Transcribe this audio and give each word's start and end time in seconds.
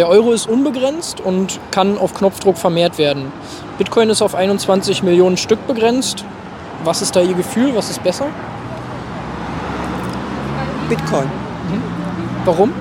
Der 0.00 0.08
Euro 0.08 0.32
ist 0.32 0.48
unbegrenzt 0.48 1.20
und 1.20 1.60
kann 1.72 1.98
auf 1.98 2.14
Knopfdruck 2.14 2.56
vermehrt 2.56 2.96
werden. 2.96 3.30
Bitcoin 3.76 4.08
ist 4.08 4.22
auf 4.22 4.34
21 4.34 5.02
Millionen 5.02 5.36
Stück 5.36 5.66
begrenzt. 5.66 6.24
Was 6.84 7.02
ist 7.02 7.14
da 7.16 7.20
Ihr 7.20 7.34
Gefühl? 7.34 7.76
Was 7.76 7.90
ist 7.90 8.02
besser? 8.02 8.28
Bitcoin. 10.88 11.30
Warum? 12.46 12.72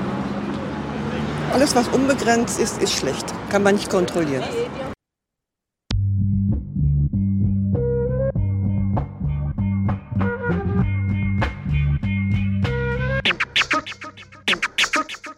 Alles, 1.51 1.75
was 1.75 1.89
unbegrenzt 1.89 2.57
ist, 2.57 2.81
ist 2.81 2.93
schlecht. 2.93 3.25
Kann 3.49 3.63
man 3.63 3.75
nicht 3.75 3.89
kontrollieren. 3.89 4.45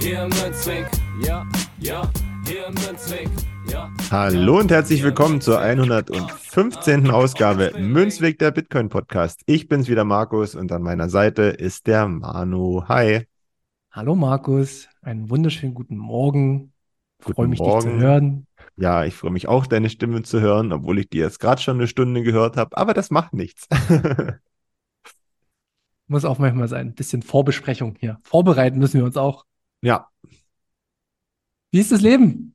Hier 0.00 0.22
im 0.22 0.28
Münzweg, 0.28 0.86
ja, 1.26 1.44
ja, 1.80 2.08
hier 2.46 2.66
im 2.68 2.74
Münzweg, 2.74 3.28
ja. 3.68 3.90
Hallo 4.12 4.60
und 4.60 4.70
herzlich 4.70 5.02
willkommen 5.02 5.40
zur 5.40 5.58
115. 5.60 7.10
Ausgabe 7.10 7.72
Münzweg 7.76 8.38
der 8.38 8.52
Bitcoin 8.52 8.90
Podcast. 8.90 9.42
Ich 9.46 9.66
bin's 9.68 9.88
wieder 9.88 10.04
Markus 10.04 10.54
und 10.54 10.70
an 10.70 10.82
meiner 10.82 11.08
Seite 11.08 11.42
ist 11.42 11.88
der 11.88 12.06
Manu. 12.06 12.84
Hi. 12.86 13.26
Hallo 13.90 14.14
Markus, 14.14 14.88
einen 15.02 15.30
wunderschönen 15.30 15.74
guten 15.74 15.96
Morgen. 15.96 16.72
Freue 17.18 17.48
mich, 17.48 17.58
dich 17.58 17.66
Morgen. 17.66 17.82
zu 17.82 17.96
hören. 17.98 18.46
Ja, 18.76 19.04
ich 19.04 19.14
freue 19.14 19.32
mich 19.32 19.48
auch, 19.48 19.66
deine 19.66 19.90
Stimme 19.90 20.22
zu 20.22 20.40
hören, 20.40 20.72
obwohl 20.72 21.00
ich 21.00 21.10
die 21.10 21.18
jetzt 21.18 21.40
gerade 21.40 21.60
schon 21.60 21.76
eine 21.76 21.88
Stunde 21.88 22.22
gehört 22.22 22.56
habe, 22.56 22.76
aber 22.76 22.94
das 22.94 23.10
macht 23.10 23.34
nichts. 23.34 23.66
Muss 26.06 26.24
auch 26.24 26.38
manchmal 26.38 26.68
sein. 26.68 26.86
Ein 26.88 26.94
bisschen 26.94 27.22
Vorbesprechung 27.22 27.96
hier. 27.98 28.18
Vorbereiten 28.22 28.78
müssen 28.78 28.98
wir 28.98 29.04
uns 29.04 29.16
auch. 29.16 29.44
Ja, 29.82 30.08
Wie 31.70 31.80
ist 31.80 31.92
das 31.92 32.00
Leben? 32.02 32.54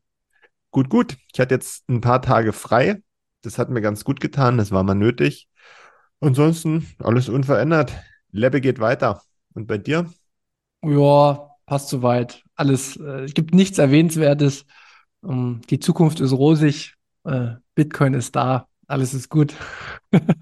gut, 0.71 0.89
gut. 0.89 1.17
Ich 1.33 1.39
hatte 1.39 1.55
jetzt 1.55 1.87
ein 1.89 2.01
paar 2.01 2.21
Tage 2.21 2.53
frei. 2.53 3.01
Das 3.41 3.57
hat 3.57 3.69
mir 3.69 3.81
ganz 3.81 4.03
gut 4.03 4.19
getan, 4.21 4.57
das 4.57 4.71
war 4.71 4.83
mal 4.83 4.95
nötig. 4.95 5.49
Ansonsten 6.21 6.87
alles 6.99 7.29
unverändert. 7.29 7.93
Lebbe 8.31 8.61
geht 8.61 8.79
weiter. 8.79 9.21
Und 9.53 9.67
bei 9.67 9.77
dir? 9.77 10.11
Ja, 10.83 11.49
passt 11.65 11.89
soweit. 11.89 12.43
Alles, 12.55 12.97
äh, 12.97 13.23
es 13.23 13.33
gibt 13.33 13.53
nichts 13.53 13.77
Erwähnenswertes. 13.77 14.65
Ähm, 15.23 15.61
die 15.69 15.79
Zukunft 15.79 16.19
ist 16.19 16.33
rosig. 16.33 16.95
Äh, 17.25 17.55
Bitcoin 17.75 18.13
ist 18.13 18.35
da. 18.35 18.67
Alles 18.87 19.13
ist 19.13 19.29
gut. 19.29 19.55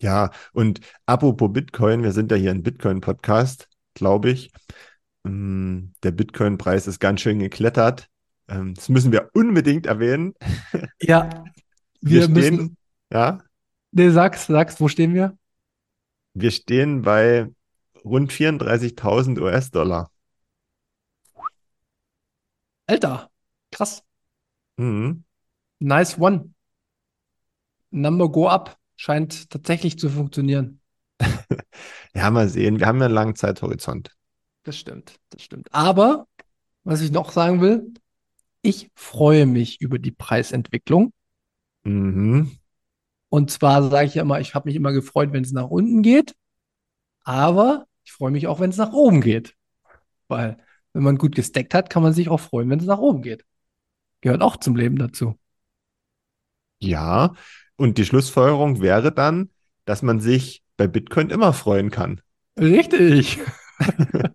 Ja, 0.00 0.30
und 0.52 0.80
apropos 1.06 1.52
Bitcoin, 1.52 2.02
wir 2.02 2.12
sind 2.12 2.30
ja 2.30 2.36
hier 2.36 2.50
ein 2.50 2.62
Bitcoin-Podcast, 2.62 3.68
glaube 3.94 4.30
ich. 4.30 4.52
Ähm, 5.24 5.92
Der 6.02 6.10
Bitcoin-Preis 6.12 6.86
ist 6.86 7.00
ganz 7.00 7.20
schön 7.20 7.38
geklettert. 7.38 8.08
Ähm, 8.48 8.74
Das 8.74 8.88
müssen 8.88 9.12
wir 9.12 9.30
unbedingt 9.34 9.86
erwähnen. 9.86 10.34
Ja, 11.00 11.44
Wir 12.00 12.22
wir 12.22 12.28
müssen. 12.28 12.54
stehen, 12.54 12.76
ja, 13.12 13.38
Nee, 13.92 14.10
sag's, 14.10 14.46
sag's, 14.46 14.80
wo 14.80 14.88
stehen 14.88 15.14
wir? 15.14 15.36
wir 16.34 16.50
stehen 16.50 17.02
bei 17.02 17.48
rund 18.04 18.32
34.000 18.32 19.38
US-Dollar. 19.40 20.10
Alter, 22.86 23.30
krass. 23.70 24.02
Mhm. 24.76 25.24
Nice 25.80 26.18
one. 26.18 26.54
Number 27.90 28.28
go 28.30 28.48
up. 28.48 28.78
Scheint 28.96 29.50
tatsächlich 29.50 29.98
zu 29.98 30.08
funktionieren. 30.10 30.80
Ja, 32.14 32.30
mal 32.30 32.48
sehen. 32.48 32.78
Wir 32.78 32.86
haben 32.86 32.98
ja 33.00 33.06
einen 33.06 33.14
langen 33.14 33.34
Zeithorizont. 33.36 34.14
Das 34.64 34.78
stimmt, 34.78 35.20
das 35.30 35.42
stimmt. 35.42 35.72
Aber, 35.72 36.26
was 36.82 37.00
ich 37.02 37.12
noch 37.12 37.30
sagen 37.30 37.60
will, 37.60 37.92
ich 38.62 38.90
freue 38.94 39.46
mich 39.46 39.80
über 39.80 39.98
die 39.98 40.10
Preisentwicklung. 40.10 41.12
Mhm. 41.84 42.58
Und 43.28 43.50
zwar 43.50 43.82
sage 43.88 44.06
ich 44.06 44.14
ja 44.14 44.22
immer, 44.22 44.40
ich 44.40 44.54
habe 44.54 44.68
mich 44.68 44.76
immer 44.76 44.92
gefreut, 44.92 45.32
wenn 45.32 45.44
es 45.44 45.52
nach 45.52 45.68
unten 45.68 46.02
geht. 46.02 46.34
Aber 47.24 47.86
ich 48.04 48.12
freue 48.12 48.30
mich 48.30 48.46
auch, 48.46 48.60
wenn 48.60 48.70
es 48.70 48.76
nach 48.78 48.92
oben 48.92 49.20
geht. 49.20 49.54
Weil, 50.28 50.56
wenn 50.94 51.02
man 51.02 51.18
gut 51.18 51.34
gesteckt 51.34 51.74
hat, 51.74 51.90
kann 51.90 52.02
man 52.02 52.14
sich 52.14 52.28
auch 52.28 52.40
freuen, 52.40 52.70
wenn 52.70 52.80
es 52.80 52.86
nach 52.86 52.98
oben 52.98 53.22
geht. 53.22 53.44
Gehört 54.22 54.40
auch 54.40 54.56
zum 54.56 54.76
Leben 54.76 54.96
dazu. 54.96 55.38
Ja, 56.78 57.34
und 57.76 57.98
die 57.98 58.04
Schlussfolgerung 58.04 58.80
wäre 58.80 59.12
dann, 59.12 59.50
dass 59.84 60.02
man 60.02 60.20
sich 60.20 60.62
bei 60.76 60.86
Bitcoin 60.86 61.30
immer 61.30 61.52
freuen 61.52 61.90
kann. 61.90 62.20
Richtig. 62.58 63.40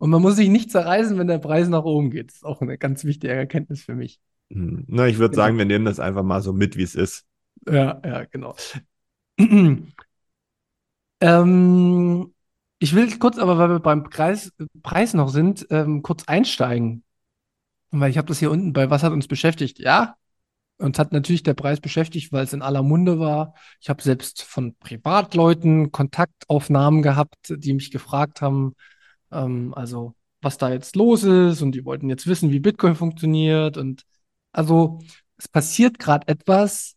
Und 0.00 0.08
man 0.08 0.22
muss 0.22 0.36
sich 0.36 0.48
nicht 0.48 0.70
zerreißen, 0.72 1.18
wenn 1.18 1.26
der 1.26 1.38
Preis 1.38 1.68
nach 1.68 1.84
oben 1.84 2.10
geht. 2.10 2.30
Das 2.30 2.36
ist 2.36 2.44
auch 2.44 2.62
eine 2.62 2.78
ganz 2.78 3.04
wichtige 3.04 3.34
Erkenntnis 3.34 3.82
für 3.82 3.94
mich. 3.94 4.18
Mhm. 4.48 4.84
Na, 4.88 5.06
ich 5.06 5.18
würde 5.18 5.32
Genau. 5.34 5.44
sagen, 5.44 5.58
wir 5.58 5.66
nehmen 5.66 5.84
das 5.84 6.00
einfach 6.00 6.22
mal 6.22 6.40
so 6.40 6.54
mit, 6.54 6.78
wie 6.78 6.82
es 6.82 6.94
ist. 6.94 7.26
Ja, 7.68 8.00
ja, 8.02 8.24
genau. 8.24 8.56
Ähm, 11.22 12.32
ich 12.78 12.94
will 12.94 13.18
kurz, 13.18 13.36
aber 13.36 13.58
weil 13.58 13.68
wir 13.68 13.80
beim 13.80 14.04
Preis, 14.04 14.54
Preis 14.82 15.12
noch 15.12 15.28
sind, 15.28 15.66
ähm, 15.68 16.02
kurz 16.02 16.24
einsteigen. 16.24 17.04
Weil 17.90 18.10
ich 18.10 18.16
habe 18.16 18.28
das 18.28 18.38
hier 18.38 18.50
unten 18.50 18.72
bei 18.72 18.88
Was 18.88 19.02
hat 19.02 19.12
uns 19.12 19.28
beschäftigt? 19.28 19.78
Ja, 19.80 20.16
uns 20.78 20.98
hat 20.98 21.12
natürlich 21.12 21.42
der 21.42 21.52
Preis 21.52 21.78
beschäftigt, 21.78 22.32
weil 22.32 22.44
es 22.44 22.54
in 22.54 22.62
aller 22.62 22.82
Munde 22.82 23.18
war. 23.18 23.52
Ich 23.82 23.90
habe 23.90 24.02
selbst 24.02 24.42
von 24.44 24.76
Privatleuten 24.76 25.92
Kontaktaufnahmen 25.92 27.02
gehabt, 27.02 27.52
die 27.54 27.74
mich 27.74 27.90
gefragt 27.90 28.40
haben, 28.40 28.74
ähm, 29.32 29.74
also 29.74 30.14
was 30.42 30.58
da 30.58 30.70
jetzt 30.70 30.96
los 30.96 31.22
ist 31.22 31.62
und 31.62 31.72
die 31.72 31.84
wollten 31.84 32.08
jetzt 32.08 32.26
wissen, 32.26 32.50
wie 32.50 32.60
Bitcoin 32.60 32.94
funktioniert. 32.94 33.76
Und 33.76 34.04
also 34.52 35.00
es 35.36 35.48
passiert 35.48 35.98
gerade 35.98 36.28
etwas, 36.28 36.96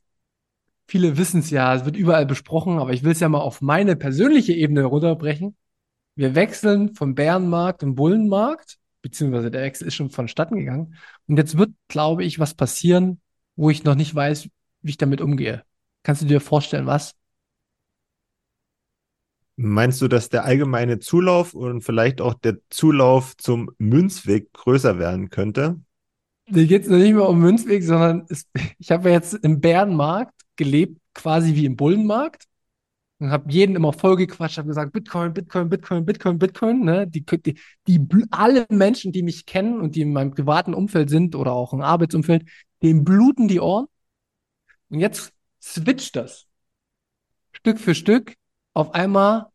Viele 0.88 1.18
wissen 1.18 1.40
es 1.40 1.50
ja, 1.50 1.74
es 1.74 1.86
wird 1.86 1.96
überall 1.96 2.26
besprochen, 2.26 2.80
aber 2.80 2.94
ich 2.94 3.04
will 3.04 3.14
es 3.14 3.20
ja 3.20 3.30
mal 3.30 3.40
auf 3.40 3.62
meine 3.62 3.96
persönliche 3.96 4.54
Ebene 4.54 4.84
runterbrechen. 4.84 5.56
Wir 6.16 6.36
wechseln 6.36 6.94
vom 6.94 7.16
Bärenmarkt 7.16 7.84
im 7.84 7.96
Bullenmarkt, 7.96 8.78
beziehungsweise 9.02 9.50
der 9.50 9.64
Wechsel 9.64 9.88
ist 9.88 9.96
schon 9.96 10.12
vonstatten 10.12 10.58
gegangen. 10.58 10.96
Und 11.28 11.38
jetzt 11.38 11.58
wird, 11.58 11.72
glaube 11.88 12.24
ich, 12.24 12.40
was 12.40 12.54
passieren, 12.54 13.22
wo 13.56 13.70
ich 13.70 13.84
noch 13.84 13.96
nicht 13.96 14.14
weiß, 14.14 14.50
wie 14.82 14.90
ich 14.90 14.98
damit 14.98 15.22
umgehe. 15.22 15.64
Kannst 16.04 16.22
du 16.22 16.26
dir 16.28 16.42
vorstellen, 16.42 16.86
was? 16.86 17.16
Meinst 19.56 20.02
du, 20.02 20.08
dass 20.08 20.30
der 20.30 20.46
allgemeine 20.46 21.00
Zulauf 21.00 21.54
und 21.54 21.82
vielleicht 21.82 22.22
auch 22.22 22.34
der 22.34 22.58
Zulauf 22.70 23.38
zum 23.38 23.70
Münzweg 23.78 24.52
größer 24.54 24.98
werden 24.98 25.30
könnte? 25.30 25.80
Mir 26.50 26.66
geht 26.66 26.84
es 26.84 26.90
noch 26.90 26.98
nicht 26.98 27.14
mehr 27.14 27.30
um 27.30 27.40
Münzweg, 27.40 27.84
sondern 27.84 28.26
es, 28.30 28.48
ich 28.80 28.92
habe 28.92 29.10
ja 29.10 29.16
jetzt 29.16 29.34
im 29.36 29.62
Bärenmarkt 29.62 30.34
gelebt, 30.56 31.00
quasi 31.14 31.56
wie 31.56 31.66
im 31.66 31.76
Bullenmarkt. 31.76 32.46
Und 33.20 33.32
habe 33.32 33.50
jeden 33.52 33.76
immer 33.76 33.94
vollgequatscht, 33.94 34.58
habe 34.58 34.68
gesagt, 34.68 34.92
Bitcoin, 34.92 35.34
Bitcoin, 35.34 35.70
Bitcoin, 35.70 36.06
Bitcoin, 36.06 36.40
Bitcoin. 36.40 36.80
Ne? 36.84 37.08
Die, 37.08 37.24
die, 37.24 37.58
die, 37.88 38.08
alle 38.32 38.66
Menschen, 38.70 39.14
die 39.14 39.24
mich 39.24 39.46
kennen 39.46 39.80
und 39.80 39.96
die 39.96 40.02
in 40.02 40.12
meinem 40.12 40.32
privaten 40.32 40.74
Umfeld 40.74 41.10
sind 41.10 41.36
oder 41.36 41.54
auch 41.54 41.74
im 41.74 41.82
Arbeitsumfeld, 41.82 42.50
denen 42.82 43.06
bluten 43.06 43.48
die 43.48 43.62
Ohren. 43.62 43.86
Und 44.90 45.00
jetzt 45.00 45.32
switcht 45.62 46.16
das. 46.16 46.48
Stück 47.54 47.80
für 47.80 47.96
Stück. 47.96 48.36
Auf 48.76 48.94
einmal 48.94 49.48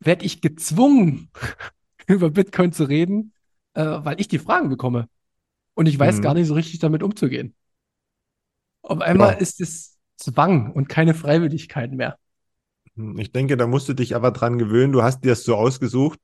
werde 0.00 0.24
ich 0.24 0.40
gezwungen, 0.40 1.30
über 2.06 2.30
Bitcoin 2.30 2.72
zu 2.72 2.84
reden, 2.84 3.32
äh, 3.74 3.84
weil 3.84 4.20
ich 4.20 4.28
die 4.28 4.38
Fragen 4.38 4.68
bekomme. 4.68 5.08
Und 5.74 5.86
ich 5.86 5.98
weiß 5.98 6.20
Mhm. 6.20 6.22
gar 6.22 6.34
nicht 6.34 6.48
so 6.48 6.54
richtig 6.54 6.80
damit 6.80 7.02
umzugehen. 7.02 7.54
Auf 8.82 9.00
einmal 9.00 9.34
Ja. 9.34 9.40
ist 9.40 9.60
es 9.60 9.98
Zwang 10.16 10.72
und 10.72 10.88
keine 10.88 11.12
Freiwilligkeit 11.14 11.92
mehr. 11.92 12.18
Hm, 12.96 13.18
Ich 13.18 13.32
denke, 13.32 13.56
da 13.56 13.66
musst 13.66 13.88
du 13.88 13.94
dich 13.94 14.14
aber 14.14 14.30
dran 14.30 14.58
gewöhnen. 14.58 14.92
Du 14.92 15.02
hast 15.02 15.20
dir 15.24 15.32
es 15.32 15.44
so 15.44 15.56
ausgesucht, 15.56 16.18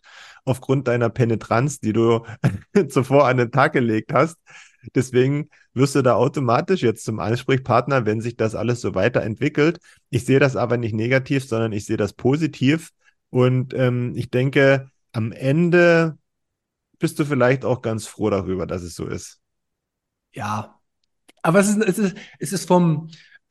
aufgrund 0.44 0.88
deiner 0.88 1.10
Penetranz, 1.10 1.80
die 1.80 1.92
du 1.92 2.24
zuvor 2.88 3.26
an 3.28 3.36
den 3.38 3.50
Tag 3.52 3.72
gelegt 3.72 4.12
hast. 4.12 4.36
Deswegen 4.94 5.48
wirst 5.74 5.94
du 5.94 6.02
da 6.02 6.14
automatisch 6.14 6.82
jetzt 6.82 7.04
zum 7.04 7.20
Ansprechpartner, 7.20 8.06
wenn 8.06 8.20
sich 8.20 8.36
das 8.36 8.54
alles 8.54 8.80
so 8.80 8.94
weiterentwickelt. 8.94 9.78
Ich 10.10 10.24
sehe 10.24 10.40
das 10.40 10.56
aber 10.56 10.76
nicht 10.76 10.94
negativ, 10.94 11.46
sondern 11.46 11.72
ich 11.72 11.86
sehe 11.86 11.96
das 11.96 12.12
positiv. 12.12 12.90
Und 13.30 13.74
ähm, 13.74 14.12
ich 14.16 14.30
denke, 14.30 14.90
am 15.12 15.32
Ende 15.32 16.18
bist 16.98 17.18
du 17.18 17.24
vielleicht 17.24 17.64
auch 17.64 17.82
ganz 17.82 18.06
froh 18.06 18.30
darüber, 18.30 18.66
dass 18.66 18.82
es 18.82 18.94
so 18.94 19.06
ist. 19.06 19.40
Ja. 20.32 20.78
Aber 21.42 21.60
es 21.60 21.68
ist, 21.68 21.78
es 21.78 21.98
ist, 21.98 22.16
es 22.38 22.52
ist 22.52 22.68
vom, 22.68 23.08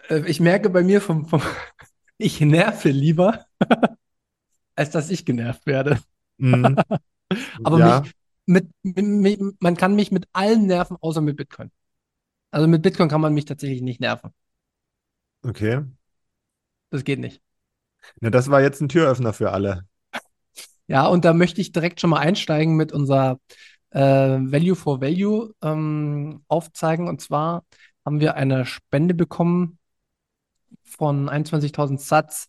äh, 0.09 0.23
ich 0.27 0.39
merke 0.39 0.69
bei 0.69 0.83
mir 0.83 1.01
vom, 1.01 1.27
vom 1.27 1.41
ich 2.17 2.39
nerve 2.41 2.89
lieber, 2.89 3.45
als 4.75 4.91
dass 4.91 5.09
ich 5.09 5.25
genervt 5.25 5.65
werde. 5.65 5.99
Mhm. 6.37 6.77
Aber 7.63 7.79
ja. 7.79 8.01
mich, 8.01 8.11
mit, 8.51 8.69
mit, 8.83 9.39
man 9.61 9.77
kann 9.77 9.95
mich 9.95 10.11
mit 10.11 10.27
allen 10.33 10.65
nerven, 10.65 10.97
außer 10.99 11.21
mit 11.21 11.37
Bitcoin. 11.37 11.71
Also 12.51 12.67
mit 12.67 12.81
Bitcoin 12.81 13.09
kann 13.09 13.21
man 13.21 13.33
mich 13.33 13.45
tatsächlich 13.45 13.81
nicht 13.81 14.01
nerven. 14.01 14.31
Okay. 15.43 15.81
Das 16.89 17.03
geht 17.03 17.19
nicht. 17.19 17.41
Na, 18.19 18.29
das 18.29 18.49
war 18.49 18.61
jetzt 18.61 18.81
ein 18.81 18.89
Türöffner 18.89 19.33
für 19.33 19.51
alle. 19.51 19.85
Ja, 20.87 21.07
und 21.07 21.23
da 21.23 21.33
möchte 21.33 21.61
ich 21.61 21.71
direkt 21.71 22.01
schon 22.01 22.09
mal 22.09 22.19
einsteigen 22.19 22.75
mit 22.75 22.91
unserer 22.91 23.39
äh, 23.91 24.01
Value 24.01 24.75
for 24.75 24.99
Value 24.99 25.53
ähm, 25.61 26.43
aufzeigen. 26.49 27.07
Und 27.07 27.21
zwar 27.21 27.63
haben 28.03 28.19
wir 28.19 28.35
eine 28.35 28.65
Spende 28.65 29.13
bekommen 29.13 29.79
von 30.83 31.29
21.000 31.29 31.99
Satz. 31.99 32.47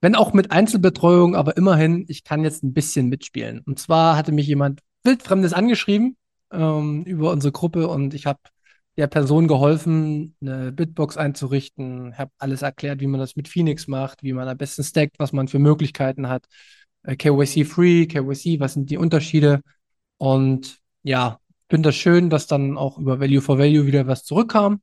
Wenn 0.00 0.16
auch 0.16 0.32
mit 0.32 0.50
Einzelbetreuung, 0.50 1.36
aber 1.36 1.56
immerhin, 1.56 2.04
ich 2.08 2.24
kann 2.24 2.42
jetzt 2.42 2.64
ein 2.64 2.74
bisschen 2.74 3.08
mitspielen. 3.08 3.60
Und 3.60 3.78
zwar 3.78 4.16
hatte 4.16 4.32
mich 4.32 4.46
jemand 4.48 4.80
wildfremdes 5.06 5.52
angeschrieben 5.52 6.16
ähm, 6.52 7.04
über 7.04 7.32
unsere 7.32 7.52
Gruppe 7.52 7.88
und 7.88 8.14
ich 8.14 8.26
habe 8.26 8.40
der 8.96 9.06
Person 9.08 9.46
geholfen, 9.46 10.36
eine 10.40 10.72
Bitbox 10.72 11.16
einzurichten, 11.16 12.16
habe 12.16 12.30
alles 12.38 12.62
erklärt, 12.62 13.00
wie 13.00 13.06
man 13.06 13.20
das 13.20 13.36
mit 13.36 13.48
Phoenix 13.48 13.88
macht, 13.88 14.22
wie 14.22 14.32
man 14.32 14.48
am 14.48 14.56
besten 14.56 14.84
stackt, 14.84 15.18
was 15.18 15.32
man 15.32 15.48
für 15.48 15.58
Möglichkeiten 15.58 16.28
hat. 16.28 16.46
Äh, 17.02 17.16
KYC-free, 17.16 18.06
KYC, 18.06 18.60
was 18.60 18.74
sind 18.74 18.90
die 18.90 18.96
Unterschiede? 18.98 19.60
Und 20.18 20.78
ja, 21.02 21.40
finde 21.68 21.88
das 21.90 21.96
schön, 21.96 22.30
dass 22.30 22.46
dann 22.46 22.78
auch 22.78 22.98
über 22.98 23.20
Value 23.20 23.42
for 23.42 23.58
Value 23.58 23.86
wieder 23.86 24.06
was 24.06 24.24
zurückkam. 24.24 24.80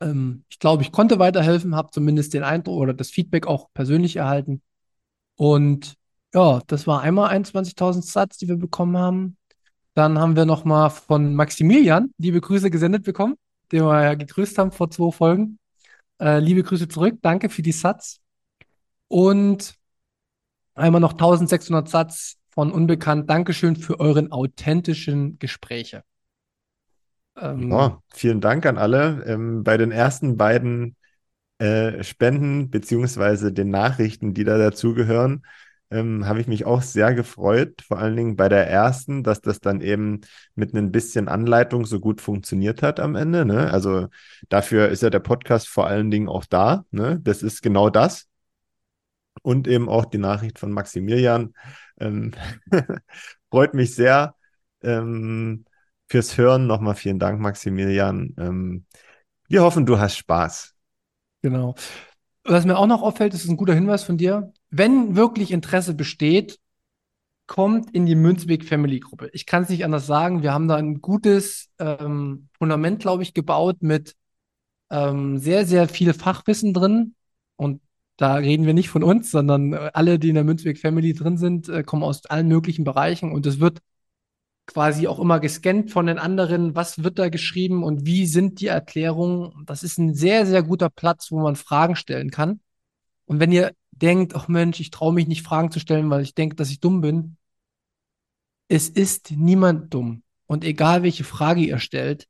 Ähm, 0.00 0.44
ich 0.48 0.58
glaube, 0.58 0.82
ich 0.82 0.92
konnte 0.92 1.18
weiterhelfen, 1.18 1.74
habe 1.74 1.90
zumindest 1.90 2.34
den 2.34 2.44
Eindruck 2.44 2.78
oder 2.78 2.94
das 2.94 3.10
Feedback 3.10 3.46
auch 3.46 3.68
persönlich 3.74 4.16
erhalten. 4.16 4.62
Und 5.36 5.97
ja, 6.34 6.60
das 6.66 6.86
war 6.86 7.00
einmal 7.02 7.30
21.000 7.30 8.02
Satz, 8.02 8.38
die 8.38 8.48
wir 8.48 8.56
bekommen 8.56 8.96
haben. 8.96 9.36
Dann 9.94 10.18
haben 10.18 10.36
wir 10.36 10.44
nochmal 10.44 10.90
von 10.90 11.34
Maximilian 11.34 12.12
liebe 12.18 12.40
Grüße 12.40 12.70
gesendet 12.70 13.04
bekommen, 13.04 13.34
den 13.72 13.84
wir 13.84 14.02
ja 14.02 14.14
gegrüßt 14.14 14.58
haben 14.58 14.70
vor 14.70 14.90
zwei 14.90 15.10
Folgen. 15.10 15.58
Äh, 16.20 16.38
liebe 16.38 16.62
Grüße 16.62 16.88
zurück. 16.88 17.18
Danke 17.22 17.48
für 17.48 17.62
die 17.62 17.72
Satz. 17.72 18.20
Und 19.08 19.74
einmal 20.74 21.00
noch 21.00 21.12
1600 21.12 21.88
Satz 21.88 22.36
von 22.50 22.70
Unbekannt. 22.70 23.28
Dankeschön 23.30 23.76
für 23.76 23.98
euren 23.98 24.30
authentischen 24.30 25.38
Gespräche. 25.38 26.02
Ähm, 27.36 27.70
ja, 27.70 28.00
vielen 28.10 28.40
Dank 28.40 28.66
an 28.66 28.78
alle. 28.78 29.24
Ähm, 29.26 29.64
bei 29.64 29.76
den 29.76 29.92
ersten 29.92 30.36
beiden 30.36 30.96
äh, 31.58 32.02
Spenden 32.04 32.70
beziehungsweise 32.70 33.52
den 33.52 33.70
Nachrichten, 33.70 34.34
die 34.34 34.44
da 34.44 34.58
dazugehören, 34.58 35.42
ähm, 35.90 36.26
habe 36.26 36.40
ich 36.40 36.46
mich 36.46 36.66
auch 36.66 36.82
sehr 36.82 37.14
gefreut, 37.14 37.82
vor 37.86 37.98
allen 37.98 38.16
Dingen 38.16 38.36
bei 38.36 38.48
der 38.48 38.68
ersten, 38.68 39.22
dass 39.22 39.40
das 39.40 39.60
dann 39.60 39.80
eben 39.80 40.20
mit 40.54 40.74
ein 40.74 40.92
bisschen 40.92 41.28
Anleitung 41.28 41.86
so 41.86 41.98
gut 42.00 42.20
funktioniert 42.20 42.82
hat 42.82 43.00
am 43.00 43.16
Ende. 43.16 43.44
Ne? 43.44 43.70
Also 43.72 44.08
dafür 44.48 44.88
ist 44.88 45.02
ja 45.02 45.10
der 45.10 45.20
Podcast 45.20 45.68
vor 45.68 45.86
allen 45.86 46.10
Dingen 46.10 46.28
auch 46.28 46.44
da. 46.44 46.84
Ne? 46.90 47.20
Das 47.22 47.42
ist 47.42 47.62
genau 47.62 47.88
das. 47.90 48.26
Und 49.42 49.68
eben 49.68 49.88
auch 49.88 50.04
die 50.04 50.18
Nachricht 50.18 50.58
von 50.58 50.72
Maximilian. 50.72 51.54
Ähm, 51.98 52.32
freut 53.50 53.72
mich 53.72 53.94
sehr 53.94 54.34
ähm, 54.82 55.64
fürs 56.08 56.36
Hören. 56.36 56.66
Nochmal 56.66 56.96
vielen 56.96 57.18
Dank, 57.18 57.40
Maximilian. 57.40 58.34
Ähm, 58.36 58.84
wir 59.48 59.62
hoffen, 59.62 59.86
du 59.86 59.98
hast 59.98 60.16
Spaß. 60.16 60.74
Genau. 61.40 61.76
Was 62.44 62.64
mir 62.66 62.76
auch 62.76 62.86
noch 62.86 63.02
auffällt, 63.02 63.32
ist 63.32 63.48
ein 63.48 63.56
guter 63.56 63.74
Hinweis 63.74 64.02
von 64.02 64.18
dir 64.18 64.52
wenn 64.70 65.16
wirklich 65.16 65.50
Interesse 65.50 65.94
besteht, 65.94 66.58
kommt 67.46 67.90
in 67.94 68.06
die 68.06 68.14
Münzweg 68.14 68.64
Family 68.64 69.00
Gruppe. 69.00 69.30
Ich 69.32 69.46
kann 69.46 69.62
es 69.62 69.70
nicht 69.70 69.84
anders 69.84 70.06
sagen. 70.06 70.42
Wir 70.42 70.52
haben 70.52 70.68
da 70.68 70.76
ein 70.76 71.00
gutes 71.00 71.70
ähm, 71.78 72.48
Fundament, 72.58 73.00
glaube 73.00 73.22
ich, 73.22 73.34
gebaut 73.34 73.78
mit 73.80 74.14
ähm, 74.90 75.38
sehr, 75.38 75.66
sehr 75.66 75.88
viel 75.88 76.12
Fachwissen 76.12 76.74
drin. 76.74 77.14
Und 77.56 77.80
da 78.18 78.34
reden 78.34 78.66
wir 78.66 78.74
nicht 78.74 78.90
von 78.90 79.02
uns, 79.02 79.30
sondern 79.30 79.72
äh, 79.72 79.90
alle, 79.94 80.18
die 80.18 80.28
in 80.28 80.34
der 80.34 80.44
Münzweg 80.44 80.78
Family 80.78 81.14
drin 81.14 81.38
sind, 81.38 81.68
äh, 81.68 81.82
kommen 81.82 82.02
aus 82.02 82.26
allen 82.26 82.48
möglichen 82.48 82.84
Bereichen. 82.84 83.32
Und 83.32 83.46
es 83.46 83.60
wird 83.60 83.78
quasi 84.66 85.08
auch 85.08 85.18
immer 85.18 85.40
gescannt 85.40 85.90
von 85.90 86.06
den 86.06 86.18
anderen, 86.18 86.74
was 86.74 87.02
wird 87.02 87.18
da 87.18 87.30
geschrieben 87.30 87.82
und 87.82 88.04
wie 88.04 88.26
sind 88.26 88.60
die 88.60 88.66
Erklärungen. 88.66 89.64
Das 89.64 89.82
ist 89.82 89.98
ein 89.98 90.14
sehr, 90.14 90.44
sehr 90.44 90.62
guter 90.62 90.90
Platz, 90.90 91.30
wo 91.30 91.40
man 91.40 91.56
Fragen 91.56 91.96
stellen 91.96 92.30
kann. 92.30 92.60
Und 93.24 93.40
wenn 93.40 93.52
ihr 93.52 93.72
denkt, 93.98 94.34
ach 94.34 94.48
Mensch, 94.48 94.80
ich 94.80 94.90
traue 94.90 95.12
mich 95.12 95.26
nicht 95.26 95.42
Fragen 95.42 95.70
zu 95.70 95.80
stellen, 95.80 96.10
weil 96.10 96.22
ich 96.22 96.34
denke, 96.34 96.56
dass 96.56 96.70
ich 96.70 96.80
dumm 96.80 97.00
bin. 97.00 97.36
Es 98.68 98.88
ist 98.88 99.30
niemand 99.30 99.92
dumm. 99.92 100.22
Und 100.46 100.64
egal 100.64 101.02
welche 101.02 101.24
Frage 101.24 101.60
ihr 101.60 101.78
stellt, 101.78 102.26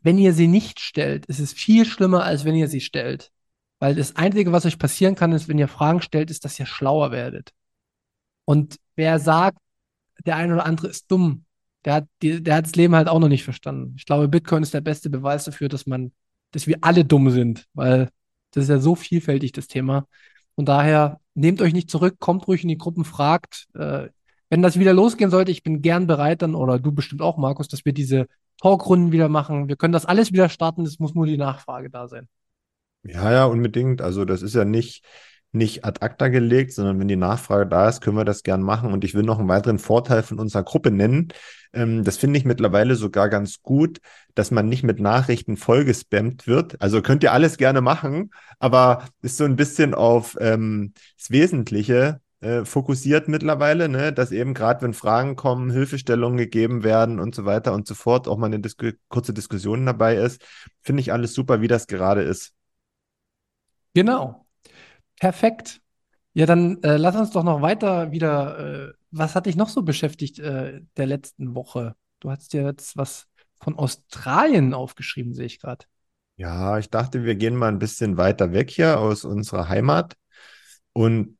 wenn 0.00 0.18
ihr 0.18 0.32
sie 0.32 0.48
nicht 0.48 0.80
stellt, 0.80 1.26
ist 1.26 1.38
es 1.38 1.52
viel 1.52 1.84
schlimmer, 1.84 2.24
als 2.24 2.44
wenn 2.44 2.54
ihr 2.54 2.68
sie 2.68 2.80
stellt. 2.80 3.30
Weil 3.78 3.94
das 3.94 4.16
Einzige, 4.16 4.52
was 4.52 4.66
euch 4.66 4.78
passieren 4.78 5.14
kann, 5.14 5.32
ist, 5.32 5.48
wenn 5.48 5.58
ihr 5.58 5.68
Fragen 5.68 6.02
stellt, 6.02 6.30
ist, 6.30 6.44
dass 6.44 6.58
ihr 6.58 6.66
schlauer 6.66 7.10
werdet. 7.10 7.52
Und 8.44 8.78
wer 8.96 9.18
sagt, 9.18 9.58
der 10.24 10.36
eine 10.36 10.54
oder 10.54 10.66
andere 10.66 10.88
ist 10.88 11.10
dumm, 11.10 11.44
der 11.84 11.94
hat, 11.94 12.08
der 12.22 12.56
hat 12.56 12.66
das 12.66 12.76
Leben 12.76 12.94
halt 12.94 13.08
auch 13.08 13.18
noch 13.18 13.28
nicht 13.28 13.44
verstanden. 13.44 13.94
Ich 13.96 14.06
glaube, 14.06 14.28
Bitcoin 14.28 14.62
ist 14.62 14.74
der 14.74 14.80
beste 14.80 15.10
Beweis 15.10 15.44
dafür, 15.44 15.68
dass 15.68 15.86
man, 15.86 16.12
dass 16.52 16.66
wir 16.66 16.78
alle 16.82 17.04
dumm 17.04 17.30
sind, 17.30 17.66
weil 17.74 18.08
das 18.52 18.64
ist 18.64 18.70
ja 18.70 18.78
so 18.78 18.94
vielfältig, 18.94 19.52
das 19.52 19.66
Thema. 19.66 20.06
Von 20.54 20.64
daher, 20.64 21.20
nehmt 21.34 21.60
euch 21.60 21.72
nicht 21.72 21.90
zurück, 21.90 22.16
kommt 22.18 22.46
ruhig 22.46 22.62
in 22.62 22.68
die 22.68 22.78
Gruppen, 22.78 23.04
fragt. 23.04 23.66
Äh, 23.74 24.08
wenn 24.50 24.62
das 24.62 24.78
wieder 24.78 24.92
losgehen 24.92 25.30
sollte, 25.30 25.50
ich 25.50 25.62
bin 25.62 25.80
gern 25.82 26.06
bereit 26.06 26.42
dann, 26.42 26.54
oder 26.54 26.78
du 26.78 26.92
bestimmt 26.92 27.22
auch, 27.22 27.38
Markus, 27.38 27.68
dass 27.68 27.84
wir 27.84 27.92
diese 27.92 28.26
Talkrunden 28.60 29.10
wieder 29.10 29.28
machen. 29.28 29.68
Wir 29.68 29.76
können 29.76 29.92
das 29.92 30.06
alles 30.06 30.32
wieder 30.32 30.48
starten, 30.48 30.82
es 30.82 30.98
muss 30.98 31.14
nur 31.14 31.26
die 31.26 31.38
Nachfrage 31.38 31.90
da 31.90 32.06
sein. 32.06 32.28
Ja, 33.02 33.32
ja, 33.32 33.44
unbedingt. 33.46 34.02
Also 34.02 34.24
das 34.24 34.42
ist 34.42 34.54
ja 34.54 34.64
nicht, 34.64 35.04
nicht 35.52 35.84
ad 35.84 36.00
acta 36.00 36.28
gelegt, 36.28 36.72
sondern 36.72 36.98
wenn 36.98 37.08
die 37.08 37.16
Nachfrage 37.16 37.66
da 37.66 37.88
ist, 37.88 38.00
können 38.00 38.16
wir 38.16 38.24
das 38.24 38.42
gern 38.42 38.62
machen. 38.62 38.92
Und 38.92 39.04
ich 39.04 39.14
will 39.14 39.22
noch 39.22 39.38
einen 39.38 39.48
weiteren 39.48 39.78
Vorteil 39.78 40.22
von 40.22 40.38
unserer 40.38 40.64
Gruppe 40.64 40.90
nennen. 40.90 41.28
Ähm, 41.72 42.04
das 42.04 42.16
finde 42.16 42.38
ich 42.38 42.44
mittlerweile 42.44 42.96
sogar 42.96 43.28
ganz 43.28 43.62
gut, 43.62 44.00
dass 44.34 44.50
man 44.50 44.68
nicht 44.68 44.82
mit 44.82 44.98
Nachrichten 44.98 45.56
vollgespammt 45.56 46.46
wird. 46.46 46.80
Also 46.80 47.02
könnt 47.02 47.22
ihr 47.22 47.32
alles 47.32 47.58
gerne 47.58 47.82
machen, 47.82 48.30
aber 48.58 49.06
ist 49.20 49.36
so 49.36 49.44
ein 49.44 49.56
bisschen 49.56 49.94
auf 49.94 50.36
ähm, 50.40 50.94
das 51.18 51.30
Wesentliche 51.30 52.20
äh, 52.40 52.64
fokussiert 52.64 53.28
mittlerweile, 53.28 53.88
ne? 53.88 54.12
dass 54.12 54.32
eben 54.32 54.54
gerade 54.54 54.82
wenn 54.82 54.94
Fragen 54.94 55.36
kommen, 55.36 55.70
Hilfestellungen 55.70 56.38
gegeben 56.38 56.82
werden 56.82 57.20
und 57.20 57.34
so 57.34 57.44
weiter 57.44 57.72
und 57.72 57.86
so 57.86 57.94
fort, 57.94 58.26
auch 58.26 58.38
mal 58.38 58.46
eine 58.46 58.58
Disku 58.60 58.90
kurze 59.08 59.32
Diskussion 59.32 59.86
dabei 59.86 60.16
ist. 60.16 60.42
Finde 60.80 61.02
ich 61.02 61.12
alles 61.12 61.34
super, 61.34 61.60
wie 61.60 61.68
das 61.68 61.86
gerade 61.86 62.22
ist. 62.22 62.52
Genau. 63.94 64.46
Perfekt. 65.22 65.80
Ja, 66.32 66.46
dann 66.46 66.82
äh, 66.82 66.96
lass 66.96 67.14
uns 67.14 67.30
doch 67.30 67.44
noch 67.44 67.62
weiter 67.62 68.10
wieder 68.10 68.88
äh, 68.88 68.92
was 69.12 69.36
hat 69.36 69.46
dich 69.46 69.54
noch 69.54 69.68
so 69.68 69.82
beschäftigt 69.82 70.40
äh, 70.40 70.80
der 70.96 71.06
letzten 71.06 71.54
Woche? 71.54 71.94
Du 72.18 72.28
hast 72.28 72.52
dir 72.52 72.62
jetzt 72.64 72.96
was 72.96 73.28
von 73.60 73.78
Australien 73.78 74.74
aufgeschrieben, 74.74 75.32
sehe 75.32 75.46
ich 75.46 75.60
gerade. 75.60 75.84
Ja, 76.38 76.76
ich 76.76 76.90
dachte, 76.90 77.22
wir 77.22 77.36
gehen 77.36 77.54
mal 77.54 77.68
ein 77.68 77.78
bisschen 77.78 78.16
weiter 78.16 78.52
weg 78.52 78.68
hier 78.68 78.98
aus 78.98 79.24
unserer 79.24 79.68
Heimat 79.68 80.16
und 80.92 81.36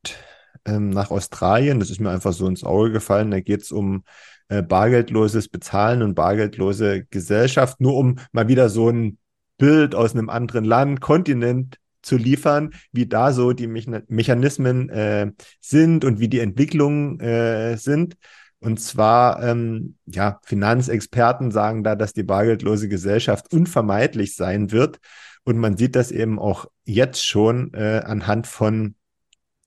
ähm, 0.63 0.89
nach 0.89 1.11
Australien. 1.11 1.81
Das 1.81 1.89
ist 1.89 1.99
mir 1.99 2.11
einfach 2.11 2.31
so 2.31 2.47
ins 2.47 2.63
Auge 2.63 2.89
gefallen. 2.93 3.31
Da 3.31 3.41
geht 3.41 3.63
es 3.63 3.73
um 3.73 4.05
äh, 4.47 4.61
bargeldloses 4.61 5.49
Bezahlen 5.49 6.03
und 6.03 6.15
bargeldlose 6.15 7.03
Gesellschaft, 7.07 7.81
nur 7.81 7.97
um 7.97 8.15
mal 8.31 8.47
wieder 8.47 8.69
so 8.69 8.89
ein 8.89 9.17
Bild 9.57 9.93
aus 9.93 10.13
einem 10.13 10.29
anderen 10.29 10.63
Land, 10.63 11.01
Kontinent 11.01 11.79
zu 12.03 12.17
liefern, 12.17 12.73
wie 12.91 13.07
da 13.07 13.31
so 13.31 13.53
die 13.53 13.67
Mechanismen 13.67 14.89
äh, 14.89 15.31
sind 15.59 16.05
und 16.05 16.19
wie 16.19 16.27
die 16.27 16.39
Entwicklungen 16.39 17.19
äh, 17.19 17.77
sind. 17.77 18.15
Und 18.59 18.79
zwar, 18.79 19.43
ähm, 19.43 19.97
ja, 20.05 20.39
Finanzexperten 20.43 21.51
sagen 21.51 21.83
da, 21.83 21.95
dass 21.95 22.13
die 22.13 22.23
bargeldlose 22.23 22.87
Gesellschaft 22.87 23.51
unvermeidlich 23.51 24.35
sein 24.35 24.71
wird. 24.71 24.99
Und 25.43 25.57
man 25.57 25.75
sieht 25.75 25.95
das 25.97 26.11
eben 26.11 26.39
auch 26.39 26.67
jetzt 26.85 27.25
schon 27.25 27.73
äh, 27.73 28.01
anhand 28.05 28.47
von 28.47 28.95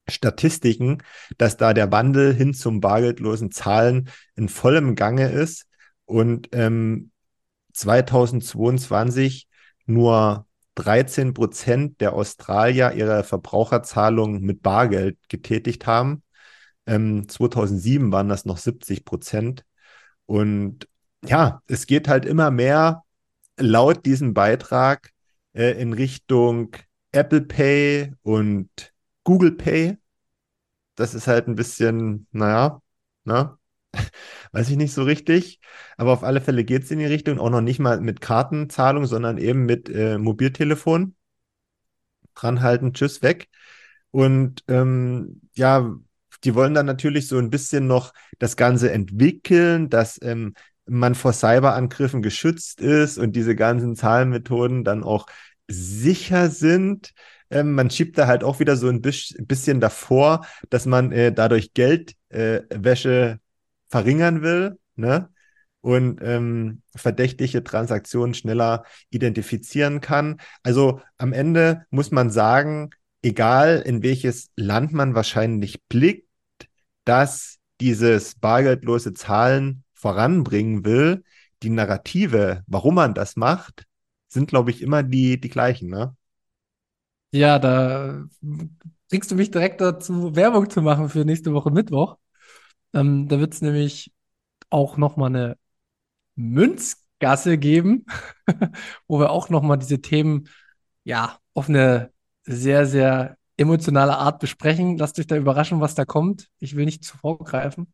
Statistiken, 0.08 1.02
dass 1.36 1.56
da 1.56 1.74
der 1.74 1.90
Wandel 1.92 2.32
hin 2.32 2.54
zum 2.54 2.80
bargeldlosen 2.80 3.50
Zahlen 3.50 4.08
in 4.36 4.48
vollem 4.48 4.94
Gange 4.94 5.28
ist 5.28 5.66
und 6.04 6.48
ähm, 6.52 7.10
2022 7.72 9.48
nur 9.86 10.45
13 10.76 11.34
Prozent 11.34 12.00
der 12.00 12.12
Australier 12.14 12.92
ihre 12.92 13.24
Verbraucherzahlungen 13.24 14.42
mit 14.42 14.62
Bargeld 14.62 15.18
getätigt 15.28 15.86
haben. 15.86 16.22
Ähm, 16.86 17.28
2007 17.28 18.12
waren 18.12 18.28
das 18.28 18.44
noch 18.44 18.58
70 18.58 19.04
Prozent. 19.04 19.64
Und 20.26 20.88
ja, 21.24 21.62
es 21.66 21.86
geht 21.86 22.08
halt 22.08 22.24
immer 22.26 22.50
mehr 22.50 23.04
laut 23.58 24.06
diesem 24.06 24.34
Beitrag 24.34 25.10
äh, 25.54 25.80
in 25.80 25.92
Richtung 25.92 26.76
Apple 27.12 27.42
Pay 27.42 28.14
und 28.22 28.70
Google 29.24 29.52
Pay. 29.52 29.98
Das 30.94 31.14
ist 31.14 31.26
halt 31.26 31.48
ein 31.48 31.56
bisschen, 31.56 32.26
naja, 32.32 32.80
ne? 33.24 33.58
Weiß 34.52 34.68
ich 34.70 34.76
nicht 34.76 34.92
so 34.92 35.02
richtig. 35.02 35.60
Aber 35.96 36.12
auf 36.12 36.22
alle 36.24 36.40
Fälle 36.40 36.64
geht 36.64 36.84
es 36.84 36.90
in 36.90 36.98
die 36.98 37.06
Richtung, 37.06 37.38
auch 37.38 37.50
noch 37.50 37.60
nicht 37.60 37.78
mal 37.78 38.00
mit 38.00 38.20
Kartenzahlung, 38.20 39.06
sondern 39.06 39.38
eben 39.38 39.64
mit 39.66 39.88
äh, 39.88 40.18
Mobiltelefon. 40.18 41.14
Dranhalten, 42.34 42.92
tschüss, 42.92 43.22
weg. 43.22 43.48
Und 44.10 44.62
ähm, 44.68 45.40
ja, 45.54 45.94
die 46.44 46.54
wollen 46.54 46.74
dann 46.74 46.86
natürlich 46.86 47.28
so 47.28 47.38
ein 47.38 47.50
bisschen 47.50 47.86
noch 47.86 48.12
das 48.38 48.56
Ganze 48.56 48.90
entwickeln, 48.92 49.88
dass 49.88 50.18
ähm, 50.22 50.54
man 50.86 51.14
vor 51.14 51.32
Cyberangriffen 51.32 52.22
geschützt 52.22 52.80
ist 52.80 53.18
und 53.18 53.34
diese 53.34 53.56
ganzen 53.56 53.96
Zahlenmethoden 53.96 54.84
dann 54.84 55.02
auch 55.02 55.26
sicher 55.68 56.50
sind. 56.50 57.12
Ähm, 57.50 57.72
man 57.74 57.90
schiebt 57.90 58.18
da 58.18 58.26
halt 58.26 58.44
auch 58.44 58.60
wieder 58.60 58.76
so 58.76 58.88
ein 58.88 59.00
bisschen 59.02 59.80
davor, 59.80 60.46
dass 60.70 60.86
man 60.86 61.12
äh, 61.12 61.32
dadurch 61.32 61.74
Geldwäsche 61.74 63.10
äh, 63.10 63.36
verringern 63.96 64.42
will, 64.42 64.78
ne? 64.96 65.30
Und 65.80 66.20
ähm, 66.20 66.82
verdächtige 66.94 67.64
Transaktionen 67.64 68.34
schneller 68.34 68.84
identifizieren 69.08 70.02
kann. 70.02 70.38
Also 70.62 71.00
am 71.16 71.32
Ende 71.32 71.86
muss 71.88 72.10
man 72.10 72.28
sagen, 72.28 72.90
egal 73.22 73.82
in 73.86 74.02
welches 74.02 74.50
Land 74.54 74.92
man 74.92 75.14
wahrscheinlich 75.14 75.82
blickt, 75.88 76.28
dass 77.04 77.56
dieses 77.80 78.34
bargeldlose 78.34 79.14
Zahlen 79.14 79.82
voranbringen 79.94 80.84
will, 80.84 81.24
die 81.62 81.70
Narrative, 81.70 82.64
warum 82.66 82.96
man 82.96 83.14
das 83.14 83.36
macht, 83.36 83.86
sind, 84.28 84.48
glaube 84.48 84.72
ich, 84.72 84.82
immer 84.82 85.02
die, 85.02 85.40
die 85.40 85.48
gleichen, 85.48 85.88
ne? 85.88 86.14
Ja, 87.30 87.58
da 87.58 88.26
bringst 89.08 89.30
du 89.30 89.36
mich 89.36 89.50
direkt 89.50 89.80
dazu, 89.80 90.36
Werbung 90.36 90.68
zu 90.68 90.82
machen 90.82 91.08
für 91.08 91.24
nächste 91.24 91.54
Woche 91.54 91.70
Mittwoch. 91.70 92.18
Ähm, 92.94 93.28
da 93.28 93.38
wird 93.40 93.54
es 93.54 93.62
nämlich 93.62 94.12
auch 94.70 94.96
nochmal 94.96 95.30
eine 95.30 95.58
Münzgasse 96.36 97.58
geben, 97.58 98.06
wo 99.08 99.18
wir 99.20 99.30
auch 99.30 99.48
nochmal 99.48 99.78
diese 99.78 100.00
Themen 100.00 100.48
ja 101.04 101.38
auf 101.54 101.68
eine 101.68 102.12
sehr, 102.44 102.86
sehr 102.86 103.38
emotionale 103.56 104.16
Art 104.18 104.40
besprechen. 104.40 104.98
Lasst 104.98 105.18
euch 105.18 105.26
da 105.26 105.36
überraschen, 105.36 105.80
was 105.80 105.94
da 105.94 106.04
kommt. 106.04 106.48
Ich 106.58 106.76
will 106.76 106.84
nicht 106.84 107.04
zu 107.04 107.16
vorgreifen. 107.16 107.92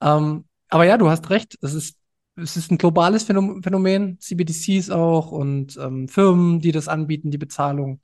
Ähm, 0.00 0.44
aber 0.68 0.84
ja, 0.84 0.98
du 0.98 1.08
hast 1.08 1.30
recht. 1.30 1.58
Es 1.62 1.74
ist, 1.74 1.98
es 2.36 2.56
ist 2.56 2.70
ein 2.70 2.78
globales 2.78 3.24
Phänomen, 3.24 4.18
CBDCs 4.20 4.90
auch 4.90 5.32
und 5.32 5.76
ähm, 5.78 6.08
Firmen, 6.08 6.60
die 6.60 6.72
das 6.72 6.88
anbieten, 6.88 7.30
die 7.30 7.38
Bezahlung. 7.38 8.00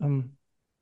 Ähm, 0.00 0.36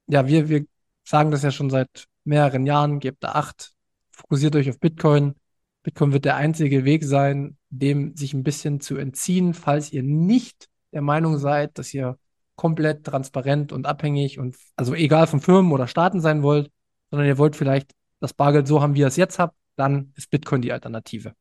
ja, 0.07 0.27
wir, 0.27 0.49
wir 0.49 0.67
sagen 1.05 1.31
das 1.31 1.43
ja 1.43 1.51
schon 1.51 1.71
seit 1.71 2.07
mehreren 2.25 2.67
Jahren. 2.67 3.01
Gebt 3.01 3.25
da 3.25 3.33
acht, 3.33 3.72
fokussiert 4.13 4.57
euch 4.57 4.71
auf 4.71 4.79
Bitcoin. 4.79 5.35
Bitcoin 5.83 6.13
wird 6.13 6.25
der 6.25 6.37
einzige 6.37 6.85
Weg 6.85 7.05
sein, 7.05 7.57
dem 7.71 8.17
sich 8.17 8.35
ein 8.35 8.45
bisschen 8.45 8.81
zu 8.81 8.97
entziehen, 8.97 9.55
falls 9.55 9.93
ihr 9.93 10.03
nicht 10.03 10.69
der 10.93 11.03
Meinung 11.03 11.39
seid, 11.39 11.79
dass 11.79 11.93
ihr 11.93 12.19
komplett 12.55 13.05
transparent 13.05 13.73
und 13.73 13.87
abhängig 13.87 14.39
und 14.39 14.57
also 14.77 14.95
egal 14.95 15.27
von 15.27 15.41
Firmen 15.41 15.73
oder 15.73 15.89
Staaten 15.89 16.21
sein 16.21 16.43
wollt, 16.43 16.71
sondern 17.11 17.27
ihr 17.27 17.39
wollt 17.39 17.57
vielleicht 17.57 17.93
das 18.21 18.35
Bargeld 18.35 18.69
so 18.69 18.81
haben, 18.81 18.95
wie 18.95 19.01
ihr 19.01 19.07
es 19.07 19.17
jetzt 19.17 19.39
habt, 19.39 19.57
dann 19.77 20.13
ist 20.17 20.31
Bitcoin 20.31 20.63
die 20.63 20.73
Alternative. 20.73 21.35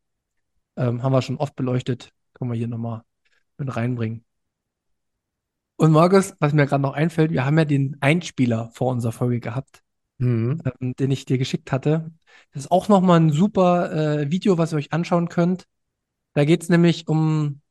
Ähm, 0.78 1.04
haben 1.04 1.12
wir 1.12 1.22
schon 1.22 1.38
oft 1.38 1.56
beleuchtet, 1.56 2.12
können 2.34 2.52
wir 2.52 2.58
hier 2.58 2.68
nochmal 2.68 3.04
mit 3.58 3.76
reinbringen. 3.76 4.26
Und 5.76 5.92
Markus, 5.92 6.34
was 6.40 6.54
mir 6.54 6.66
gerade 6.66 6.82
noch 6.82 6.94
einfällt, 6.94 7.32
wir 7.32 7.46
haben 7.46 7.58
ja 7.58 7.66
den 7.66 7.98
Einspieler 8.02 8.70
vor 8.74 8.92
unserer 8.92 9.12
Folge 9.12 9.40
gehabt, 9.40 9.84
mhm. 10.22 10.62
ähm, 10.80 10.96
den 10.96 11.12
ich 11.12 11.26
dir 11.26 11.38
geschickt 11.38 11.72
hatte. 11.72 12.12
Das 12.54 12.64
ist 12.64 12.72
auch 12.72 12.88
nochmal 12.88 13.20
ein 13.20 13.32
super 13.32 13.92
äh, 14.22 14.32
Video, 14.32 14.58
was 14.58 14.74
ihr 14.74 14.78
euch 14.78 14.94
anschauen 14.94 15.30
könnt. 15.30 15.66
Da 16.34 16.46
geht 16.46 16.64
es 16.64 16.70
nämlich 16.70 17.08
um 17.08 17.62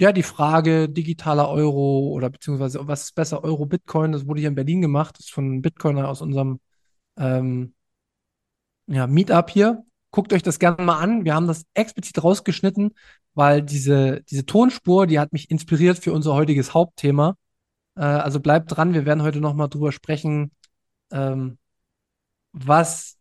ja, 0.00 0.12
die 0.12 0.22
Frage 0.22 0.88
digitaler 0.88 1.48
Euro 1.50 2.08
oder 2.10 2.30
beziehungsweise 2.30 2.86
was 2.86 3.04
ist 3.04 3.14
besser, 3.14 3.42
Euro, 3.44 3.66
Bitcoin, 3.66 4.12
das 4.12 4.26
wurde 4.26 4.40
hier 4.40 4.48
in 4.48 4.54
Berlin 4.54 4.80
gemacht, 4.80 5.16
das 5.18 5.26
ist 5.26 5.32
von 5.32 5.60
Bitcoiner 5.60 6.08
aus 6.08 6.22
unserem 6.22 6.60
ähm, 7.18 7.74
ja, 8.86 9.06
Meetup 9.06 9.50
hier. 9.50 9.84
Guckt 10.10 10.32
euch 10.32 10.42
das 10.42 10.58
gerne 10.58 10.82
mal 10.82 10.98
an. 11.00 11.24
Wir 11.24 11.34
haben 11.34 11.46
das 11.46 11.64
explizit 11.74 12.22
rausgeschnitten, 12.22 12.94
weil 13.34 13.62
diese, 13.62 14.22
diese 14.30 14.46
Tonspur, 14.46 15.06
die 15.06 15.18
hat 15.20 15.32
mich 15.32 15.50
inspiriert 15.50 15.98
für 15.98 16.12
unser 16.12 16.34
heutiges 16.34 16.74
Hauptthema. 16.74 17.36
Äh, 17.96 18.02
also 18.02 18.40
bleibt 18.40 18.74
dran, 18.76 18.94
wir 18.94 19.04
werden 19.06 19.22
heute 19.22 19.40
nochmal 19.40 19.68
drüber 19.68 19.92
sprechen, 19.92 20.52
ähm, 21.12 21.58
was 22.52 23.18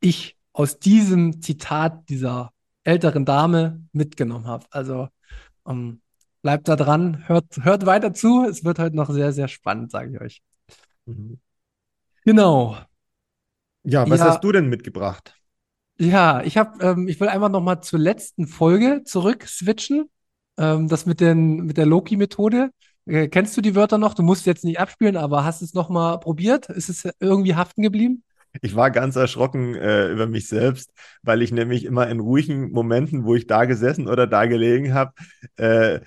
ich 0.00 0.36
aus 0.52 0.78
diesem 0.78 1.40
Zitat 1.40 2.08
dieser 2.08 2.52
älteren 2.84 3.24
Dame 3.24 3.82
mitgenommen 3.92 4.46
habe. 4.46 4.66
Also 4.70 5.08
ähm, 5.66 6.00
bleibt 6.42 6.68
da 6.68 6.76
dran, 6.76 7.28
hört, 7.28 7.58
hört 7.62 7.86
weiter 7.86 8.14
zu. 8.14 8.44
Es 8.44 8.64
wird 8.64 8.78
heute 8.78 8.96
noch 8.96 9.10
sehr, 9.10 9.32
sehr 9.32 9.48
spannend, 9.48 9.90
sage 9.90 10.14
ich 10.14 10.20
euch. 10.20 10.42
Mhm. 11.06 11.38
Genau. 12.24 12.76
Ja, 13.84 14.08
was 14.08 14.20
ja, 14.20 14.26
hast 14.26 14.44
du 14.44 14.52
denn 14.52 14.68
mitgebracht? 14.68 15.34
Ja, 15.98 16.42
ich 16.42 16.56
habe, 16.56 16.84
ähm, 16.84 17.08
ich 17.08 17.20
will 17.20 17.28
einfach 17.28 17.48
noch 17.48 17.62
mal 17.62 17.80
zur 17.80 17.98
letzten 17.98 18.46
Folge 18.46 19.02
zurück 19.04 19.46
switchen. 19.46 20.08
Ähm, 20.56 20.88
das 20.88 21.06
mit 21.06 21.20
den 21.20 21.64
mit 21.66 21.76
der 21.76 21.86
Loki-Methode. 21.86 22.70
Äh, 23.08 23.28
kennst 23.28 23.56
du 23.56 23.60
die 23.60 23.74
Wörter 23.74 23.98
noch? 23.98 24.14
Du 24.14 24.22
musst 24.22 24.46
jetzt 24.46 24.64
nicht 24.64 24.78
abspielen, 24.78 25.16
aber 25.16 25.44
hast 25.44 25.62
es 25.62 25.74
noch 25.74 25.88
mal 25.88 26.18
probiert? 26.18 26.68
Ist 26.68 26.88
es 26.88 27.08
irgendwie 27.20 27.54
haften 27.54 27.82
geblieben? 27.82 28.22
Ich 28.60 28.74
war 28.76 28.90
ganz 28.90 29.16
erschrocken 29.16 29.74
äh, 29.74 30.08
über 30.08 30.26
mich 30.26 30.48
selbst, 30.48 30.90
weil 31.22 31.42
ich 31.42 31.52
nämlich 31.52 31.84
immer 31.84 32.08
in 32.08 32.20
ruhigen 32.20 32.70
Momenten, 32.70 33.24
wo 33.24 33.34
ich 33.34 33.46
da 33.46 33.64
gesessen 33.66 34.08
oder 34.08 34.26
da 34.26 34.46
gelegen 34.46 34.94
habe, 34.94 35.12
äh, 35.56 35.96
äh, 35.96 36.00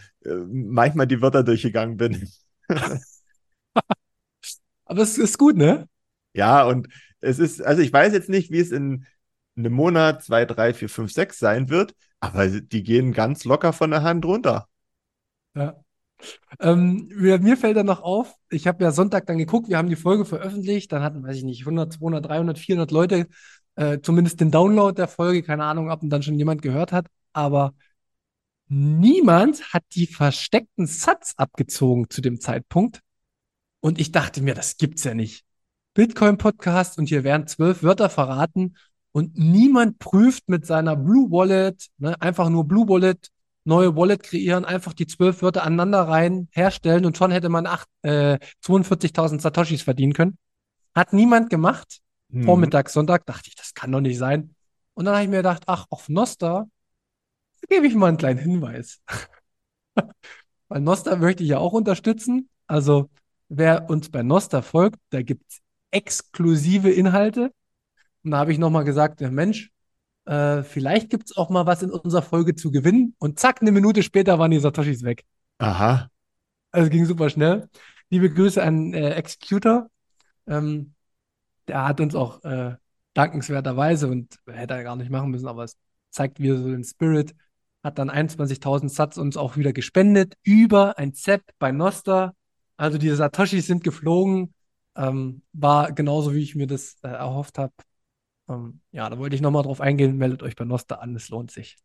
manchmal 0.48 1.08
die 1.08 1.22
Wörter 1.22 1.44
durchgegangen 1.44 1.98
bin. 1.98 2.28
Aber 4.86 5.02
es 5.02 5.18
ist 5.18 5.38
gut, 5.38 5.56
ne? 5.56 5.88
Ja, 6.34 6.64
und 6.64 6.88
es 7.22 7.40
ist, 7.40 7.62
also 7.62 7.82
ich 7.82 7.94
weiß 7.94 8.12
jetzt 8.14 8.30
nicht, 8.30 8.52
wie 8.52 8.60
es 8.60 8.72
in 8.72 9.06
einem 9.56 9.74
Monat, 9.74 10.24
zwei, 10.24 10.46
drei, 10.46 10.74
vier, 10.74 10.90
fünf, 10.90 11.12
sechs 11.12 11.40
sein 11.40 11.70
wird, 11.70 11.94
aber 12.20 12.48
die 12.48 12.84
gehen 12.84 13.14
ganz 13.14 13.46
locker 13.46 13.74
von 13.74 13.92
der 13.92 14.04
Hand 14.04 14.26
runter. 14.26 14.68
Ja. 15.56 15.82
Ähm, 16.60 17.08
mir 17.16 17.58
fällt 17.58 17.78
dann 17.78 17.86
noch 17.86 18.02
auf, 18.02 18.36
ich 18.50 18.68
habe 18.68 18.84
ja 18.84 18.92
Sonntag 18.92 19.26
dann 19.26 19.38
geguckt, 19.38 19.70
wir 19.70 19.78
haben 19.78 19.90
die 19.90 19.96
Folge 19.96 20.26
veröffentlicht, 20.26 20.92
dann 20.92 21.02
hatten, 21.04 21.24
weiß 21.24 21.38
ich 21.38 21.44
nicht, 21.44 21.62
100, 21.62 21.94
200, 21.94 22.26
300, 22.26 22.60
400 22.60 22.92
Leute 22.92 23.28
äh, 23.76 24.00
zumindest 24.02 24.40
den 24.42 24.52
Download 24.52 24.96
der 24.96 25.08
Folge, 25.08 25.44
keine 25.44 25.64
Ahnung, 25.64 25.90
ob 25.90 26.02
dann 26.04 26.24
schon 26.24 26.36
jemand 26.36 26.62
gehört 26.62 26.92
hat, 26.92 27.08
aber 27.34 27.74
niemand 28.68 29.74
hat 29.74 29.84
die 29.94 30.08
versteckten 30.08 30.88
Satz 30.88 31.34
abgezogen 31.38 32.10
zu 32.10 32.22
dem 32.22 32.40
Zeitpunkt. 32.40 33.02
Und 33.80 34.00
ich 34.00 34.12
dachte 34.12 34.42
mir, 34.42 34.54
das 34.54 34.78
gibt's 34.78 35.04
ja 35.04 35.14
nicht. 35.14 35.44
Bitcoin-Podcast 35.94 36.98
und 36.98 37.10
hier 37.10 37.24
werden 37.24 37.48
zwölf 37.48 37.84
Wörter 37.84 38.10
verraten 38.10 38.76
und 39.12 39.38
niemand 39.38 40.00
prüft 40.00 40.48
mit 40.48 40.66
seiner 40.66 40.96
Blue 40.96 41.30
Wallet, 41.32 41.88
ne, 41.98 42.16
einfach 42.22 42.50
nur 42.50 42.66
Blue 42.66 42.88
Wallet, 42.88 43.30
neue 43.64 43.96
Wallet 43.96 44.24
kreieren, 44.24 44.66
einfach 44.66 44.94
die 44.94 45.08
zwölf 45.08 45.42
Wörter 45.42 45.64
aneinander 45.64 46.08
rein, 46.08 46.48
herstellen 46.52 47.06
und 47.06 47.18
schon 47.18 47.32
hätte 47.32 47.50
man 47.50 47.66
äh, 48.02 48.40
42.000 48.64 49.40
Satoshis 49.42 49.82
verdienen 49.82 50.14
können. 50.14 50.38
Hat 50.96 51.14
niemand 51.14 51.50
gemacht. 51.50 52.00
Mhm. 52.30 52.44
Vormittag, 52.44 52.90
Sonntag 52.90 53.26
dachte 53.26 53.50
ich, 53.50 53.56
das 53.56 53.74
kann 53.74 53.92
doch 53.92 54.02
nicht 54.02 54.18
sein. 54.18 54.56
Und 54.94 55.06
dann 55.06 55.16
habe 55.16 55.24
ich 55.24 55.30
mir 55.30 55.38
gedacht, 55.38 55.64
ach, 55.68 55.86
auf 55.90 56.10
Nosta 56.10 56.68
gebe 57.70 57.88
ich 57.88 57.96
mal 57.96 58.08
einen 58.08 58.18
kleinen 58.18 58.40
Hinweis. 58.40 59.02
Weil 60.68 60.82
Nosta 60.82 61.16
möchte 61.16 61.44
ich 61.44 61.50
ja 61.50 61.60
auch 61.60 61.74
unterstützen. 61.74 62.50
Also 62.68 63.10
wer 63.50 63.90
uns 63.90 64.10
bei 64.10 64.24
Nosta 64.24 64.62
folgt, 64.62 65.00
da 65.10 65.22
gibt 65.22 65.44
es 65.50 65.60
exklusive 65.92 66.90
Inhalte. 66.90 67.52
Und 68.24 68.32
da 68.32 68.38
habe 68.38 68.52
ich 68.52 68.60
nochmal 68.60 68.84
gesagt, 68.84 69.22
Mensch, 69.22 69.71
äh, 70.26 70.64
vielleicht 70.64 71.10
gibt 71.10 71.26
es 71.26 71.38
auch 71.38 71.50
mal 71.50 71.66
was 71.66 71.84
in 71.84 71.92
unserer 71.92 72.22
Folge 72.22 72.56
zu 72.56 72.72
gewinnen. 72.72 73.16
Und 73.20 73.40
zack, 73.40 73.62
eine 73.62 73.72
Minute 73.72 74.04
später 74.04 74.40
waren 74.40 74.52
die 74.52 74.60
Satoshis 74.60 75.04
weg. 75.04 75.24
Aha. 75.58 76.10
Also 76.72 76.90
ging 76.90 77.06
super 77.06 77.30
schnell. 77.30 77.70
Liebe 78.10 78.30
Grüße 78.30 78.62
an 78.62 78.94
äh, 78.94 79.12
Executor. 79.12 79.90
Ähm, 80.48 80.94
der 81.68 81.88
hat 81.88 82.00
uns 82.02 82.16
auch 82.16 82.44
äh, 82.44 82.76
dankenswerterweise 83.14 84.08
und 84.08 84.38
hätte 84.48 84.74
er 84.74 84.84
gar 84.84 84.96
nicht 84.96 85.12
machen 85.12 85.32
müssen, 85.32 85.48
aber 85.48 85.64
es 85.64 85.78
zeigt 86.10 86.40
wieder 86.40 86.58
so 86.58 86.70
den 86.70 86.84
Spirit. 86.84 87.36
Hat 87.84 87.98
dann 87.98 88.12
21.000 88.12 88.90
Satz 88.90 89.18
uns 89.18 89.38
auch 89.38 89.58
wieder 89.58 89.74
gespendet 89.74 90.36
über 90.44 90.98
ein 90.98 91.14
Set 91.14 91.42
bei 91.58 91.72
Noster. 91.72 92.36
Also 92.78 92.98
diese 92.98 93.16
Satoshis 93.16 93.68
sind 93.68 93.84
geflogen. 93.84 94.54
Ähm, 94.96 95.42
war 95.54 95.92
genauso, 95.94 96.34
wie 96.34 96.44
ich 96.44 96.56
mir 96.56 96.68
das 96.68 96.96
äh, 97.02 97.08
erhofft 97.08 97.58
habe. 97.58 97.74
Ähm, 98.52 98.82
ja, 98.92 99.10
da 99.10 99.18
wollte 99.18 99.36
ich 99.36 99.42
nochmal 99.42 99.64
drauf 99.64 99.82
eingehen. 99.82 100.18
Meldet 100.18 100.44
euch 100.44 100.56
bei 100.56 100.66
Noster 100.66 101.02
an, 101.02 101.16
es 101.16 101.30
lohnt 101.30 101.52
sich. 101.52 101.78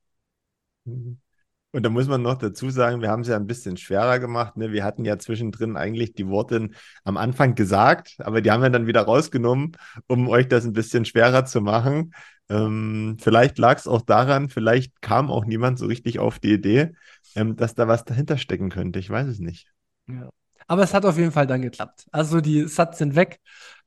Und 0.85 1.82
da 1.82 1.90
muss 1.90 2.08
man 2.08 2.23
noch 2.23 2.38
dazu 2.38 2.70
sagen, 2.70 3.02
wir 3.02 3.11
haben 3.11 3.20
es 3.20 3.28
ja 3.28 3.37
ein 3.37 3.46
bisschen 3.46 3.76
schwerer 3.76 4.18
gemacht. 4.18 4.56
Ne? 4.56 4.73
Wir 4.73 4.85
hatten 4.85 5.04
ja 5.04 5.18
zwischendrin 5.18 5.76
eigentlich 5.76 6.14
die 6.14 6.28
Worte 6.28 6.70
am 7.04 7.16
Anfang 7.16 7.54
gesagt, 7.54 8.16
aber 8.18 8.40
die 8.40 8.50
haben 8.50 8.62
wir 8.62 8.70
dann 8.70 8.87
wieder 8.87 9.02
rausgenommen, 9.02 9.73
um 10.06 10.28
euch 10.28 10.49
das 10.49 10.64
ein 10.64 10.73
bisschen 10.73 11.04
schwerer 11.04 11.44
zu 11.44 11.61
machen. 11.61 12.14
Ähm, 12.49 13.16
vielleicht 13.20 13.58
lag 13.58 13.76
es 13.76 13.88
auch 13.88 14.02
daran, 14.02 14.49
vielleicht 14.49 15.02
kam 15.02 15.30
auch 15.30 15.44
niemand 15.44 15.78
so 15.78 15.87
richtig 15.87 16.18
auf 16.18 16.38
die 16.38 16.52
Idee, 16.52 16.94
ähm, 17.35 17.56
dass 17.56 17.75
da 17.75 17.88
was 17.88 18.04
dahinter 18.04 18.38
stecken 18.38 18.70
könnte. 18.70 18.99
Ich 18.99 19.11
weiß 19.11 19.26
es 19.26 19.40
nicht. 19.40 19.70
Ja. 20.06 20.30
Aber 20.68 20.82
es 20.82 20.94
hat 20.94 21.04
auf 21.04 21.18
jeden 21.18 21.32
Fall 21.32 21.46
dann 21.46 21.62
geklappt. 21.62 22.06
Also 22.11 22.40
die 22.40 22.66
Sats 22.68 22.99
sind 22.99 23.16
weg 23.16 23.40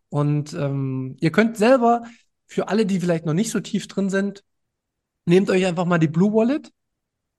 und 0.09 0.53
ähm, 0.53 1.15
ihr 1.19 1.31
könnt 1.31 1.57
selber, 1.57 2.03
für 2.49 2.67
alle, 2.67 2.85
die 2.85 2.99
vielleicht 2.99 3.25
noch 3.25 3.33
nicht 3.33 3.51
so 3.51 3.59
tief 3.59 3.87
drin 3.87 4.09
sind, 4.09 4.43
nehmt 5.25 5.49
euch 5.49 5.65
einfach 5.65 5.85
mal 5.85 5.99
die 5.99 6.07
Blue 6.07 6.33
Wallet, 6.33 6.71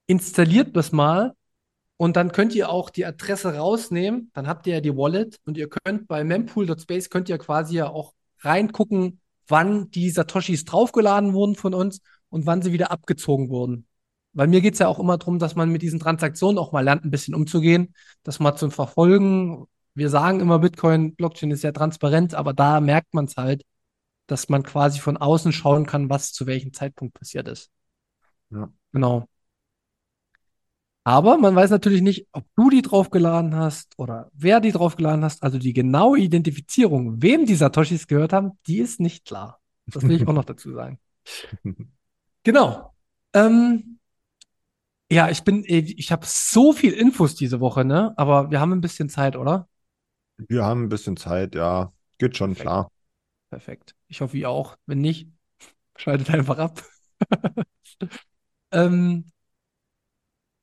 installiert 0.07 0.77
das 0.77 0.93
mal 0.93 1.35
und 1.97 2.17
dann 2.17 2.33
könnt 2.33 2.55
ihr 2.55 2.71
auch 2.71 2.91
die 2.91 3.05
Adresse 3.05 3.57
rausnehmen. 3.57 4.31
Dann 4.35 4.47
habt 4.47 4.67
ihr 4.67 4.75
ja 4.75 4.81
die 4.81 4.97
Wallet 4.97 5.41
und 5.45 5.59
ihr 5.59 5.69
könnt 5.69 6.07
bei 6.07 6.25
mempool.space 6.25 7.11
könnt 7.11 7.29
ihr 7.29 7.39
quasi 7.39 7.77
ja 7.77 7.89
auch 7.91 8.15
reingucken, 8.39 9.21
wann 9.49 9.91
die 9.91 10.11
Satoshis 10.11 10.65
draufgeladen 10.65 11.35
wurden 11.35 11.57
von 11.57 11.75
uns 11.75 12.01
und 12.29 12.47
wann 12.47 12.63
sie 12.63 12.73
wieder 12.73 12.93
abgezogen 12.93 13.51
wurden. 13.51 13.87
Weil 14.33 14.47
mir 14.47 14.61
geht 14.61 14.75
es 14.75 14.79
ja 14.79 14.87
auch 14.87 15.01
immer 15.01 15.19
darum, 15.19 15.41
dass 15.41 15.57
man 15.57 15.71
mit 15.71 15.83
diesen 15.83 15.99
Transaktionen 15.99 16.59
auch 16.59 16.71
mal 16.71 16.85
lernt, 16.85 17.05
ein 17.05 17.11
bisschen 17.11 17.35
umzugehen, 17.35 17.95
das 18.23 18.39
mal 18.39 18.55
zu 18.55 18.71
verfolgen. 18.71 19.67
Wir 19.95 20.09
sagen 20.09 20.39
immer, 20.39 20.61
Bitcoin, 20.61 21.17
Blockchain 21.17 21.51
ist 21.51 21.65
ja 21.65 21.73
transparent, 21.73 22.35
aber 22.35 22.53
da 22.53 22.81
merkt 22.81 23.13
man 23.13 23.25
es 23.25 23.37
halt, 23.37 23.65
dass 24.31 24.49
man 24.49 24.63
quasi 24.63 25.01
von 25.01 25.17
außen 25.17 25.53
schauen 25.53 25.87
kann, 25.87 26.11
was 26.11 26.33
zu 26.33 26.47
welchem 26.47 26.73
Zeitpunkt 26.73 27.15
passiert 27.15 27.49
ist. 27.49 27.71
Ja. 28.51 28.73
Genau. 28.93 29.27
Aber 31.05 31.39
man 31.39 31.57
weiß 31.57 31.71
natürlich 31.71 32.03
nicht, 32.03 32.29
ob 32.33 32.45
du 32.57 32.71
die 32.71 32.83
draufgeladen 32.83 33.57
hast 33.57 33.99
oder 33.99 34.31
wer 34.35 34.61
die 34.61 34.73
draufgeladen 34.73 35.25
hast. 35.25 35.43
Also 35.43 35.59
die 35.59 35.73
genaue 35.73 36.19
Identifizierung, 36.19 37.23
wem 37.23 37.47
die 37.47 37.55
Satoshis 37.55 38.07
gehört 38.07 38.33
haben, 38.33 38.53
die 38.67 38.79
ist 38.79 39.01
nicht 39.01 39.25
klar. 39.25 39.61
Das 39.87 40.03
will 40.03 40.21
ich 40.21 40.29
auch 40.29 40.33
noch 40.33 40.45
dazu 40.45 40.73
sagen. 40.73 40.99
Genau. 42.43 42.95
Ähm, 43.35 43.99
ja, 45.13 45.29
ich 45.29 45.45
bin, 45.45 45.63
ich 45.67 46.11
habe 46.11 46.25
so 46.25 46.73
viel 46.73 46.95
Infos 46.95 47.35
diese 47.35 47.61
Woche, 47.61 47.85
ne? 47.85 48.15
Aber 48.17 48.51
wir 48.51 48.61
haben 48.61 48.73
ein 48.73 48.81
bisschen 48.81 49.11
Zeit, 49.11 49.37
oder? 49.37 49.69
Wir 50.49 50.65
haben 50.65 50.85
ein 50.85 50.89
bisschen 50.89 51.19
Zeit, 51.19 51.55
ja. 51.55 51.93
Geht 52.17 52.39
schon 52.39 52.55
Perfekt. 52.55 52.63
klar. 52.63 52.91
Perfekt. 53.51 53.95
Ich 54.09 54.21
hoffe, 54.21 54.39
ihr 54.39 54.49
auch. 54.49 54.77
Wenn 54.87 55.01
nicht, 55.01 55.29
schaltet 55.97 56.31
einfach 56.31 56.59
ab. 56.59 56.83
ähm, 58.73 59.25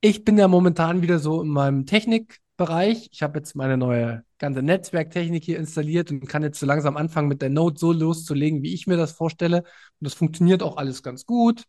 ich 0.01 0.23
bin 0.23 0.37
ja 0.37 0.47
momentan 0.47 1.01
wieder 1.01 1.19
so 1.19 1.41
in 1.41 1.49
meinem 1.49 1.85
Technikbereich. 1.85 3.09
Ich 3.11 3.23
habe 3.23 3.39
jetzt 3.39 3.55
meine 3.55 3.77
neue 3.77 4.23
ganze 4.37 4.61
Netzwerktechnik 4.61 5.43
hier 5.43 5.57
installiert 5.57 6.11
und 6.11 6.27
kann 6.27 6.43
jetzt 6.43 6.59
so 6.59 6.65
langsam 6.65 6.97
anfangen, 6.97 7.27
mit 7.27 7.41
der 7.41 7.49
Node 7.49 7.79
so 7.79 7.91
loszulegen, 7.91 8.61
wie 8.61 8.73
ich 8.73 8.87
mir 8.87 8.97
das 8.97 9.11
vorstelle. 9.13 9.59
Und 9.59 9.65
das 9.99 10.13
funktioniert 10.13 10.61
auch 10.63 10.77
alles 10.77 11.03
ganz 11.03 11.25
gut. 11.25 11.63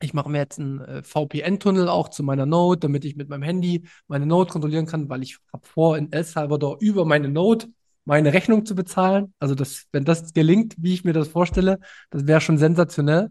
Ich 0.00 0.14
mache 0.14 0.30
mir 0.30 0.38
jetzt 0.38 0.60
einen 0.60 0.80
äh, 0.80 1.02
VPN-Tunnel 1.02 1.88
auch 1.88 2.08
zu 2.08 2.22
meiner 2.22 2.46
Node, 2.46 2.78
damit 2.80 3.04
ich 3.04 3.16
mit 3.16 3.28
meinem 3.28 3.42
Handy 3.42 3.88
meine 4.06 4.26
Node 4.26 4.50
kontrollieren 4.50 4.86
kann, 4.86 5.08
weil 5.08 5.22
ich 5.22 5.38
habe 5.52 5.66
vor, 5.66 5.98
in 5.98 6.12
El 6.12 6.24
Salvador 6.24 6.76
über 6.80 7.04
meine 7.04 7.28
Node 7.28 7.66
meine 8.08 8.32
Rechnung 8.32 8.64
zu 8.64 8.74
bezahlen. 8.74 9.34
Also 9.38 9.54
das, 9.54 9.86
wenn 9.92 10.06
das 10.06 10.32
gelingt, 10.32 10.74
wie 10.78 10.94
ich 10.94 11.04
mir 11.04 11.12
das 11.12 11.28
vorstelle, 11.28 11.78
das 12.08 12.26
wäre 12.26 12.40
schon 12.40 12.56
sensationell. 12.56 13.30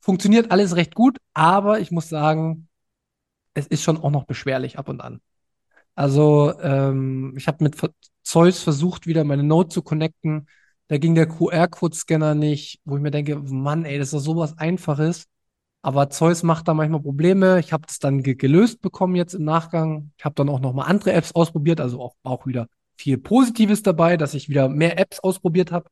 Funktioniert 0.00 0.50
alles 0.50 0.76
recht 0.76 0.94
gut, 0.94 1.16
aber 1.32 1.80
ich 1.80 1.90
muss 1.90 2.10
sagen, 2.10 2.68
es 3.54 3.66
ist 3.66 3.82
schon 3.82 3.96
auch 3.96 4.10
noch 4.10 4.24
beschwerlich 4.24 4.78
ab 4.78 4.90
und 4.90 5.00
an. 5.00 5.22
Also 5.94 6.52
ähm, 6.60 7.34
ich 7.38 7.48
habe 7.48 7.64
mit 7.64 7.76
Zeus 8.22 8.62
versucht, 8.62 9.06
wieder 9.06 9.24
meine 9.24 9.44
Node 9.44 9.70
zu 9.70 9.80
connecten. 9.82 10.46
Da 10.88 10.98
ging 10.98 11.14
der 11.14 11.26
QR-Code-Scanner 11.26 12.34
nicht, 12.34 12.80
wo 12.84 12.96
ich 12.96 13.02
mir 13.02 13.10
denke, 13.10 13.36
Mann, 13.36 13.86
ey, 13.86 13.98
das 13.98 14.08
ist 14.08 14.14
doch 14.14 14.20
sowas 14.20 14.58
Einfaches. 14.58 15.24
Aber 15.80 16.10
Zeus 16.10 16.42
macht 16.42 16.68
da 16.68 16.74
manchmal 16.74 17.00
Probleme. 17.00 17.58
Ich 17.60 17.72
habe 17.72 17.86
das 17.86 17.98
dann 17.98 18.22
ge 18.22 18.34
gelöst 18.34 18.82
bekommen 18.82 19.16
jetzt 19.16 19.32
im 19.34 19.44
Nachgang. 19.44 20.12
Ich 20.18 20.24
habe 20.26 20.34
dann 20.34 20.50
auch 20.50 20.60
noch 20.60 20.74
mal 20.74 20.84
andere 20.84 21.12
Apps 21.14 21.32
ausprobiert, 21.32 21.80
also 21.80 22.02
auch, 22.02 22.14
auch 22.22 22.46
wieder 22.46 22.66
viel 23.00 23.16
Positives 23.16 23.82
dabei, 23.82 24.16
dass 24.18 24.34
ich 24.34 24.48
wieder 24.50 24.68
mehr 24.68 24.98
Apps 24.98 25.20
ausprobiert 25.20 25.72
habe. 25.72 25.90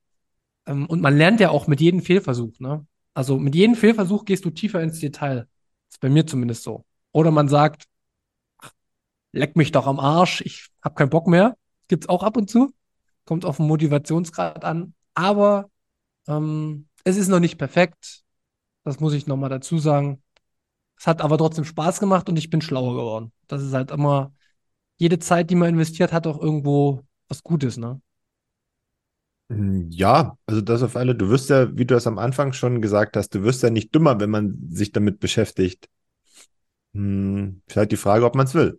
Ähm, 0.67 0.87
und 0.87 1.01
man 1.01 1.17
lernt 1.17 1.41
ja 1.41 1.51
auch 1.51 1.67
mit 1.67 1.81
jedem 1.81 2.03
Fehlversuch. 2.03 2.61
Ne? 2.61 2.87
Also 3.15 3.39
mit 3.39 3.55
jedem 3.55 3.75
Fehlversuch 3.75 4.27
gehst 4.27 4.45
du 4.45 4.51
tiefer 4.51 4.83
ins 4.83 5.01
Detail. 5.01 5.49
Das 5.87 5.97
ist 5.97 6.01
bei 6.01 6.11
mir 6.11 6.27
zumindest 6.27 6.63
so. 6.65 6.85
Oder 7.13 7.31
man 7.31 7.49
sagt, 7.49 7.87
ach, 8.59 8.73
leck 9.33 9.57
mich 9.57 9.73
doch 9.73 9.87
am 9.87 9.99
Arsch, 9.99 10.43
ich 10.43 10.69
habe 10.83 10.95
keinen 10.97 11.09
Bock 11.09 11.27
mehr. 11.27 11.57
Gibt's 11.89 12.09
auch 12.11 12.23
ab 12.23 12.37
und 12.37 12.51
zu. 12.51 12.75
Kommt 13.25 13.47
auf 13.47 13.57
den 13.57 13.67
Motivationsgrad 13.67 14.65
an. 14.65 14.95
Aber 15.15 15.71
ähm, 16.27 16.89
es 17.05 17.17
ist 17.17 17.29
noch 17.29 17.41
nicht 17.41 17.57
perfekt. 17.57 18.23
Das 18.85 19.01
muss 19.01 19.15
ich 19.15 19.27
nochmal 19.27 19.51
dazu 19.51 19.79
sagen. 19.79 20.23
Es 20.99 21.07
hat 21.07 21.23
aber 21.23 21.39
trotzdem 21.39 21.65
Spaß 21.65 22.01
gemacht 22.01 22.29
und 22.29 22.37
ich 22.37 22.51
bin 22.51 22.61
schlauer 22.61 22.95
geworden. 22.95 23.33
Das 23.47 23.63
ist 23.63 23.73
halt 23.73 23.91
immer, 23.91 24.33
jede 24.99 25.19
Zeit, 25.21 25.51
die 25.51 25.57
man 25.57 25.71
investiert, 25.71 26.13
hat 26.13 26.27
auch 26.29 26.41
irgendwo 26.41 27.03
was 27.29 27.43
Gutes, 27.45 27.79
ne? 27.79 28.01
Hm, 29.51 29.91
Ja, 29.91 30.37
also 30.47 30.61
das 30.61 30.83
auf 30.83 30.97
alle. 30.97 31.15
Du 31.15 31.29
wirst 31.31 31.51
ja, 31.51 31.71
wie 31.77 31.85
du 31.87 31.95
das 31.95 32.07
am 32.07 32.19
Anfang 32.19 32.53
schon 32.53 32.83
gesagt 32.83 33.17
hast, 33.17 33.31
du 33.35 33.43
wirst 33.43 33.63
ja 33.63 33.71
nicht 33.71 33.95
dümmer, 33.95 34.21
wenn 34.21 34.31
man 34.31 34.59
sich 34.71 34.93
damit 34.93 35.21
beschäftigt. 35.21 35.89
Hm, 36.95 37.63
ist 37.67 37.77
halt 37.77 37.93
die 37.93 37.97
Frage, 37.97 38.25
ob 38.27 38.35
man 38.35 38.47
es 38.47 38.55
will. 38.55 38.79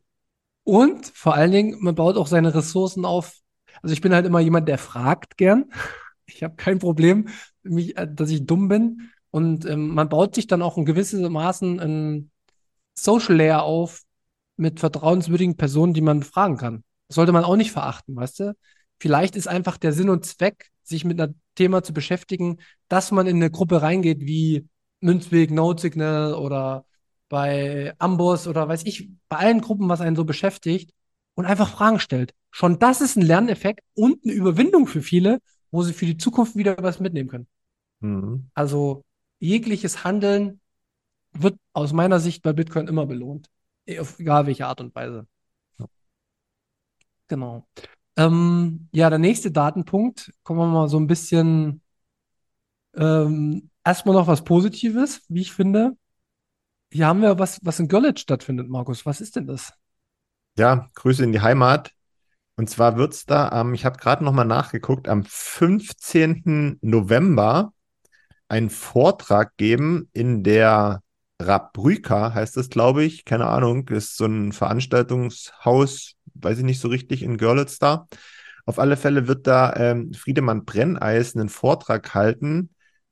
Und 0.64 1.08
vor 1.08 1.36
allen 1.36 1.52
Dingen, 1.52 1.78
man 1.82 1.96
baut 1.96 2.18
auch 2.18 2.28
seine 2.28 2.54
Ressourcen 2.54 3.06
auf. 3.06 3.34
Also 3.82 3.94
ich 3.94 4.02
bin 4.02 4.14
halt 4.14 4.26
immer 4.26 4.40
jemand, 4.40 4.68
der 4.68 4.78
fragt 4.78 5.38
gern. 5.38 5.66
Ich 6.32 6.44
habe 6.44 6.56
kein 6.58 6.78
Problem, 6.78 7.28
mich, 7.64 7.98
äh, 7.98 8.08
dass 8.08 8.30
ich 8.30 8.46
dumm 8.46 8.68
bin. 8.68 9.10
Und 9.32 9.66
ähm, 9.66 9.88
man 9.96 10.10
baut 10.10 10.36
sich 10.36 10.46
dann 10.46 10.62
auch 10.62 10.78
in 10.78 10.86
gewissem 10.86 11.32
Maßen 11.32 11.80
ein 11.80 12.30
Social 12.96 13.36
Layer 13.38 13.64
auf 13.64 14.04
mit 14.60 14.80
vertrauenswürdigen 14.80 15.58
Personen, 15.58 15.94
die 15.94 16.02
man 16.02 16.24
fragen 16.24 16.58
kann. 16.58 16.84
Das 17.08 17.16
sollte 17.16 17.32
man 17.32 17.44
auch 17.44 17.56
nicht 17.56 17.72
verachten, 17.72 18.16
weißt 18.16 18.40
du? 18.42 18.56
Vielleicht 19.00 19.36
ist 19.36 19.48
einfach 19.48 19.78
der 19.78 19.94
Sinn 19.94 20.10
und 20.10 20.26
Zweck, 20.26 20.70
sich 20.84 21.06
mit 21.06 21.20
einem 21.20 21.36
Thema 21.56 21.84
zu 21.84 21.94
beschäftigen, 21.94 22.58
dass 22.88 23.12
man 23.12 23.28
in 23.28 23.38
eine 23.38 23.50
Gruppe 23.50 23.82
reingeht 23.82 24.22
wie 24.22 24.68
Münzweg, 25.00 25.52
Node-Signal 25.52 26.34
oder 26.34 26.86
bei 27.30 27.94
Amboss 28.00 28.48
oder 28.48 28.68
weiß 28.68 28.86
ich, 28.86 29.10
bei 29.30 29.38
allen 29.38 29.62
Gruppen, 29.62 29.88
was 29.88 30.02
einen 30.02 30.16
so 30.16 30.26
beschäftigt 30.26 30.92
und 31.36 31.46
einfach 31.46 31.70
Fragen 31.70 32.00
stellt. 32.00 32.34
Schon 32.52 32.80
das 32.80 33.02
ist 33.02 33.16
ein 33.16 33.22
Lerneffekt 33.22 33.82
und 33.94 34.24
eine 34.24 34.34
Überwindung 34.34 34.88
für 34.88 35.02
viele, 35.02 35.40
wo 35.72 35.84
sie 35.84 35.94
für 35.94 36.06
die 36.06 36.18
Zukunft 36.18 36.56
wieder 36.56 36.76
was 36.80 37.00
mitnehmen 37.00 37.30
können. 37.30 37.48
Mhm. 38.02 38.50
Also 38.54 39.04
jegliches 39.40 40.04
Handeln 40.04 40.60
wird 41.32 41.58
aus 41.74 41.94
meiner 41.94 42.20
Sicht 42.20 42.42
bei 42.42 42.54
Bitcoin 42.54 42.88
immer 42.88 43.06
belohnt. 43.06 43.48
Auf 43.98 44.20
egal 44.20 44.46
welche 44.46 44.68
Art 44.68 44.82
und 44.82 44.94
Weise. 44.94 45.28
Genau. 47.28 47.68
Ähm, 48.18 48.90
ja, 48.92 49.10
der 49.10 49.20
nächste 49.20 49.52
Datenpunkt, 49.52 50.34
kommen 50.44 50.60
wir 50.60 50.68
mal 50.68 50.90
so 50.90 51.00
ein 51.00 51.08
bisschen 51.08 51.82
ähm, 52.96 53.70
erstmal 53.86 54.16
noch 54.16 54.28
was 54.28 54.44
Positives, 54.44 55.22
wie 55.30 55.42
ich 55.42 55.54
finde. 55.54 55.96
Hier 56.92 57.08
haben 57.08 57.22
wir 57.22 57.38
was, 57.40 57.60
was 57.64 57.80
in 57.80 57.88
Görlitz 57.88 58.20
stattfindet, 58.22 58.68
Markus. 58.68 59.06
Was 59.06 59.22
ist 59.22 59.36
denn 59.36 59.48
das? 59.48 59.74
Ja, 60.58 60.90
Grüße 60.96 61.24
in 61.24 61.32
die 61.32 61.42
Heimat. 61.42 61.92
Und 62.56 62.70
zwar 62.70 62.98
wird 62.98 63.14
es 63.14 63.26
da 63.26 63.48
am, 63.50 63.74
ich 63.74 63.86
habe 63.86 63.98
gerade 63.98 64.24
nochmal 64.26 64.46
nachgeguckt, 64.46 65.08
am 65.08 65.24
15. 65.24 66.80
November 66.82 67.72
einen 68.50 68.70
Vortrag 68.70 69.56
geben 69.56 70.10
in 70.12 70.44
der 70.44 71.02
Rabrüka, 71.42 72.34
heißt 72.34 72.58
das, 72.58 72.70
glaube 72.70 73.04
ich. 73.04 73.26
Keine 73.26 73.48
Ahnung, 73.48 73.88
ist 73.90 74.18
so 74.18 74.26
ein 74.26 74.52
Veranstaltungshaus, 74.52 76.16
weiß 76.36 76.60
ich 76.60 76.64
nicht 76.64 76.80
so 76.80 76.90
richtig, 76.90 77.24
in 77.24 77.38
Görlitz 77.38 77.80
da. 77.80 78.08
Auf 78.66 78.80
alle 78.80 78.98
Fälle 78.98 79.28
wird 79.28 79.48
da 79.48 79.74
ähm, 79.76 80.14
Friedemann 80.14 80.66
Brenneis 80.66 81.36
einen 81.36 81.50
Vortrag 81.50 82.14
halten, 82.14 82.70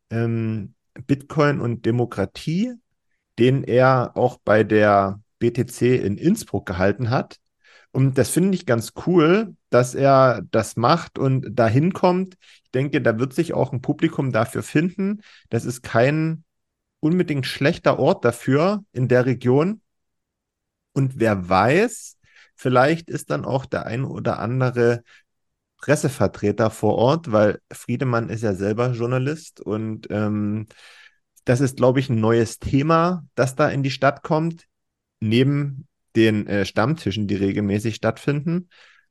ähm, 0.10 0.76
Bitcoin 1.08 1.62
und 1.62 1.86
Demokratie, 1.86 2.74
den 3.40 3.64
er 3.64 4.12
auch 4.16 4.38
bei 4.44 4.64
der 4.64 5.22
BTC 5.40 5.82
in 6.04 6.18
Innsbruck 6.18 6.66
gehalten 6.66 7.10
hat. 7.10 7.38
Und 7.92 8.18
das 8.18 8.30
finde 8.30 8.56
ich 8.56 8.66
ganz 8.66 8.94
cool, 9.06 9.56
dass 9.70 9.96
er 9.96 10.42
das 10.52 10.76
macht 10.76 11.18
und 11.18 11.58
dahin 11.58 11.94
kommt. 11.94 12.36
Ich 12.66 12.72
denke, 12.72 13.02
da 13.02 13.18
wird 13.18 13.34
sich 13.34 13.54
auch 13.54 13.72
ein 13.74 13.82
Publikum 13.82 14.32
dafür 14.32 14.62
finden. 14.62 15.22
Das 15.50 15.66
ist 15.66 15.82
kein 15.82 16.44
unbedingt 17.00 17.46
schlechter 17.46 18.00
Ort 18.00 18.26
dafür 18.26 18.84
in 18.92 19.08
der 19.08 19.26
Region. 19.26 19.82
Und 20.94 21.20
wer 21.20 21.48
weiß, 21.48 22.18
vielleicht 22.56 23.10
ist 23.10 23.30
dann 23.30 23.46
auch 23.46 23.66
der 23.66 23.86
ein 23.86 24.04
oder 24.04 24.40
andere 24.40 25.04
Pressevertreter 25.78 26.72
vor 26.72 26.96
Ort, 26.96 27.32
weil 27.32 27.62
Friedemann 27.72 28.30
ist 28.30 28.42
ja 28.42 28.54
selber 28.54 28.92
Journalist 28.92 29.62
und 29.62 30.08
ähm, 30.10 30.68
das 31.46 31.62
ist, 31.62 31.78
glaube 31.78 32.00
ich, 32.00 32.10
ein 32.10 32.20
neues 32.20 32.60
Thema, 32.60 33.26
das 33.36 33.56
da 33.56 33.70
in 33.70 33.84
die 33.84 33.92
Stadt 33.92 34.22
kommt, 34.22 34.66
neben 35.22 35.88
den 36.16 36.46
äh, 36.48 36.66
Stammtischen, 36.66 37.28
die 37.28 37.36
regelmäßig 37.36 37.96
stattfinden. 37.96 38.70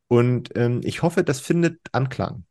Und 0.09 0.51
ähm, 0.55 0.81
ich 0.85 1.03
hoffe, 1.03 1.25
das 1.25 1.41
findet 1.41 1.81
Anklang. 1.93 2.45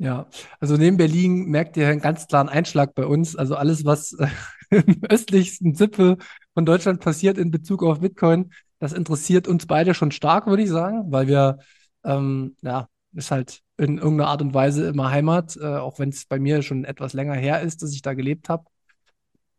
Ja, 0.00 0.28
also 0.60 0.76
neben 0.76 0.96
Berlin 0.96 1.46
merkt 1.46 1.76
ihr 1.76 1.88
einen 1.88 2.00
ganz 2.00 2.28
klaren 2.28 2.48
Einschlag 2.48 2.94
bei 2.94 3.04
uns. 3.04 3.34
Also 3.34 3.56
alles, 3.56 3.84
was 3.84 4.16
im 4.70 5.02
östlichsten 5.08 5.74
Zipfel 5.74 6.18
von 6.54 6.64
Deutschland 6.64 7.00
passiert 7.00 7.36
in 7.36 7.50
Bezug 7.50 7.82
auf 7.82 8.00
Bitcoin, 8.00 8.52
das 8.78 8.92
interessiert 8.92 9.48
uns 9.48 9.66
beide 9.66 9.94
schon 9.94 10.12
stark, 10.12 10.46
würde 10.46 10.62
ich 10.62 10.68
sagen, 10.70 11.10
weil 11.10 11.26
wir, 11.26 11.58
ähm, 12.04 12.56
ja, 12.62 12.88
ist 13.12 13.30
halt 13.32 13.60
in 13.76 13.98
irgendeiner 13.98 14.30
Art 14.30 14.42
und 14.42 14.54
Weise 14.54 14.88
immer 14.88 15.10
Heimat, 15.10 15.56
äh, 15.56 15.76
auch 15.76 15.98
wenn 15.98 16.10
es 16.10 16.26
bei 16.26 16.38
mir 16.38 16.62
schon 16.62 16.84
etwas 16.84 17.12
länger 17.12 17.34
her 17.34 17.60
ist, 17.62 17.82
dass 17.82 17.92
ich 17.92 18.02
da 18.02 18.14
gelebt 18.14 18.48
habe. 18.48 18.64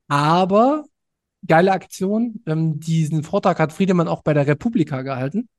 Aber 0.08 0.86
geile 1.48 1.72
Aktion. 1.72 2.42
Ähm, 2.46 2.80
diesen 2.80 3.24
Vortrag 3.24 3.60
hat 3.60 3.74
Friedemann 3.74 4.08
auch 4.08 4.24
bei 4.24 4.34
der 4.34 4.48
Republika 4.48 5.02
gehalten. 5.02 5.50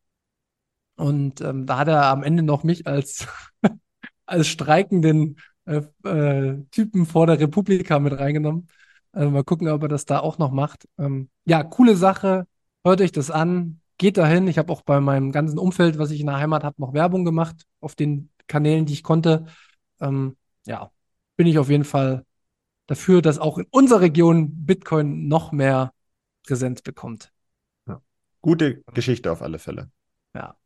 Und 0.96 1.40
ähm, 1.40 1.66
da 1.66 1.78
hat 1.78 1.88
er 1.88 2.06
am 2.06 2.22
Ende 2.22 2.42
noch 2.42 2.62
mich 2.64 2.86
als 2.86 3.26
als 4.30 4.48
streikenden 4.48 5.38
äh, 5.66 5.82
äh, 6.04 6.62
Typen 6.70 7.06
vor 7.06 7.26
der 7.26 7.40
Republika 7.40 7.98
mit 7.98 8.18
reingenommen. 8.18 8.68
Also 9.12 9.30
mal 9.30 9.44
gucken, 9.44 9.68
ob 9.68 9.82
er 9.82 9.88
das 9.88 10.04
da 10.04 10.20
auch 10.20 10.38
noch 10.38 10.52
macht. 10.52 10.88
Ähm, 10.98 11.28
ja, 11.44 11.62
coole 11.64 11.96
Sache. 11.96 12.46
Hört 12.84 13.00
euch 13.00 13.12
das 13.12 13.30
an. 13.30 13.80
Geht 13.98 14.16
dahin. 14.16 14.48
Ich 14.48 14.56
habe 14.56 14.72
auch 14.72 14.82
bei 14.82 15.00
meinem 15.00 15.32
ganzen 15.32 15.58
Umfeld, 15.58 15.98
was 15.98 16.10
ich 16.10 16.20
in 16.20 16.26
der 16.26 16.38
Heimat 16.38 16.64
habe, 16.64 16.80
noch 16.80 16.94
Werbung 16.94 17.24
gemacht 17.24 17.66
auf 17.80 17.94
den 17.94 18.30
Kanälen, 18.46 18.86
die 18.86 18.94
ich 18.94 19.02
konnte. 19.02 19.46
Ähm, 20.00 20.36
ja, 20.66 20.90
bin 21.36 21.46
ich 21.46 21.58
auf 21.58 21.68
jeden 21.68 21.84
Fall 21.84 22.24
dafür, 22.86 23.20
dass 23.20 23.38
auch 23.38 23.58
in 23.58 23.66
unserer 23.70 24.00
Region 24.00 24.64
Bitcoin 24.64 25.28
noch 25.28 25.52
mehr 25.52 25.92
Präsenz 26.46 26.82
bekommt. 26.82 27.32
Ja. 27.86 28.00
Gute 28.40 28.82
Geschichte 28.94 29.30
auf 29.30 29.42
alle 29.42 29.58
Fälle. 29.58 29.90
Ja. 30.34 30.56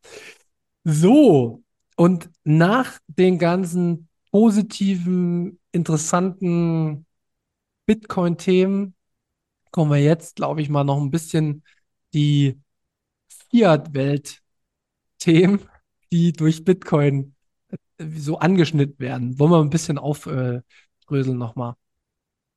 So, 0.85 1.64
und 1.97 2.31
nach 2.45 2.99
den 3.07 3.39
ganzen 3.39 4.09
positiven, 4.31 5.61
interessanten 5.73 7.07
Bitcoin-Themen 7.87 8.95
kommen 9.71 9.91
wir 9.91 10.03
jetzt, 10.03 10.37
glaube 10.37 10.63
ich, 10.63 10.69
mal 10.69 10.85
noch 10.85 11.01
ein 11.01 11.11
bisschen 11.11 11.65
die 12.13 12.61
Fiat-Welt-Themen, 13.51 15.61
die 16.13 16.33
durch 16.33 16.65
Bitcoin 16.65 17.35
äh, 17.69 17.77
so 18.17 18.39
angeschnitten 18.39 18.99
werden. 18.99 19.39
Wollen 19.39 19.51
wir 19.51 19.61
ein 19.61 19.71
bisschen 19.71 19.99
aufdröseln 19.99 21.39
nochmal. 21.39 21.75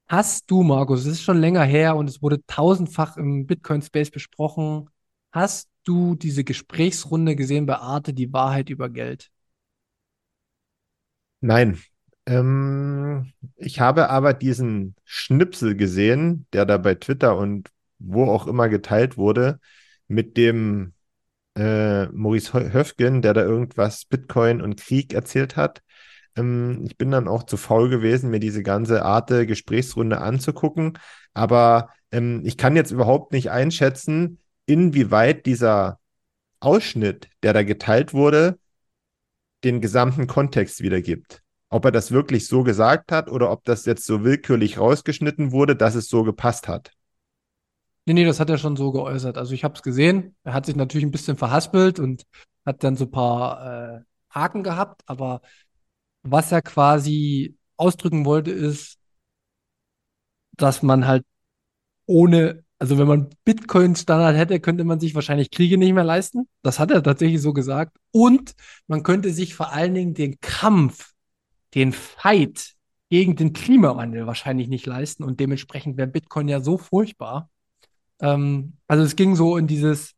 Hast 0.08 0.50
du, 0.50 0.64
Markus, 0.64 1.02
es 1.02 1.08
ist 1.08 1.24
schon 1.24 1.42
länger 1.42 1.64
her 1.64 1.96
und 1.96 2.10
es 2.10 2.22
wurde 2.22 2.46
tausendfach 2.46 3.18
im 3.18 3.46
Bitcoin-Space 3.46 4.12
besprochen. 4.12 4.90
Hast 5.32 5.70
du 5.88 6.16
diese 6.16 6.44
Gesprächsrunde 6.44 7.36
gesehen 7.36 7.66
bei 7.66 7.78
Arte, 7.78 8.14
die 8.14 8.34
Wahrheit 8.34 8.70
über 8.70 8.90
Geld? 8.90 9.30
Nein. 11.42 11.80
Ähm, 12.26 13.32
ich 13.56 13.80
habe 13.80 14.10
aber 14.10 14.34
diesen 14.34 14.96
Schnipsel 15.06 15.76
gesehen, 15.76 16.46
der 16.54 16.66
da 16.66 16.78
bei 16.78 16.96
Twitter 16.96 17.38
und 17.38 17.70
wo 18.00 18.26
auch 18.26 18.48
immer 18.48 18.70
geteilt 18.70 19.18
wurde, 19.18 19.60
mit 20.08 20.38
dem 20.38 20.94
äh, 21.56 22.08
Maurice 22.08 22.54
Höfgen, 22.74 23.22
der 23.22 23.34
da 23.34 23.42
irgendwas 23.44 24.06
Bitcoin 24.06 24.62
und 24.62 24.78
Krieg 24.78 25.14
erzählt 25.14 25.56
hat. 25.56 25.82
Ähm, 26.36 26.84
ich 26.86 26.98
bin 26.98 27.12
dann 27.12 27.28
auch 27.28 27.44
zu 27.44 27.58
faul 27.58 27.90
gewesen, 27.90 28.30
mir 28.30 28.40
diese 28.40 28.64
ganze 28.64 29.04
Arte 29.04 29.46
Gesprächsrunde 29.48 30.22
anzugucken. 30.22 30.98
Aber 31.34 31.90
ähm, 32.12 32.42
ich 32.46 32.58
kann 32.58 32.76
jetzt 32.76 32.92
überhaupt 32.92 33.32
nicht 33.32 33.52
einschätzen, 33.52 34.40
inwieweit 34.68 35.48
dieser 35.48 36.00
Ausschnitt, 36.60 37.30
der 37.42 37.54
da 37.54 37.64
geteilt 37.64 38.14
wurde, 38.14 38.60
den 39.64 39.82
gesamten 39.82 40.28
Kontext 40.28 40.82
wiedergibt. 40.82 41.42
Ob 41.70 41.86
er 41.86 41.92
das 41.92 42.12
wirklich 42.12 42.48
so 42.48 42.64
gesagt 42.64 43.12
hat 43.12 43.30
oder 43.30 43.52
ob 43.52 43.64
das 43.66 43.86
jetzt 43.86 44.06
so 44.06 44.24
willkürlich 44.24 44.78
rausgeschnitten 44.78 45.52
wurde, 45.52 45.76
dass 45.76 45.96
es 45.96 46.08
so 46.08 46.24
gepasst 46.24 46.68
hat. 46.68 46.92
Nee, 48.06 48.14
nee, 48.14 48.24
das 48.24 48.40
hat 48.40 48.50
er 48.50 48.58
schon 48.58 48.78
so 48.78 48.92
geäußert. 48.92 49.38
Also 49.38 49.54
ich 49.54 49.66
habe 49.66 49.74
es 49.74 49.82
gesehen. 49.82 50.36
Er 50.44 50.54
hat 50.54 50.66
sich 50.66 50.76
natürlich 50.76 51.06
ein 51.06 51.12
bisschen 51.12 51.36
verhaspelt 51.36 52.00
und 52.00 52.24
hat 52.66 52.84
dann 52.84 52.96
so 52.96 53.06
ein 53.06 53.12
paar 53.12 53.98
äh, 53.98 54.02
Haken 54.30 54.64
gehabt. 54.64 55.02
Aber 55.08 55.42
was 56.24 56.52
er 56.52 56.62
quasi 56.62 57.58
ausdrücken 57.76 58.24
wollte, 58.26 58.52
ist, 58.52 58.98
dass 60.56 60.84
man 60.84 61.06
halt 61.06 61.26
ohne 62.06 62.64
also 62.80 62.98
wenn 62.98 63.08
man 63.08 63.30
Bitcoin-Standard 63.44 64.36
hätte, 64.36 64.60
könnte 64.60 64.84
man 64.84 65.00
sich 65.00 65.16
wahrscheinlich 65.16 65.50
Kriege 65.52 65.78
nicht 65.78 65.94
mehr 65.94 66.04
leisten. 66.04 66.48
Das 66.62 66.80
hat 66.80 66.92
er 66.92 67.02
tatsächlich 67.02 67.42
so 67.42 67.54
gesagt. 67.54 67.98
Und 68.12 68.54
man 68.88 69.04
könnte 69.04 69.32
sich 69.34 69.56
vor 69.56 69.72
allen 69.72 69.96
Dingen 69.96 70.14
den 70.14 70.40
Kampf, 70.40 71.14
den 71.74 71.92
Fight 71.92 72.76
gegen 73.10 73.36
den 73.36 73.54
Klimawandel 73.54 74.28
wahrscheinlich 74.28 74.68
nicht 74.68 74.86
leisten. 74.86 75.24
Und 75.24 75.40
dementsprechend 75.40 75.98
wäre 75.98 76.08
Bitcoin 76.08 76.48
ja 76.48 76.60
so 76.62 76.78
furchtbar. 76.78 77.50
Ähm, 78.20 78.78
also 78.88 79.04
es 79.04 79.16
ging 79.16 79.36
so 79.36 79.58
in 79.58 79.68
dieses, 79.68 80.14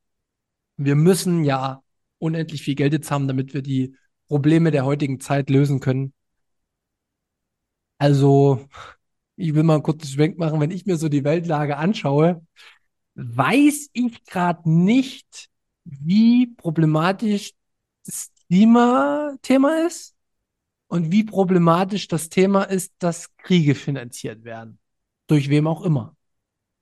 wir 0.77 0.95
müssen 0.95 1.43
ja 1.45 1.81
unendlich 2.17 2.63
viel 2.63 2.75
Geld 2.75 2.93
jetzt 2.93 3.11
haben, 3.11 3.27
damit 3.27 3.53
wir 3.53 3.61
die 3.61 3.95
Probleme 4.27 4.71
der 4.71 4.85
heutigen 4.85 5.19
Zeit 5.21 5.49
lösen 5.49 5.79
können. 5.79 6.13
Also 7.97 8.67
ich 9.39 9.55
will 9.55 9.63
mal 9.63 9.75
einen 9.75 9.83
kurzen 9.83 10.07
Schwenk 10.07 10.37
machen, 10.37 10.59
wenn 10.59 10.71
ich 10.71 10.85
mir 10.85 10.97
so 10.97 11.07
die 11.07 11.23
Weltlage 11.23 11.77
anschaue, 11.77 12.45
weiß 13.15 13.89
ich 13.93 14.23
gerade 14.25 14.69
nicht, 14.69 15.47
wie 15.85 16.47
problematisch 16.47 17.53
das 18.05 18.31
Klimathema 18.47 19.85
ist 19.87 20.15
und 20.87 21.11
wie 21.11 21.23
problematisch 21.23 22.07
das 22.07 22.29
Thema 22.29 22.63
ist, 22.63 22.91
dass 22.99 23.35
Kriege 23.37 23.75
finanziert 23.75 24.43
werden. 24.43 24.77
Durch 25.27 25.49
wem 25.49 25.67
auch 25.67 25.83
immer. 25.83 26.15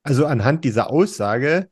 Also 0.04 0.26
anhand 0.26 0.64
dieser 0.64 0.90
Aussage 0.90 1.70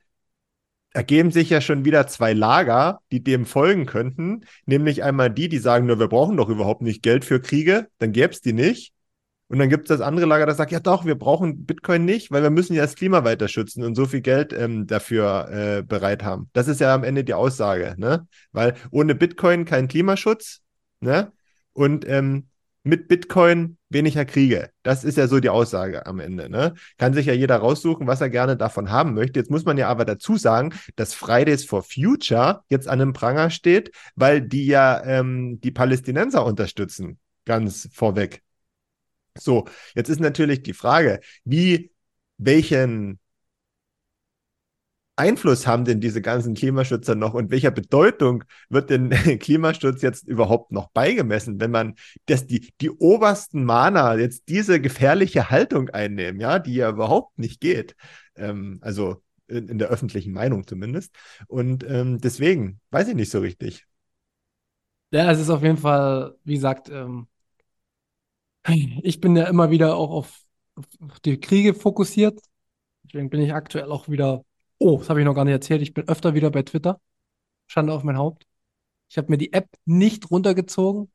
ergeben 0.92 1.32
sich 1.32 1.50
ja 1.50 1.62
schon 1.62 1.84
wieder 1.84 2.08
zwei 2.08 2.34
Lager, 2.34 3.00
die 3.12 3.24
dem 3.24 3.46
folgen 3.46 3.86
könnten. 3.86 4.46
Nämlich 4.66 5.04
einmal 5.04 5.30
die, 5.30 5.50
die 5.50 5.58
sagen, 5.58 5.88
nur 5.88 6.00
wir 6.00 6.08
brauchen 6.08 6.38
doch 6.38 6.50
überhaupt 6.50 6.82
nicht 6.82 7.02
Geld 7.02 7.26
für 7.26 7.42
Kriege, 7.42 7.88
dann 7.98 8.12
gäbe 8.12 8.34
es 8.34 8.42
die 8.42 8.54
nicht. 8.54 8.95
Und 9.48 9.60
dann 9.60 9.70
gibt 9.70 9.90
es 9.90 9.98
das 9.98 10.06
andere 10.06 10.26
Lager, 10.26 10.48
das 10.48 10.58
sagt, 10.58 10.72
ja 10.72 10.80
doch, 10.80 11.06
wir 11.06 11.16
brauchen 11.16 11.66
Bitcoin 11.66 12.04
nicht, 12.04 12.32
weil 12.32 12.42
wir 12.42 12.50
müssen 12.50 12.74
ja 12.74 12.82
das 12.82 12.96
Klima 12.96 13.24
weiter 13.24 13.48
schützen 13.48 13.84
und 13.84 13.94
so 13.96 14.06
viel 14.06 14.22
Geld 14.22 14.54
ähm, 14.54 14.88
dafür 14.88 15.50
äh, 15.52 15.84
bereit 15.84 16.24
haben. 16.24 16.50
Das 16.54 16.68
ist 16.68 16.82
ja 16.82 16.94
am 16.96 17.04
Ende 17.04 17.24
die 17.24 17.36
Aussage, 17.36 17.96
ne? 17.98 18.28
Weil 18.52 18.74
ohne 18.90 19.14
Bitcoin 19.14 19.66
kein 19.66 19.88
Klimaschutz, 19.88 20.62
ne? 21.00 21.32
Und 21.74 22.08
ähm, 22.08 22.48
mit 22.86 23.08
Bitcoin 23.08 23.78
weniger 23.90 24.26
Kriege. 24.26 24.70
Das 24.84 25.04
ist 25.04 25.18
ja 25.18 25.28
so 25.28 25.40
die 25.40 25.50
Aussage 25.50 26.06
am 26.06 26.20
Ende. 26.20 26.50
Ne? 26.50 26.76
Kann 26.98 27.14
sich 27.14 27.26
ja 27.26 27.34
jeder 27.34 27.58
raussuchen, 27.58 28.06
was 28.06 28.22
er 28.22 28.30
gerne 28.30 28.56
davon 28.58 28.92
haben 28.92 29.16
möchte. 29.16 29.40
Jetzt 29.40 29.50
muss 29.50 29.66
man 29.66 29.78
ja 29.78 29.90
aber 29.90 30.06
dazu 30.06 30.38
sagen, 30.38 30.72
dass 30.96 31.16
Fridays 31.16 31.66
for 31.66 31.82
Future 31.82 32.62
jetzt 32.70 32.88
an 32.88 33.02
einem 33.02 33.14
Pranger 33.14 33.50
steht, 33.50 33.92
weil 34.16 34.42
die 34.42 34.68
ja 34.68 35.04
ähm, 35.04 35.60
die 35.62 35.72
Palästinenser 35.72 36.46
unterstützen. 36.46 37.18
Ganz 37.46 37.90
vorweg. 37.92 38.45
So, 39.38 39.66
jetzt 39.96 40.10
ist 40.10 40.20
natürlich 40.20 40.64
die 40.64 40.74
Frage, 40.74 41.20
wie, 41.44 41.92
welchen 42.38 43.20
Einfluss 45.18 45.66
haben 45.66 45.86
denn 45.86 46.02
diese 46.02 46.22
ganzen 46.22 46.56
Klimaschützer 46.56 47.16
noch 47.16 47.34
und 47.34 47.50
welcher 47.52 47.72
Bedeutung 47.72 48.44
wird 48.70 48.90
denn 48.90 49.10
Klimaschutz 49.40 50.02
jetzt 50.02 50.28
überhaupt 50.28 50.72
noch 50.72 50.90
beigemessen, 50.90 51.60
wenn 51.62 51.72
man 51.72 51.96
dass 52.26 52.48
die, 52.48 52.74
die 52.82 52.90
obersten 52.90 53.64
Mahner 53.64 54.18
jetzt 54.18 54.50
diese 54.50 54.82
gefährliche 54.82 55.50
Haltung 55.50 55.90
einnehmen, 55.90 56.40
ja, 56.42 56.60
die 56.60 56.76
ja 56.76 56.90
überhaupt 56.90 57.40
nicht 57.40 57.62
geht. 57.62 57.96
Ähm, 58.36 58.80
also 58.82 59.22
in, 59.48 59.70
in, 59.70 59.78
der 59.78 59.90
öffentlichen 59.90 60.34
Meinung 60.34 60.68
zumindest. 60.68 61.16
Und 61.48 61.86
ähm, 61.88 62.20
deswegen 62.20 62.82
weiß 62.92 63.08
ich 63.08 63.16
nicht 63.16 63.32
so 63.32 63.40
richtig. 63.40 63.86
Ja, 65.12 65.32
es 65.32 65.40
ist 65.40 65.50
auf 65.50 65.62
jeden 65.62 65.78
Fall, 65.78 66.36
wie 66.44 66.56
gesagt, 66.56 66.90
ähm, 66.90 67.28
ich 68.68 69.22
bin 69.22 69.36
ja 69.36 69.46
immer 69.46 69.70
wieder 69.72 69.96
auch 69.96 70.12
auf, 70.12 70.42
auf 70.76 71.20
die 71.22 71.40
Kriege 71.40 71.74
fokussiert. 71.74 72.40
Deswegen 73.04 73.30
bin 73.30 73.42
ich 73.42 73.54
aktuell 73.54 73.92
auch 73.92 74.10
wieder. 74.10 74.44
Oh, 74.78 74.98
das 74.98 75.10
habe 75.10 75.20
ich 75.22 75.26
noch 75.26 75.36
gar 75.36 75.46
nicht 75.46 75.54
erzählt. 75.54 75.82
Ich 75.82 75.94
bin 75.94 76.08
öfter 76.08 76.34
wieder 76.34 76.52
bei 76.52 76.64
Twitter. 76.64 77.00
Schande 77.68 77.94
auf 77.94 78.04
mein 78.04 78.18
Haupt. 78.18 78.46
Ich 79.10 79.18
habe 79.18 79.30
mir 79.32 79.38
die 79.38 79.54
App 79.54 79.70
nicht 79.86 80.32
runtergezogen. 80.32 81.12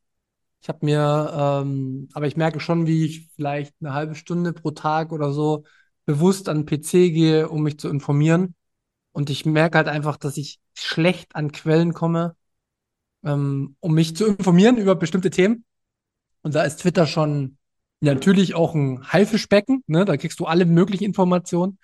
Ich 0.62 0.68
habe 0.68 0.84
mir, 0.84 1.62
ähm, 1.62 2.08
aber 2.12 2.26
ich 2.26 2.36
merke 2.36 2.60
schon, 2.60 2.86
wie 2.86 3.06
ich 3.06 3.28
vielleicht 3.34 3.74
eine 3.80 3.94
halbe 3.94 4.14
Stunde 4.14 4.52
pro 4.52 4.70
Tag 4.72 5.12
oder 5.12 5.32
so 5.32 5.64
bewusst 6.04 6.48
an 6.48 6.64
den 6.64 6.66
PC 6.66 7.12
gehe, 7.12 7.48
um 7.48 7.62
mich 7.62 7.78
zu 7.78 7.88
informieren. 7.88 8.54
Und 9.12 9.30
ich 9.30 9.46
merke 9.46 9.78
halt 9.78 9.88
einfach, 9.88 10.16
dass 10.16 10.36
ich 10.36 10.60
schlecht 10.74 11.34
an 11.34 11.52
Quellen 11.52 11.94
komme, 11.94 12.36
ähm, 13.24 13.76
um 13.80 13.94
mich 13.94 14.16
zu 14.16 14.26
informieren 14.26 14.76
über 14.76 14.94
bestimmte 14.94 15.30
Themen. 15.30 15.64
Und 16.42 16.54
da 16.54 16.62
ist 16.62 16.78
Twitter 16.80 17.06
schon 17.06 17.56
Natürlich 18.02 18.54
auch 18.54 18.74
ein 18.74 19.12
Haifischbecken, 19.12 19.84
ne? 19.86 20.06
Da 20.06 20.16
kriegst 20.16 20.40
du 20.40 20.46
alle 20.46 20.64
möglichen 20.64 21.04
Informationen. 21.04 21.78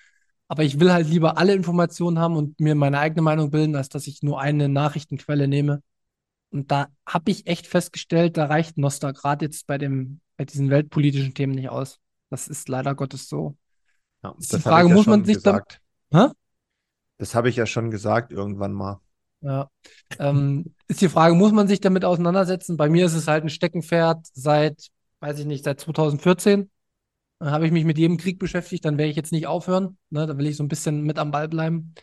Aber 0.49 0.62
ich 0.62 0.81
will 0.81 0.92
halt 0.92 1.09
lieber 1.09 1.37
alle 1.37 1.55
Informationen 1.55 2.19
haben 2.19 2.37
und 2.37 2.59
mir 2.59 2.75
meine 2.75 2.99
eigene 3.01 3.21
Meinung 3.21 3.51
bilden, 3.51 3.77
als 3.77 3.88
dass 3.88 4.07
ich 4.07 4.23
nur 4.23 4.40
eine 4.40 4.69
Nachrichtenquelle 4.69 5.47
nehme. 5.47 5.83
Und 6.51 6.71
da 6.71 6.87
habe 7.07 7.31
ich 7.31 7.47
echt 7.49 7.66
festgestellt, 7.66 8.37
da 8.37 8.47
reicht 8.47 8.79
Nostra 8.79 9.11
gerade 9.11 9.45
jetzt 9.45 9.66
bei 9.66 9.77
dem, 9.77 10.21
bei 10.37 10.45
diesen 10.45 10.71
weltpolitischen 10.71 11.35
Themen 11.35 11.55
nicht 11.55 11.69
aus. 11.69 11.99
Das 12.31 12.49
ist 12.49 12.69
leider 12.69 12.95
Gottes 12.95 13.29
so. 13.29 13.57
Ja, 14.23 14.35
Ist 14.38 14.53
das 14.53 14.61
die 14.61 14.69
Frage, 14.69 14.87
ich 14.87 14.90
ja 14.90 14.97
muss 14.97 15.07
man 15.07 15.25
sich 15.25 15.42
da- 15.42 15.51
gesagt. 15.51 15.81
Hä? 16.12 16.29
Das 17.19 17.35
habe 17.35 17.49
ich 17.51 17.57
ja 17.57 17.66
schon 17.66 17.90
gesagt 17.90 18.33
irgendwann 18.33 18.73
mal. 18.73 19.01
Ja. 19.40 19.70
Ähm, 20.18 20.75
ist 20.88 21.01
die 21.01 21.09
Frage, 21.09 21.35
muss 21.35 21.53
man 21.53 21.68
sich 21.68 21.81
damit 21.81 22.05
auseinandersetzen? 22.05 22.77
Bei 22.77 22.88
mir 22.88 23.07
ist 23.07 23.14
es 23.14 23.29
halt 23.29 23.44
ein 23.44 23.51
Steckenpferd 23.51 24.27
seit, 24.33 24.88
weiß 25.20 25.38
ich 25.40 25.46
nicht, 25.46 25.64
seit 25.64 25.81
2014. 25.81 26.70
Dann 27.38 27.51
habe 27.51 27.66
ich 27.66 27.72
mich 27.72 27.85
mit 27.85 27.99
jedem 27.99 28.16
Krieg 28.16 28.38
beschäftigt, 28.38 28.85
dann 28.85 28.99
werde 28.99 29.11
ich 29.11 29.16
jetzt 29.16 29.33
nicht 29.33 29.46
aufhören. 29.46 29.99
Ne? 30.11 30.27
Da 30.27 30.38
will 30.38 30.46
ich 30.46 30.57
so 30.57 30.64
ein 30.64 30.68
bisschen 30.68 31.03
mit 31.03 31.18
am 31.18 31.31
Ball 31.31 31.49
bleiben, 31.49 31.94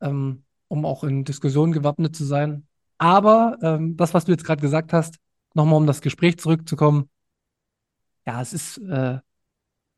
ähm, 0.00 0.44
um 0.68 0.86
auch 0.86 1.04
in 1.04 1.24
Diskussionen 1.24 1.72
gewappnet 1.72 2.16
zu 2.16 2.24
sein. 2.24 2.66
Aber 2.96 3.58
ähm, 3.62 3.96
das, 3.96 4.14
was 4.14 4.24
du 4.24 4.32
jetzt 4.32 4.44
gerade 4.44 4.62
gesagt 4.62 4.92
hast, 4.92 5.16
nochmal 5.54 5.76
um 5.76 5.86
das 5.86 6.00
Gespräch 6.00 6.38
zurückzukommen, 6.38 7.10
ja, 8.26 8.40
es 8.42 8.52
ist, 8.52 8.78
äh, 8.78 9.18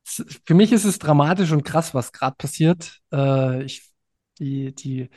es, 0.05 0.25
für 0.45 0.53
mich 0.53 0.71
ist 0.71 0.85
es 0.85 0.99
dramatisch 0.99 1.51
und 1.51 1.63
krass, 1.63 1.93
was 1.93 2.11
gerade 2.11 2.35
passiert. 2.37 2.99
Äh, 3.11 3.63
ich, 3.63 3.91
die, 4.39 4.73
die, 4.73 5.09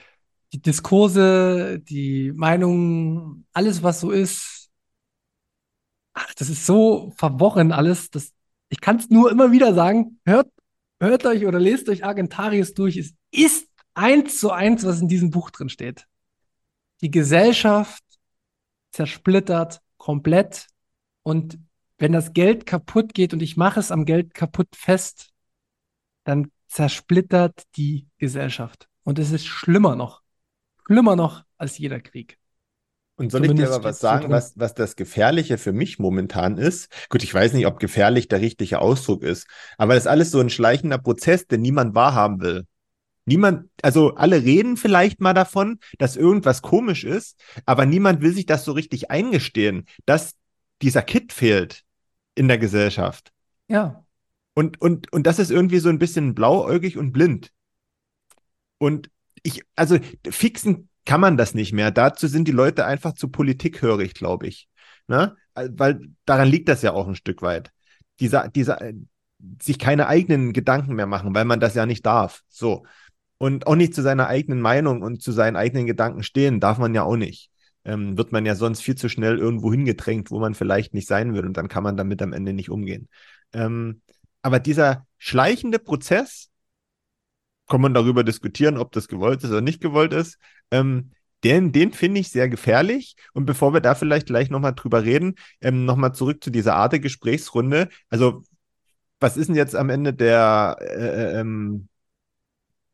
die 0.55 0.62
Diskurse, 0.62 1.81
die 1.81 2.33
Meinungen, 2.33 3.45
alles, 3.53 3.83
was 3.83 4.01
so 4.01 4.12
ist, 4.12 4.71
ach, 6.12 6.33
das 6.35 6.49
ist 6.49 6.64
so 6.64 7.12
verworren 7.17 7.73
alles. 7.73 8.11
Das, 8.11 8.33
ich 8.69 8.81
kann 8.81 8.97
es 8.99 9.11
nur 9.11 9.33
immer 9.33 9.51
wieder 9.51 9.75
sagen, 9.75 10.21
hört, 10.25 10.49
hört 11.01 11.27
euch 11.27 11.45
oder 11.45 11.59
lest 11.59 11.88
euch 11.88 12.05
Argentarius 12.05 12.73
durch. 12.73 12.97
Es 12.97 13.14
ist 13.33 13.69
eins 13.95 14.38
zu 14.38 14.53
eins, 14.53 14.85
was 14.85 15.01
in 15.01 15.09
diesem 15.09 15.31
Buch 15.31 15.51
drin 15.51 15.69
steht. 15.69 16.07
Die 17.01 17.11
Gesellschaft 17.11 18.05
zersplittert 18.93 19.81
komplett 19.97 20.69
und 21.25 21.59
wenn 21.99 22.12
das 22.12 22.33
Geld 22.33 22.64
kaputt 22.64 23.12
geht 23.12 23.33
und 23.33 23.43
ich 23.43 23.57
mache 23.57 23.81
es 23.81 23.90
am 23.90 24.05
Geld 24.05 24.35
kaputt 24.35 24.69
fest, 24.77 25.33
dann 26.23 26.53
zersplittert 26.69 27.64
die 27.77 28.07
Gesellschaft. 28.19 28.88
Und 29.03 29.19
es 29.19 29.33
ist 29.33 29.47
schlimmer 29.47 29.97
noch. 29.97 30.24
Schlimmer 30.87 31.16
noch 31.16 31.44
als 31.57 31.79
jeder 31.79 32.01
Krieg. 32.01 32.38
Und 33.16 33.31
soll 33.31 33.42
ich 33.44 33.49
dir 33.49 33.55
Zumindest 33.55 33.75
aber 33.75 33.85
was 33.90 34.01
sagen, 34.01 34.31
was, 34.31 34.59
was 34.59 34.75
das 34.75 34.97
Gefährliche 34.97 35.57
für 35.57 35.73
mich 35.73 35.99
momentan 36.01 36.59
ist? 36.59 36.90
Gut, 37.11 37.23
ich 37.23 37.33
weiß 37.33 37.53
nicht, 37.53 37.66
ob 37.66 37.79
gefährlich 37.79 38.27
der 38.27 38.40
richtige 38.40 38.81
Ausdruck 38.81 39.23
ist, 39.23 39.47
aber 39.79 39.94
das 39.94 40.05
ist 40.05 40.09
alles 40.09 40.31
so 40.33 40.40
ein 40.40 40.51
schleichender 40.51 40.99
Prozess, 40.99 41.47
den 41.47 41.62
niemand 41.62 41.94
wahrhaben 41.94 42.40
will. 42.40 42.66
Niemand, 43.25 43.70
also 43.83 44.16
alle 44.16 44.42
reden 44.42 44.77
vielleicht 44.77 45.20
mal 45.20 45.33
davon, 45.33 45.79
dass 45.99 46.16
irgendwas 46.16 46.61
komisch 46.61 47.05
ist, 47.05 47.40
aber 47.66 47.87
niemand 47.87 48.20
will 48.20 48.35
sich 48.35 48.47
das 48.47 48.64
so 48.64 48.73
richtig 48.73 49.11
eingestehen, 49.11 49.87
dass 50.07 50.35
dieser 50.83 51.03
Kit 51.03 51.33
fehlt 51.33 51.85
in 52.35 52.49
der 52.49 52.59
Gesellschaft. 52.59 53.33
Ja, 53.68 54.05
Und, 54.55 54.81
und, 54.81 55.12
und 55.12 55.27
das 55.27 55.38
ist 55.38 55.51
irgendwie 55.51 55.79
so 55.79 55.88
ein 55.88 55.99
bisschen 55.99 56.35
blauäugig 56.35 56.99
und 56.99 57.12
blind. 57.12 57.51
Und 58.79 59.11
ich, 59.45 59.63
also 59.77 59.99
fixen 60.29 60.89
kann 61.05 61.21
man 61.21 61.37
das 61.37 61.55
nicht 61.55 61.73
mehr. 61.73 61.93
Dazu 61.93 62.27
sind 62.27 62.49
die 62.49 62.53
Leute 62.53 62.85
einfach 62.87 63.13
zu 63.13 63.29
politikhörig, 63.29 64.15
glaube 64.15 64.49
ich. 64.49 64.69
Ne? 65.07 65.37
Weil 65.55 66.01
daran 66.25 66.49
liegt 66.49 66.69
das 66.69 66.83
ja 66.83 66.93
auch 66.93 67.07
ein 67.07 67.15
Stück 67.15 67.43
weit. 67.43 67.71
Dieser, 68.21 68.49
dieser, 68.49 68.81
äh, 68.81 68.95
sich 69.63 69.79
keine 69.79 70.09
eigenen 70.09 70.53
Gedanken 70.53 70.95
mehr 70.95 71.07
machen, 71.07 71.35
weil 71.35 71.45
man 71.45 71.61
das 71.61 71.75
ja 71.75 71.87
nicht 71.87 72.07
darf. 72.07 72.43
So. 72.49 72.85
Und 73.37 73.67
auch 73.67 73.77
nicht 73.77 73.95
zu 73.95 74.03
seiner 74.03 74.29
eigenen 74.29 74.61
Meinung 74.61 75.03
und 75.03 75.23
zu 75.23 75.31
seinen 75.31 75.57
eigenen 75.57 75.87
Gedanken 75.87 76.23
stehen, 76.23 76.61
darf 76.61 76.79
man 76.79 76.95
ja 76.95 77.03
auch 77.03 77.17
nicht. 77.17 77.51
Ähm, 77.85 78.17
wird 78.17 78.33
man 78.33 78.47
ja 78.47 78.55
sonst 78.55 78.81
viel 78.81 78.95
zu 78.95 79.11
schnell 79.11 79.39
irgendwo 79.39 79.71
hingedrängt, 79.71 80.31
wo 80.31 80.39
man 80.39 80.55
vielleicht 80.55 80.95
nicht 80.95 81.07
sein 81.07 81.35
will 81.35 81.45
und 81.45 81.57
dann 81.59 81.69
kann 81.69 81.83
man 81.83 81.99
damit 81.99 82.23
am 82.23 82.33
Ende 82.33 82.55
nicht 82.55 82.71
umgehen. 82.71 83.09
Ähm, 83.53 84.01
aber 84.41 84.59
dieser 84.59 85.07
schleichende 85.19 85.79
Prozess, 85.79 86.49
kann 87.68 87.81
man 87.81 87.94
darüber 87.94 88.24
diskutieren, 88.24 88.79
ob 88.79 88.92
das 88.92 89.09
gewollt 89.09 89.42
ist 89.44 89.50
oder 89.50 89.61
nicht 89.61 89.81
gewollt 89.81 90.12
ist, 90.12 90.38
ähm, 90.70 91.11
den, 91.44 91.72
den 91.72 91.92
finde 91.92 92.20
ich 92.20 92.31
sehr 92.31 92.48
gefährlich. 92.48 93.16
Und 93.35 93.44
bevor 93.46 93.74
wir 93.74 93.81
da 93.81 93.94
vielleicht 93.94 94.27
gleich 94.27 94.50
nochmal 94.50 94.74
drüber 94.74 95.05
reden, 95.05 95.35
ähm, 95.61 95.85
nochmal 95.85 96.14
zurück 96.14 96.42
zu 96.42 96.50
dieser 96.50 96.74
Art 96.77 96.92
der 96.92 97.00
Gesprächsrunde. 97.00 97.88
Also, 98.09 98.42
was 99.20 99.37
ist 99.37 99.48
denn 99.48 99.57
jetzt 99.57 99.77
am 99.77 99.90
Ende 99.90 100.14
der, 100.14 100.77
äh, 100.81 101.40
ähm, 101.40 101.88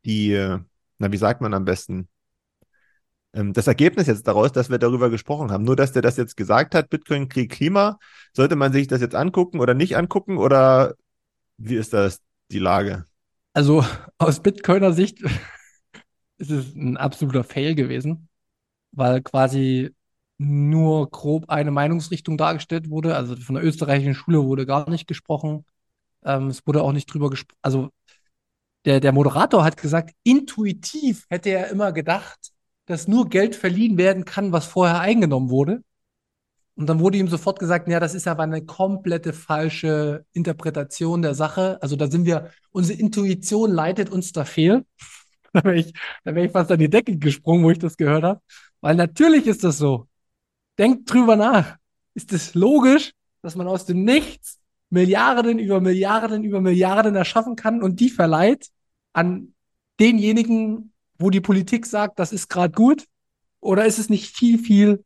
die, 0.05 0.33
äh, 0.33 0.59
na, 0.99 1.13
wie 1.13 1.17
sagt 1.17 1.41
man 1.41 1.55
am 1.55 1.65
besten? 1.65 2.09
Ähm, 3.33 3.53
das 3.53 3.67
Ergebnis 3.67 4.07
jetzt 4.07 4.27
daraus, 4.27 4.53
dass 4.53 4.71
wir 4.71 4.79
darüber 4.79 5.11
gesprochen 5.11 5.51
haben. 5.53 5.65
Nur, 5.65 5.77
dass 5.77 5.93
der 5.93 6.03
das 6.03 6.17
jetzt 6.17 6.37
gesagt 6.37 6.75
hat, 6.75 6.91
Bitcoin, 6.91 7.29
Krieg, 7.29 7.51
Klima, 7.53 7.99
sollte 8.33 8.57
man 8.57 8.73
sich 8.73 8.89
das 8.89 9.01
jetzt 9.01 9.15
angucken 9.15 9.61
oder 9.61 9.75
nicht 9.75 9.97
angucken 9.97 10.39
oder 10.39 10.95
wie 11.59 11.77
ist 11.77 11.93
das 11.93 12.21
die 12.51 12.59
Lage? 12.59 13.05
Also 13.61 13.85
aus 14.17 14.41
Bitcoiner 14.41 14.95
Sicht 14.95 15.21
ist 16.39 16.51
es 16.51 16.75
ein 16.75 16.97
absoluter 16.97 17.45
Fail 17.45 17.75
gewesen, 17.75 18.31
weil 18.91 19.21
quasi 19.21 19.95
nur 20.39 21.11
grob 21.11 21.51
eine 21.51 21.71
Meinungsrichtung 21.71 22.39
dargestellt 22.39 22.89
wurde. 22.89 23.17
Also 23.17 23.37
von 23.37 23.57
der 23.57 23.65
österreichischen 23.65 24.15
Schule 24.15 24.45
wurde 24.45 24.65
gar 24.65 24.89
nicht 24.89 25.07
gesprochen. 25.07 25.67
Ähm, 26.25 26.47
es 26.47 26.67
wurde 26.67 26.83
auch 26.83 26.93
nicht 26.93 27.13
drüber 27.13 27.29
gesprochen. 27.29 27.59
Also 27.61 27.91
der, 28.87 28.99
der 28.99 29.13
Moderator 29.13 29.63
hat 29.63 29.77
gesagt, 29.77 30.15
intuitiv 30.23 31.27
hätte 31.29 31.51
er 31.51 31.69
immer 31.69 31.93
gedacht, 31.93 32.53
dass 32.87 33.09
nur 33.09 33.29
Geld 33.29 33.55
verliehen 33.55 33.99
werden 33.99 34.25
kann, 34.25 34.53
was 34.53 34.65
vorher 34.65 35.01
eingenommen 35.01 35.51
wurde. 35.51 35.83
Und 36.81 36.87
dann 36.87 36.99
wurde 36.99 37.19
ihm 37.19 37.29
sofort 37.29 37.59
gesagt, 37.59 37.89
ja, 37.89 38.01
das 38.01 38.15
ist 38.15 38.27
aber 38.27 38.43
eine 38.43 38.65
komplette 38.65 39.35
falsche 39.35 40.25
Interpretation 40.33 41.21
der 41.21 41.35
Sache. 41.35 41.77
Also 41.83 41.95
da 41.95 42.11
sind 42.11 42.25
wir, 42.25 42.53
unsere 42.71 42.99
Intuition 42.99 43.71
leitet 43.71 44.09
uns 44.09 44.33
da 44.33 44.45
fehl. 44.45 44.85
Da 45.53 45.65
wäre 45.65 45.81
ich, 45.81 45.93
da 46.23 46.33
wäre 46.33 46.47
ich 46.47 46.53
fast 46.53 46.71
an 46.71 46.79
die 46.79 46.89
Decke 46.89 47.19
gesprungen, 47.19 47.65
wo 47.65 47.73
ich 47.73 47.81
das 47.81 47.97
gehört 47.97 48.23
habe. 48.23 48.41
Weil 48.81 48.95
natürlich 48.95 49.49
ist 49.49 49.65
das 49.65 49.79
so. 49.79 50.07
Denkt 50.79 51.13
drüber 51.13 51.35
nach. 51.35 51.77
Ist 52.15 52.33
es 52.33 52.55
logisch, 52.55 53.11
dass 53.43 53.57
man 53.57 53.67
aus 53.67 53.85
dem 53.85 54.05
Nichts 54.05 54.61
Milliarden 54.91 55.59
über 55.59 55.81
Milliarden 55.81 56.45
über 56.45 56.61
Milliarden 56.61 57.17
erschaffen 57.17 57.57
kann 57.57 57.83
und 57.83 57.99
die 57.99 58.11
verleiht 58.11 58.69
an 59.13 59.55
denjenigen, 59.99 60.93
wo 61.19 61.31
die 61.31 61.41
Politik 61.41 61.85
sagt, 61.85 62.21
das 62.21 62.33
ist 62.33 62.49
gerade 62.49 62.73
gut? 62.73 63.07
Oder 63.59 63.87
ist 63.87 63.99
es 63.99 64.09
nicht 64.09 64.37
viel, 64.37 64.57
viel, 64.57 65.05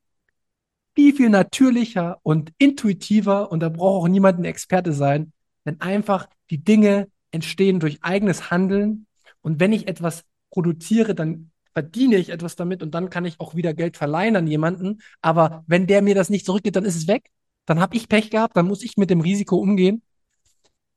viel, 0.94 1.14
viel 1.14 1.28
natürlicher 1.28 2.18
und 2.22 2.52
intuitiver 2.58 3.50
und 3.50 3.60
da 3.60 3.68
braucht 3.68 4.04
auch 4.04 4.08
niemand 4.08 4.38
ein 4.38 4.44
Experte 4.44 4.92
sein, 4.92 5.32
wenn 5.64 5.80
einfach 5.80 6.28
die 6.50 6.62
Dinge 6.62 7.08
entstehen 7.30 7.80
durch 7.80 8.02
eigenes 8.02 8.50
Handeln 8.50 9.06
und 9.42 9.60
wenn 9.60 9.72
ich 9.72 9.88
etwas 9.88 10.24
produziere, 10.50 11.14
dann 11.14 11.50
verdiene 11.72 12.16
ich 12.16 12.30
etwas 12.30 12.56
damit 12.56 12.82
und 12.82 12.94
dann 12.94 13.10
kann 13.10 13.24
ich 13.24 13.40
auch 13.40 13.54
wieder 13.54 13.74
Geld 13.74 13.96
verleihen 13.96 14.36
an 14.36 14.46
jemanden. 14.46 15.00
Aber 15.20 15.64
wenn 15.66 15.86
der 15.86 16.02
mir 16.02 16.14
das 16.14 16.30
nicht 16.30 16.46
zurückgibt, 16.46 16.76
dann 16.76 16.84
ist 16.84 16.96
es 16.96 17.08
weg. 17.08 17.30
Dann 17.66 17.80
habe 17.80 17.96
ich 17.96 18.08
Pech 18.08 18.30
gehabt, 18.30 18.56
dann 18.56 18.68
muss 18.68 18.84
ich 18.84 18.96
mit 18.96 19.10
dem 19.10 19.20
Risiko 19.20 19.56
umgehen. 19.56 20.02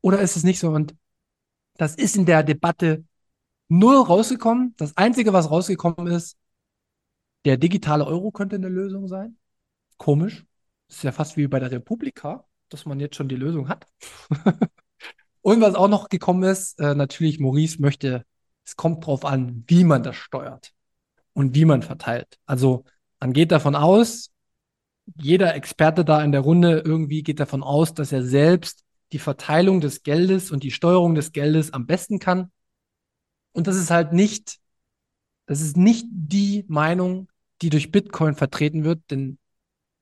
Oder 0.01 0.19
ist 0.21 0.35
es 0.35 0.43
nicht 0.43 0.59
so? 0.59 0.69
Und 0.69 0.95
das 1.77 1.95
ist 1.95 2.15
in 2.15 2.25
der 2.25 2.43
Debatte 2.43 3.03
null 3.69 3.97
rausgekommen. 3.97 4.75
Das 4.77 4.95
Einzige, 4.95 5.33
was 5.33 5.49
rausgekommen 5.49 6.07
ist, 6.07 6.37
der 7.45 7.57
digitale 7.57 8.05
Euro 8.05 8.31
könnte 8.31 8.57
eine 8.57 8.69
Lösung 8.69 9.07
sein. 9.07 9.37
Komisch. 9.97 10.45
Das 10.87 10.97
ist 10.97 11.03
ja 11.03 11.11
fast 11.11 11.37
wie 11.37 11.47
bei 11.47 11.59
der 11.59 11.71
Republika, 11.71 12.45
dass 12.69 12.85
man 12.85 12.99
jetzt 12.99 13.15
schon 13.15 13.27
die 13.27 13.35
Lösung 13.35 13.69
hat. 13.69 13.85
Und 15.41 15.61
was 15.61 15.75
auch 15.75 15.87
noch 15.87 16.09
gekommen 16.09 16.43
ist, 16.43 16.79
äh, 16.79 16.93
natürlich, 16.93 17.39
Maurice 17.39 17.81
möchte, 17.81 18.25
es 18.65 18.75
kommt 18.75 19.05
drauf 19.05 19.23
an, 19.23 19.63
wie 19.67 19.85
man 19.85 20.03
das 20.03 20.17
steuert 20.17 20.73
und 21.33 21.55
wie 21.55 21.63
man 21.63 21.83
verteilt. 21.83 22.37
Also 22.45 22.83
man 23.19 23.31
geht 23.31 23.51
davon 23.53 23.75
aus, 23.75 24.31
jeder 25.15 25.55
Experte 25.55 26.03
da 26.03 26.21
in 26.21 26.31
der 26.31 26.41
Runde 26.41 26.81
irgendwie 26.83 27.23
geht 27.23 27.39
davon 27.39 27.63
aus, 27.63 27.93
dass 27.93 28.11
er 28.11 28.23
selbst 28.23 28.83
die 29.13 29.19
Verteilung 29.19 29.79
des 29.79 30.03
Geldes 30.03 30.51
und 30.51 30.63
die 30.63 30.71
Steuerung 30.71 31.15
des 31.15 31.31
Geldes 31.31 31.71
am 31.71 31.85
besten 31.85 32.19
kann. 32.19 32.51
Und 33.53 33.67
das 33.67 33.77
ist 33.77 33.89
halt 33.89 34.11
nicht, 34.11 34.59
das 35.45 35.61
ist 35.61 35.77
nicht 35.77 36.05
die 36.09 36.65
Meinung, 36.67 37.29
die 37.61 37.69
durch 37.69 37.91
Bitcoin 37.91 38.35
vertreten 38.35 38.83
wird, 38.83 38.99
denn 39.09 39.37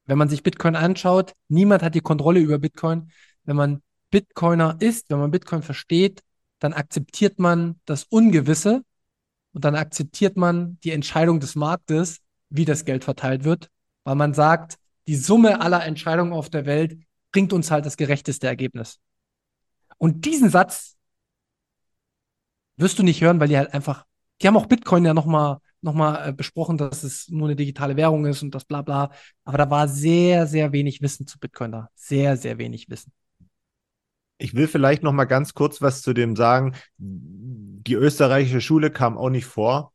wenn 0.06 0.18
man 0.18 0.30
sich 0.30 0.44
Bitcoin 0.44 0.76
anschaut, 0.76 1.34
niemand 1.48 1.84
hat 1.84 1.96
die 1.96 2.02
Kontrolle 2.02 2.40
über 2.40 2.60
Bitcoin. 2.60 3.12
Wenn 3.44 3.56
man 3.56 3.82
Bitcoiner 4.12 4.78
ist, 4.80 5.10
wenn 5.10 5.20
man 5.20 5.32
Bitcoin 5.32 5.64
versteht, 5.64 6.22
dann 6.60 6.74
akzeptiert 6.74 7.40
man 7.40 7.80
das 7.86 8.04
Ungewisse 8.06 8.84
und 9.54 9.66
dann 9.66 9.76
akzeptiert 9.76 10.38
man 10.38 10.80
die 10.84 10.92
Entscheidung 10.92 11.40
des 11.40 11.56
Marktes, 11.56 12.20
wie 12.50 12.66
das 12.66 12.86
Geld 12.86 13.04
verteilt 13.04 13.44
wird, 13.44 13.70
weil 14.04 14.16
man 14.16 14.34
sagt, 14.34 14.76
die 15.08 15.16
Summe 15.16 15.62
aller 15.62 15.84
Entscheidungen 15.86 16.34
auf 16.34 16.50
der 16.50 16.66
Welt 16.66 17.00
bringt 17.32 17.54
uns 17.54 17.72
halt 17.72 17.86
das 17.86 17.98
gerechteste 17.98 18.48
Ergebnis. 18.48 19.00
Und 19.98 20.26
diesen 20.26 20.50
Satz 20.50 20.96
wirst 22.78 23.00
du 23.00 23.04
nicht 23.04 23.22
hören, 23.22 23.40
weil 23.40 23.48
die 23.48 23.58
halt 23.58 23.74
einfach, 23.74 24.06
die 24.42 24.48
haben 24.48 24.58
auch 24.58 24.66
Bitcoin 24.66 25.06
ja 25.06 25.14
nochmal 25.14 25.58
noch 25.86 25.94
mal, 25.94 26.30
äh, 26.30 26.34
besprochen, 26.34 26.78
dass 26.78 27.04
es 27.04 27.30
nur 27.30 27.48
eine 27.48 27.56
digitale 27.56 27.96
Währung 27.96 28.26
ist 28.26 28.42
und 28.42 28.54
das 28.54 28.66
bla 28.66 28.82
bla. 28.82 29.12
Aber 29.46 29.58
da 29.58 29.70
war 29.70 29.88
sehr, 29.88 30.48
sehr 30.48 30.74
wenig 30.74 31.02
Wissen 31.02 31.28
zu 31.28 31.40
Bitcoin 31.40 31.72
da. 31.72 31.90
Sehr, 31.96 32.36
sehr 32.36 32.58
wenig 32.58 32.90
Wissen. 32.90 33.14
Ich 34.38 34.54
will 34.54 34.68
vielleicht 34.68 35.04
noch 35.04 35.14
mal 35.14 35.26
ganz 35.26 35.54
kurz 35.54 35.82
was 35.82 36.02
zu 36.02 36.14
dem 36.14 36.36
sagen. 36.36 36.74
Die 36.98 37.94
österreichische 37.94 38.60
Schule 38.60 38.92
kam 38.92 39.18
auch 39.18 39.30
nicht 39.30 39.46
vor. 39.46 39.94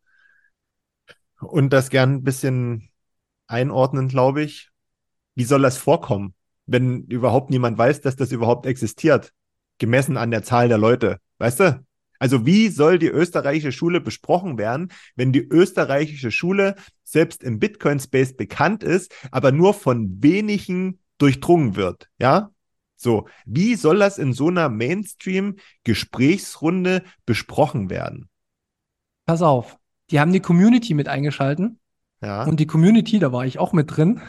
Und 1.40 1.72
das 1.72 1.90
gern 1.90 2.14
ein 2.14 2.24
bisschen 2.24 2.90
einordnen, 3.46 4.08
glaube 4.08 4.42
ich. 4.42 4.70
Wie 5.34 5.44
soll 5.44 5.62
das 5.62 5.76
vorkommen, 5.76 6.34
wenn 6.66 7.04
überhaupt 7.04 7.50
niemand 7.50 7.76
weiß, 7.76 8.00
dass 8.00 8.16
das 8.16 8.32
überhaupt 8.32 8.64
existiert? 8.64 9.32
Gemessen 9.78 10.16
an 10.16 10.30
der 10.30 10.42
Zahl 10.42 10.68
der 10.68 10.78
Leute. 10.78 11.18
Weißt 11.38 11.60
du? 11.60 11.84
Also 12.20 12.46
wie 12.46 12.68
soll 12.68 13.00
die 13.00 13.08
österreichische 13.08 13.72
Schule 13.72 14.00
besprochen 14.00 14.58
werden, 14.58 14.92
wenn 15.16 15.32
die 15.32 15.40
österreichische 15.40 16.30
Schule 16.30 16.76
selbst 17.02 17.42
im 17.42 17.58
Bitcoin-Space 17.58 18.36
bekannt 18.36 18.84
ist, 18.84 19.12
aber 19.32 19.50
nur 19.50 19.74
von 19.74 20.22
wenigen 20.22 21.00
durchdrungen 21.18 21.74
wird? 21.74 22.08
Ja? 22.20 22.52
So, 22.96 23.26
wie 23.46 23.74
soll 23.74 23.98
das 23.98 24.18
in 24.18 24.32
so 24.34 24.46
einer 24.48 24.68
Mainstream-Gesprächsrunde 24.68 27.02
besprochen 27.24 27.88
werden? 27.88 28.28
Pass 29.24 29.40
auf, 29.40 29.78
die 30.10 30.20
haben 30.20 30.34
die 30.34 30.40
Community 30.40 30.92
mit 30.92 31.08
eingeschalten. 31.08 31.79
Ja. 32.22 32.44
Und 32.44 32.60
die 32.60 32.66
Community, 32.66 33.18
da 33.18 33.32
war 33.32 33.46
ich 33.46 33.58
auch 33.58 33.72
mit 33.72 33.96
drin. 33.96 34.20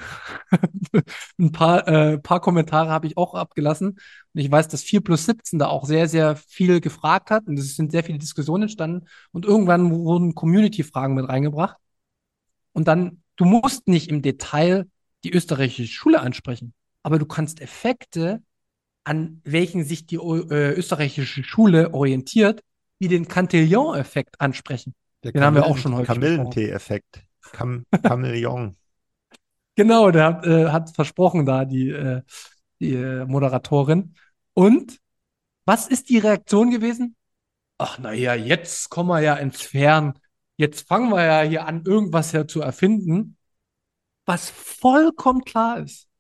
Ein 1.37 1.51
paar, 1.51 1.87
äh, 1.87 2.17
paar 2.17 2.39
Kommentare 2.39 2.89
habe 2.89 3.05
ich 3.07 3.17
auch 3.17 3.33
abgelassen. 3.33 3.89
Und 3.89 4.39
ich 4.39 4.49
weiß, 4.49 4.69
dass 4.69 4.81
4 4.81 5.01
plus 5.01 5.25
17 5.25 5.59
da 5.59 5.67
auch 5.67 5.85
sehr, 5.85 6.07
sehr 6.07 6.37
viel 6.37 6.79
gefragt 6.79 7.31
hat. 7.31 7.47
Und 7.47 7.59
es 7.59 7.75
sind 7.75 7.91
sehr 7.91 8.03
viele 8.03 8.17
Diskussionen 8.17 8.63
entstanden. 8.63 9.07
Und 9.31 9.45
irgendwann 9.45 9.91
wurden 9.91 10.35
Community-Fragen 10.35 11.15
mit 11.15 11.27
reingebracht. 11.27 11.77
Und 12.71 12.87
dann, 12.87 13.23
du 13.35 13.43
musst 13.43 13.87
nicht 13.87 14.09
im 14.09 14.21
Detail 14.21 14.87
die 15.25 15.33
österreichische 15.33 15.91
Schule 15.91 16.21
ansprechen. 16.21 16.73
Aber 17.03 17.19
du 17.19 17.25
kannst 17.25 17.59
Effekte 17.59 18.41
an 19.03 19.41
welchen 19.43 19.83
sich 19.83 20.05
die 20.05 20.17
äh, 20.17 20.73
österreichische 20.73 21.43
Schule 21.43 21.93
orientiert, 21.93 22.61
wie 22.99 23.07
den 23.07 23.27
Cantillon-Effekt 23.27 24.39
ansprechen. 24.39 24.93
Der 25.23 25.31
Den 25.31 25.43
haben 25.43 25.55
wir 25.55 25.65
auch 25.65 25.77
schon 25.77 25.95
häufig 25.95 26.07
Kamillentee-Effekt. 26.07 27.23
Kam 27.51 27.85
Chameleon. 28.03 28.75
Genau, 29.77 30.11
der 30.11 30.25
hat, 30.25 30.45
äh, 30.45 30.67
hat 30.67 30.93
versprochen 30.93 31.45
da, 31.45 31.63
die, 31.63 31.89
äh, 31.89 32.23
die 32.81 32.93
äh, 32.93 33.25
Moderatorin. 33.25 34.15
Und 34.53 34.99
was 35.63 35.87
ist 35.87 36.09
die 36.09 36.17
Reaktion 36.17 36.71
gewesen? 36.71 37.15
Ach, 37.77 37.97
naja, 37.97 38.35
jetzt 38.35 38.89
kommen 38.89 39.07
wir 39.09 39.21
ja 39.21 39.35
ins 39.35 39.61
Fern. 39.61 40.19
Jetzt 40.57 40.89
fangen 40.89 41.09
wir 41.09 41.23
ja 41.23 41.41
hier 41.41 41.65
an, 41.67 41.85
irgendwas 41.85 42.33
her 42.33 42.49
zu 42.49 42.61
erfinden, 42.61 43.37
was 44.25 44.49
vollkommen 44.49 45.45
klar 45.45 45.79
ist 45.79 46.11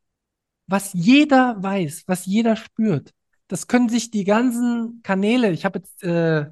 was 0.71 0.93
jeder 0.93 1.61
weiß, 1.61 2.03
was 2.07 2.25
jeder 2.25 2.55
spürt. 2.55 3.13
Das 3.47 3.67
können 3.67 3.89
sich 3.89 4.09
die 4.09 4.23
ganzen 4.23 5.01
Kanäle, 5.03 5.51
ich 5.51 5.65
habe 5.65 5.79
jetzt 5.79 6.01
äh, 6.03 6.45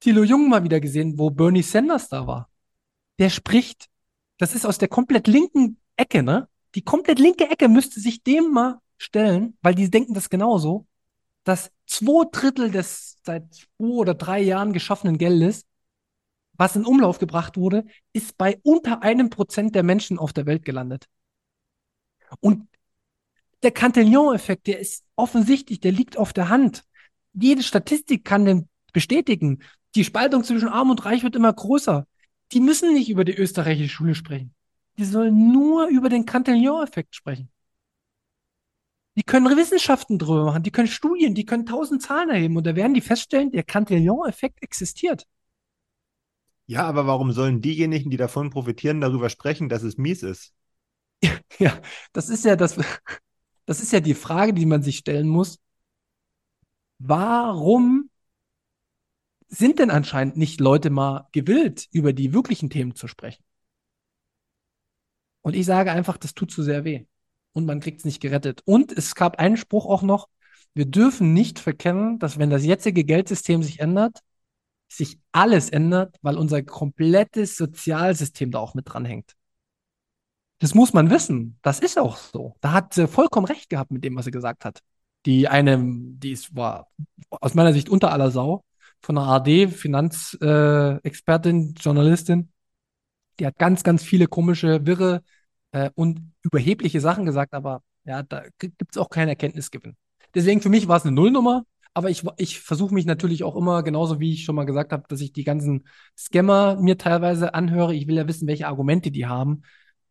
Thilo 0.00 0.22
Jung 0.22 0.50
mal 0.50 0.62
wieder 0.62 0.80
gesehen, 0.80 1.18
wo 1.18 1.30
Bernie 1.30 1.62
Sanders 1.62 2.10
da 2.10 2.26
war. 2.26 2.50
Der 3.18 3.30
spricht, 3.30 3.86
das 4.38 4.54
ist 4.54 4.66
aus 4.66 4.78
der 4.78 4.88
komplett 4.88 5.26
linken 5.26 5.78
Ecke, 5.96 6.22
ne? 6.22 6.48
Die 6.74 6.82
komplett 6.82 7.18
linke 7.18 7.48
Ecke 7.48 7.68
müsste 7.68 8.00
sich 8.00 8.22
dem 8.22 8.50
mal 8.50 8.80
stellen, 8.98 9.56
weil 9.62 9.74
die 9.74 9.90
denken 9.90 10.14
das 10.14 10.28
genauso, 10.28 10.86
dass 11.44 11.70
zwei 11.86 12.28
Drittel 12.32 12.70
des 12.70 13.18
seit 13.22 13.52
zwei 13.54 13.84
oder 13.84 14.14
drei 14.14 14.40
Jahren 14.40 14.72
geschaffenen 14.72 15.18
Geldes, 15.18 15.66
was 16.54 16.76
in 16.76 16.84
Umlauf 16.84 17.18
gebracht 17.18 17.56
wurde, 17.56 17.84
ist 18.12 18.36
bei 18.36 18.60
unter 18.62 19.02
einem 19.02 19.30
Prozent 19.30 19.74
der 19.74 19.82
Menschen 19.82 20.18
auf 20.18 20.32
der 20.32 20.46
Welt 20.46 20.64
gelandet. 20.64 21.06
Und 22.40 22.68
der 23.62 23.72
Cantillon-Effekt, 23.72 24.66
der 24.66 24.78
ist 24.78 25.04
offensichtlich, 25.16 25.80
der 25.80 25.92
liegt 25.92 26.16
auf 26.16 26.32
der 26.32 26.48
Hand. 26.48 26.84
Jede 27.32 27.62
Statistik 27.62 28.24
kann 28.24 28.44
den 28.44 28.68
bestätigen. 28.92 29.62
Die 29.94 30.04
Spaltung 30.04 30.44
zwischen 30.44 30.68
Arm 30.68 30.90
und 30.90 31.04
Reich 31.04 31.22
wird 31.22 31.36
immer 31.36 31.52
größer. 31.52 32.06
Die 32.54 32.60
müssen 32.60 32.94
nicht 32.94 33.10
über 33.10 33.24
die 33.24 33.36
österreichische 33.36 33.88
Schule 33.88 34.14
sprechen. 34.14 34.54
Die 34.96 35.04
sollen 35.04 35.52
nur 35.52 35.88
über 35.88 36.08
den 36.08 36.24
Cantillon-Effekt 36.24 37.16
sprechen. 37.16 37.50
Die 39.16 39.24
können 39.24 39.56
Wissenschaften 39.56 40.18
drüber 40.18 40.44
machen, 40.44 40.62
die 40.62 40.70
können 40.70 40.88
Studien, 40.88 41.34
die 41.34 41.44
können 41.44 41.66
tausend 41.66 42.02
Zahlen 42.02 42.30
erheben 42.30 42.56
und 42.56 42.64
da 42.66 42.74
werden 42.74 42.94
die 42.94 43.00
feststellen, 43.00 43.50
der 43.50 43.62
Cantillon-Effekt 43.62 44.62
existiert. 44.62 45.26
Ja, 46.66 46.84
aber 46.84 47.06
warum 47.06 47.32
sollen 47.32 47.60
diejenigen, 47.60 48.10
die 48.10 48.16
davon 48.16 48.50
profitieren, 48.50 49.00
darüber 49.00 49.30
sprechen, 49.30 49.68
dass 49.68 49.82
es 49.82 49.98
mies 49.98 50.22
ist? 50.22 50.52
Ja, 51.58 51.80
das 52.12 52.28
ist 52.28 52.44
ja 52.44 52.56
das, 52.56 52.76
das 53.66 53.80
ist 53.80 53.92
ja 53.92 54.00
die 54.00 54.14
Frage, 54.14 54.52
die 54.52 54.66
man 54.66 54.82
sich 54.82 54.98
stellen 54.98 55.28
muss. 55.28 55.58
Warum 56.98 58.03
sind 59.56 59.78
denn 59.78 59.90
anscheinend 59.90 60.36
nicht 60.36 60.60
Leute 60.60 60.90
mal 60.90 61.28
gewillt, 61.32 61.88
über 61.92 62.12
die 62.12 62.32
wirklichen 62.32 62.70
Themen 62.70 62.94
zu 62.94 63.08
sprechen? 63.08 63.44
Und 65.42 65.54
ich 65.54 65.66
sage 65.66 65.92
einfach, 65.92 66.16
das 66.16 66.34
tut 66.34 66.50
zu 66.50 66.62
sehr 66.62 66.84
weh. 66.84 67.04
Und 67.52 67.66
man 67.66 67.80
kriegt 67.80 67.98
es 67.98 68.04
nicht 68.04 68.20
gerettet. 68.20 68.62
Und 68.64 68.92
es 68.92 69.14
gab 69.14 69.38
einen 69.38 69.56
Spruch 69.56 69.86
auch 69.86 70.02
noch, 70.02 70.28
wir 70.74 70.86
dürfen 70.86 71.32
nicht 71.34 71.58
verkennen, 71.60 72.18
dass 72.18 72.38
wenn 72.38 72.50
das 72.50 72.64
jetzige 72.64 73.04
Geldsystem 73.04 73.62
sich 73.62 73.78
ändert, 73.78 74.20
sich 74.88 75.18
alles 75.32 75.70
ändert, 75.70 76.16
weil 76.22 76.36
unser 76.36 76.62
komplettes 76.62 77.56
Sozialsystem 77.56 78.50
da 78.50 78.58
auch 78.58 78.74
mit 78.74 78.88
dranhängt. 78.88 79.34
Das 80.58 80.74
muss 80.74 80.92
man 80.92 81.10
wissen. 81.10 81.58
Das 81.62 81.78
ist 81.80 81.98
auch 81.98 82.16
so. 82.16 82.56
Da 82.60 82.72
hat 82.72 82.94
sie 82.94 83.06
vollkommen 83.06 83.46
recht 83.46 83.68
gehabt 83.68 83.90
mit 83.90 84.02
dem, 84.04 84.16
was 84.16 84.24
sie 84.24 84.30
gesagt 84.30 84.64
hat. 84.64 84.80
Die 85.26 85.48
eine, 85.48 85.78
die 85.80 86.32
ist, 86.32 86.54
war 86.56 86.88
aus 87.30 87.54
meiner 87.54 87.72
Sicht 87.72 87.88
unter 87.88 88.12
aller 88.12 88.30
Sau 88.30 88.64
von 89.04 89.16
der 89.16 89.24
ARD, 89.24 89.68
Finanzexpertin, 89.68 91.74
äh, 91.76 91.78
Journalistin. 91.78 92.50
Die 93.38 93.46
hat 93.46 93.58
ganz, 93.58 93.82
ganz 93.82 94.02
viele 94.02 94.26
komische, 94.26 94.86
wirre 94.86 95.22
äh, 95.72 95.90
und 95.94 96.32
überhebliche 96.42 97.00
Sachen 97.00 97.26
gesagt, 97.26 97.52
aber 97.52 97.82
ja, 98.04 98.22
da 98.22 98.44
gibt 98.58 98.82
es 98.90 98.96
auch 98.96 99.10
keinen 99.10 99.28
Erkenntnisgewinn. 99.28 99.96
Deswegen 100.34 100.62
für 100.62 100.70
mich 100.70 100.88
war 100.88 100.96
es 100.96 101.04
eine 101.04 101.12
Nullnummer, 101.12 101.64
aber 101.92 102.08
ich, 102.08 102.24
ich 102.38 102.60
versuche 102.60 102.94
mich 102.94 103.04
natürlich 103.04 103.44
auch 103.44 103.56
immer, 103.56 103.82
genauso 103.82 104.20
wie 104.20 104.32
ich 104.32 104.44
schon 104.44 104.56
mal 104.56 104.64
gesagt 104.64 104.92
habe, 104.92 105.04
dass 105.08 105.20
ich 105.20 105.32
die 105.32 105.44
ganzen 105.44 105.84
Scammer 106.16 106.76
mir 106.80 106.96
teilweise 106.96 107.54
anhöre. 107.54 107.94
Ich 107.94 108.06
will 108.06 108.16
ja 108.16 108.26
wissen, 108.26 108.48
welche 108.48 108.68
Argumente 108.68 109.10
die 109.10 109.26
haben 109.26 109.62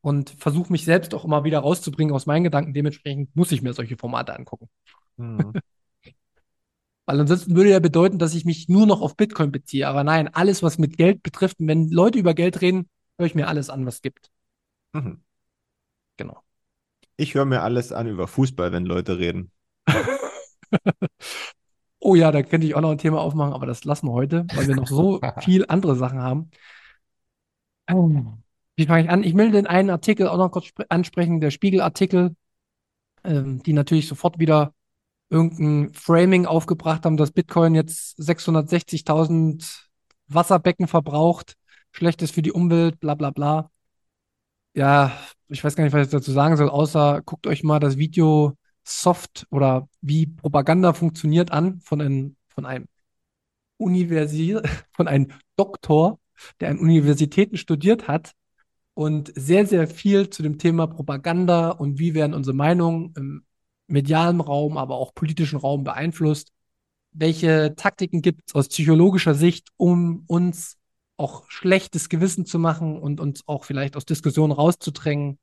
und 0.01 0.35
versuche 0.37 0.71
mich 0.71 0.85
selbst 0.85 1.15
auch 1.15 1.25
immer 1.25 1.43
wieder 1.45 1.59
rauszubringen 1.59 2.13
aus 2.13 2.27
meinen 2.27 2.43
Gedanken. 2.43 2.73
Dementsprechend 2.73 3.35
muss 3.35 3.51
ich 3.51 3.63
mir 3.63 3.73
solche 3.73 3.97
Formate 3.97 4.35
angucken. 4.35 4.69
Mhm. 5.17 5.53
Weil 7.05 7.19
ansonsten 7.19 7.55
würde 7.55 7.71
ja 7.71 7.79
bedeuten, 7.79 8.17
dass 8.17 8.33
ich 8.33 8.45
mich 8.45 8.69
nur 8.69 8.85
noch 8.85 9.01
auf 9.01 9.17
Bitcoin 9.17 9.51
beziehe. 9.51 9.87
Aber 9.87 10.03
nein, 10.03 10.33
alles, 10.33 10.63
was 10.63 10.77
mit 10.77 10.97
Geld 10.97 11.21
betrifft, 11.21 11.57
wenn 11.59 11.89
Leute 11.89 12.17
über 12.17 12.33
Geld 12.33 12.61
reden, 12.61 12.89
höre 13.17 13.25
ich 13.25 13.35
mir 13.35 13.47
alles 13.47 13.69
an, 13.69 13.85
was 13.85 13.95
es 13.95 14.01
gibt. 14.01 14.31
Mhm. 14.93 15.21
Genau. 16.17 16.41
Ich 17.17 17.35
höre 17.35 17.45
mir 17.45 17.61
alles 17.61 17.91
an 17.91 18.07
über 18.07 18.27
Fußball, 18.27 18.71
wenn 18.71 18.85
Leute 18.85 19.17
reden. 19.17 19.51
oh 21.99 22.15
ja, 22.15 22.31
da 22.31 22.41
könnte 22.41 22.65
ich 22.67 22.75
auch 22.75 22.81
noch 22.81 22.91
ein 22.91 22.97
Thema 22.97 23.19
aufmachen, 23.19 23.53
aber 23.53 23.65
das 23.65 23.83
lassen 23.83 24.07
wir 24.07 24.13
heute, 24.13 24.45
weil 24.53 24.67
wir 24.67 24.75
noch 24.75 24.87
so 24.87 25.19
viel 25.41 25.65
andere 25.67 25.95
Sachen 25.95 26.21
haben. 26.21 26.51
Oh. 27.91 28.23
Wie 28.75 28.85
fange 28.85 29.03
ich 29.03 29.09
an? 29.09 29.23
Ich 29.23 29.35
will 29.35 29.51
den 29.51 29.67
einen 29.67 29.89
Artikel 29.89 30.27
auch 30.27 30.37
noch 30.37 30.49
kurz 30.49 30.71
ansprechen, 30.89 31.41
der 31.41 31.51
Spiegelartikel, 31.51 32.35
ähm, 33.23 33.61
die 33.61 33.73
natürlich 33.73 34.07
sofort 34.07 34.39
wieder 34.39 34.73
irgendein 35.33 35.93
Framing 35.93 36.45
aufgebracht 36.45 37.05
haben, 37.05 37.17
dass 37.17 37.31
Bitcoin 37.31 37.75
jetzt 37.75 38.19
660.000 38.19 39.87
Wasserbecken 40.27 40.87
verbraucht, 40.87 41.55
schlecht 41.91 42.21
ist 42.21 42.33
für 42.33 42.41
die 42.41 42.51
Umwelt, 42.51 42.99
bla 42.99 43.15
bla 43.15 43.31
bla. 43.31 43.69
Ja, 44.75 45.11
ich 45.47 45.63
weiß 45.63 45.75
gar 45.75 45.83
nicht, 45.83 45.93
was 45.93 46.07
ich 46.07 46.11
dazu 46.11 46.31
sagen 46.31 46.57
soll, 46.57 46.69
außer 46.69 47.21
guckt 47.25 47.45
euch 47.47 47.63
mal 47.63 47.79
das 47.79 47.97
Video 47.97 48.57
Soft 48.83 49.45
oder 49.51 49.87
wie 50.01 50.25
Propaganda 50.27 50.93
funktioniert 50.93 51.51
an 51.51 51.79
von 51.81 52.01
einem, 52.01 52.35
von 52.47 52.65
einem 52.65 52.87
Universi 53.77 54.61
von 54.91 55.07
einem 55.07 55.27
Doktor, 55.55 56.19
der 56.59 56.69
an 56.69 56.79
Universitäten 56.79 57.57
studiert 57.57 58.07
hat 58.07 58.33
und 58.93 59.31
sehr, 59.35 59.65
sehr 59.65 59.87
viel 59.87 60.29
zu 60.29 60.43
dem 60.43 60.57
Thema 60.57 60.87
Propaganda 60.87 61.69
und 61.69 61.99
wie 61.99 62.13
werden 62.13 62.33
unsere 62.33 62.55
Meinungen 62.55 63.13
im 63.15 63.45
medialen 63.87 64.41
Raum, 64.41 64.77
aber 64.77 64.95
auch 64.95 65.13
politischen 65.13 65.57
Raum 65.57 65.83
beeinflusst. 65.83 66.51
Welche 67.11 67.75
Taktiken 67.75 68.21
gibt 68.21 68.41
es 68.47 68.55
aus 68.55 68.69
psychologischer 68.69 69.35
Sicht, 69.35 69.69
um 69.77 70.23
uns 70.27 70.77
auch 71.17 71.43
schlechtes 71.49 72.09
Gewissen 72.09 72.45
zu 72.45 72.59
machen 72.59 72.99
und 72.99 73.19
uns 73.19 73.47
auch 73.47 73.65
vielleicht 73.65 73.95
aus 73.95 74.05
Diskussionen 74.05 74.51
rauszudrängen? 74.51 75.37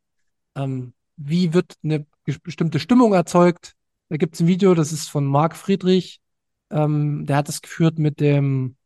Ähm, 0.57 0.95
wie 1.17 1.55
wird 1.55 1.75
eine 1.85 2.07
bestimmte 2.43 2.81
Stimmung 2.81 3.13
erzeugt? 3.15 3.75
Da 4.09 4.17
gibt 4.17 4.35
es 4.35 4.41
ein 4.41 4.47
Video, 4.49 4.75
das 4.75 4.93
ist 4.93 5.09
von 5.09 5.25
Marc 5.27 5.57
Friedrich, 5.57 6.21
Ähm, 6.71 7.27
der 7.27 7.37
hat 7.37 7.49
es 7.49 7.63
geführt 7.63 7.99
mit 7.99 8.21
dem, 8.21 8.77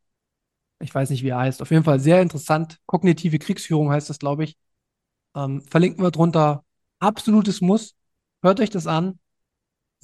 ich 0.81 0.95
weiß 0.95 1.11
nicht, 1.11 1.23
wie 1.23 1.29
er 1.31 1.39
heißt. 1.39 1.63
Auf 1.63 1.71
jeden 1.71 1.85
Fall 1.85 2.01
sehr 2.01 2.23
interessant. 2.23 2.79
Kognitive 2.87 3.39
Kriegsführung 3.39 3.91
heißt 3.91 4.11
das, 4.11 4.19
glaube 4.19 4.45
ich. 4.45 4.57
Ähm, 5.37 5.63
verlinken 5.63 6.03
wir 6.05 6.11
drunter. 6.11 6.65
Absolutes 7.01 7.61
Muss. 7.61 7.95
Hört 8.43 8.61
euch 8.61 8.71
das 8.71 8.87
an. 8.87 9.19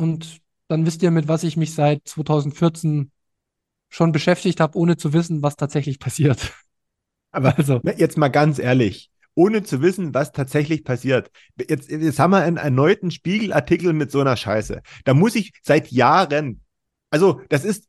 Und 0.00 0.40
dann 0.68 0.86
wisst 0.86 1.02
ihr, 1.02 1.10
mit 1.10 1.28
was 1.28 1.44
ich 1.44 1.58
mich 1.58 1.74
seit 1.74 2.08
2014 2.08 3.10
schon 3.90 4.12
beschäftigt 4.12 4.58
habe, 4.58 4.78
ohne 4.78 4.96
zu 4.96 5.12
wissen, 5.12 5.42
was 5.42 5.56
tatsächlich 5.56 5.98
passiert. 5.98 6.54
Aber 7.32 7.58
also. 7.58 7.80
jetzt 7.98 8.16
mal 8.16 8.28
ganz 8.28 8.58
ehrlich, 8.58 9.10
ohne 9.34 9.62
zu 9.62 9.82
wissen, 9.82 10.14
was 10.14 10.32
tatsächlich 10.32 10.84
passiert. 10.84 11.30
Jetzt, 11.68 11.90
jetzt 11.90 12.18
haben 12.18 12.30
wir 12.30 12.38
einen 12.38 12.56
erneuten 12.56 13.10
Spiegelartikel 13.10 13.92
mit 13.92 14.10
so 14.10 14.20
einer 14.20 14.36
Scheiße. 14.36 14.80
Da 15.04 15.12
muss 15.12 15.34
ich 15.34 15.52
seit 15.62 15.90
Jahren, 15.90 16.62
also 17.10 17.42
das 17.50 17.64
ist 17.64 17.86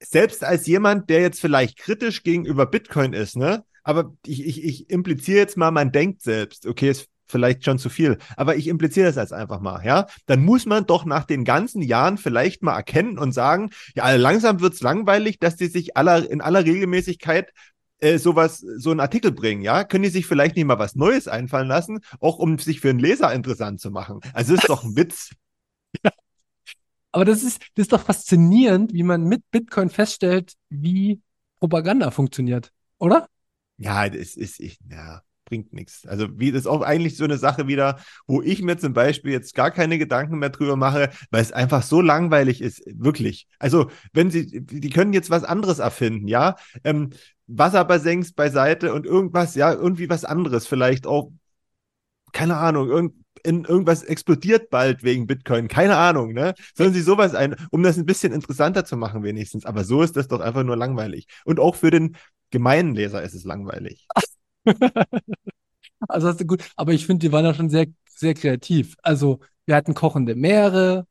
selbst 0.00 0.44
als 0.44 0.66
jemand, 0.68 1.10
der 1.10 1.22
jetzt 1.22 1.40
vielleicht 1.40 1.76
kritisch 1.76 2.22
gegenüber 2.22 2.66
Bitcoin 2.66 3.14
ist, 3.14 3.36
ne? 3.36 3.64
Aber 3.82 4.14
ich, 4.24 4.46
ich, 4.46 4.64
ich 4.64 4.90
impliziere 4.90 5.38
jetzt 5.38 5.56
mal, 5.56 5.72
man 5.72 5.90
denkt 5.90 6.22
selbst, 6.22 6.66
okay, 6.66 6.90
ist 6.90 7.08
vielleicht 7.28 7.64
schon 7.64 7.78
zu 7.78 7.88
viel, 7.88 8.18
aber 8.36 8.56
ich 8.56 8.66
impliziere 8.66 9.06
das 9.06 9.16
jetzt 9.16 9.32
einfach 9.32 9.60
mal, 9.60 9.84
ja? 9.84 10.06
Dann 10.26 10.44
muss 10.44 10.66
man 10.66 10.86
doch 10.86 11.04
nach 11.04 11.24
den 11.24 11.44
ganzen 11.44 11.82
Jahren 11.82 12.18
vielleicht 12.18 12.62
mal 12.62 12.76
erkennen 12.76 13.18
und 13.18 13.32
sagen, 13.32 13.70
ja, 13.94 14.10
langsam 14.14 14.60
wird's 14.60 14.80
langweilig, 14.80 15.38
dass 15.38 15.56
die 15.56 15.66
sich 15.66 15.96
aller, 15.96 16.28
in 16.30 16.40
aller 16.40 16.64
Regelmäßigkeit 16.64 17.52
äh, 18.00 18.18
sowas, 18.18 18.58
so 18.58 18.90
einen 18.90 19.00
Artikel 19.00 19.32
bringen, 19.32 19.62
ja? 19.62 19.84
Können 19.84 20.04
die 20.04 20.10
sich 20.10 20.26
vielleicht 20.26 20.56
nicht 20.56 20.64
mal 20.64 20.78
was 20.78 20.94
Neues 20.94 21.28
einfallen 21.28 21.68
lassen, 21.68 22.00
auch 22.20 22.38
um 22.38 22.58
sich 22.58 22.80
für 22.80 22.90
einen 22.90 23.00
Leser 23.00 23.32
interessant 23.32 23.80
zu 23.80 23.90
machen? 23.90 24.20
Also 24.32 24.54
ist 24.54 24.68
doch 24.68 24.84
ein 24.84 24.96
Witz. 24.96 25.30
Ja. 26.04 26.10
Aber 27.12 27.24
das 27.24 27.42
ist, 27.42 27.62
das 27.74 27.84
ist 27.84 27.92
doch 27.92 28.02
faszinierend, 28.02 28.92
wie 28.92 29.02
man 29.02 29.24
mit 29.24 29.42
Bitcoin 29.50 29.88
feststellt, 29.88 30.52
wie 30.68 31.22
Propaganda 31.58 32.10
funktioniert, 32.10 32.70
oder? 32.98 33.26
Ja, 33.78 34.08
das 34.08 34.36
ist, 34.36 34.60
ich, 34.60 34.78
ja, 34.90 35.22
bringt 35.48 35.72
nichts. 35.72 36.06
Also, 36.06 36.28
wie, 36.38 36.52
das 36.52 36.62
ist 36.62 36.66
auch 36.66 36.82
eigentlich 36.82 37.16
so 37.16 37.24
eine 37.24 37.38
Sache 37.38 37.66
wieder, 37.66 37.98
wo 38.26 38.42
ich 38.42 38.62
mir 38.62 38.76
zum 38.78 38.92
Beispiel 38.92 39.32
jetzt 39.32 39.54
gar 39.54 39.70
keine 39.70 39.98
Gedanken 39.98 40.38
mehr 40.38 40.50
drüber 40.50 40.76
mache, 40.76 41.10
weil 41.30 41.42
es 41.42 41.52
einfach 41.52 41.82
so 41.82 42.00
langweilig 42.00 42.60
ist, 42.60 42.82
wirklich. 42.86 43.48
Also, 43.58 43.90
wenn 44.12 44.30
sie, 44.30 44.64
die 44.64 44.90
können 44.90 45.12
jetzt 45.12 45.30
was 45.30 45.44
anderes 45.44 45.78
erfinden, 45.78 46.28
ja, 46.28 46.56
ähm, 46.84 47.10
Wasserbassinks 47.46 48.32
beiseite 48.32 48.92
und 48.92 49.06
irgendwas, 49.06 49.54
ja, 49.54 49.72
irgendwie 49.72 50.10
was 50.10 50.24
anderes, 50.24 50.66
vielleicht 50.66 51.06
auch, 51.06 51.32
keine 52.32 52.56
Ahnung, 52.56 52.88
irgend, 52.88 53.14
in 53.44 53.64
irgendwas 53.64 54.02
explodiert 54.02 54.70
bald 54.70 55.02
wegen 55.02 55.26
Bitcoin, 55.26 55.68
keine 55.68 55.96
Ahnung, 55.96 56.32
ne? 56.32 56.54
Sollen 56.74 56.92
sie 56.92 57.00
sowas 57.00 57.34
ein, 57.34 57.56
um 57.70 57.82
das 57.82 57.96
ein 57.96 58.04
bisschen 58.04 58.32
interessanter 58.32 58.84
zu 58.84 58.96
machen, 58.96 59.22
wenigstens. 59.22 59.64
Aber 59.64 59.84
so 59.84 60.02
ist 60.02 60.16
das 60.16 60.28
doch 60.28 60.40
einfach 60.40 60.64
nur 60.64 60.76
langweilig. 60.76 61.26
Und 61.44 61.60
auch 61.60 61.76
für 61.76 61.90
den 61.90 62.16
gemeinen 62.50 62.94
Leser 62.94 63.22
ist 63.22 63.34
es 63.34 63.44
langweilig. 63.44 64.06
also 66.08 66.28
hast 66.28 66.40
du 66.40 66.46
gut, 66.46 66.64
aber 66.76 66.92
ich 66.92 67.06
finde, 67.06 67.26
die 67.26 67.32
waren 67.32 67.44
ja 67.44 67.54
schon 67.54 67.70
sehr, 67.70 67.86
sehr 68.08 68.34
kreativ. 68.34 68.96
Also 69.02 69.40
wir 69.66 69.76
hatten 69.76 69.94
kochende 69.94 70.34
Meere, 70.34 71.06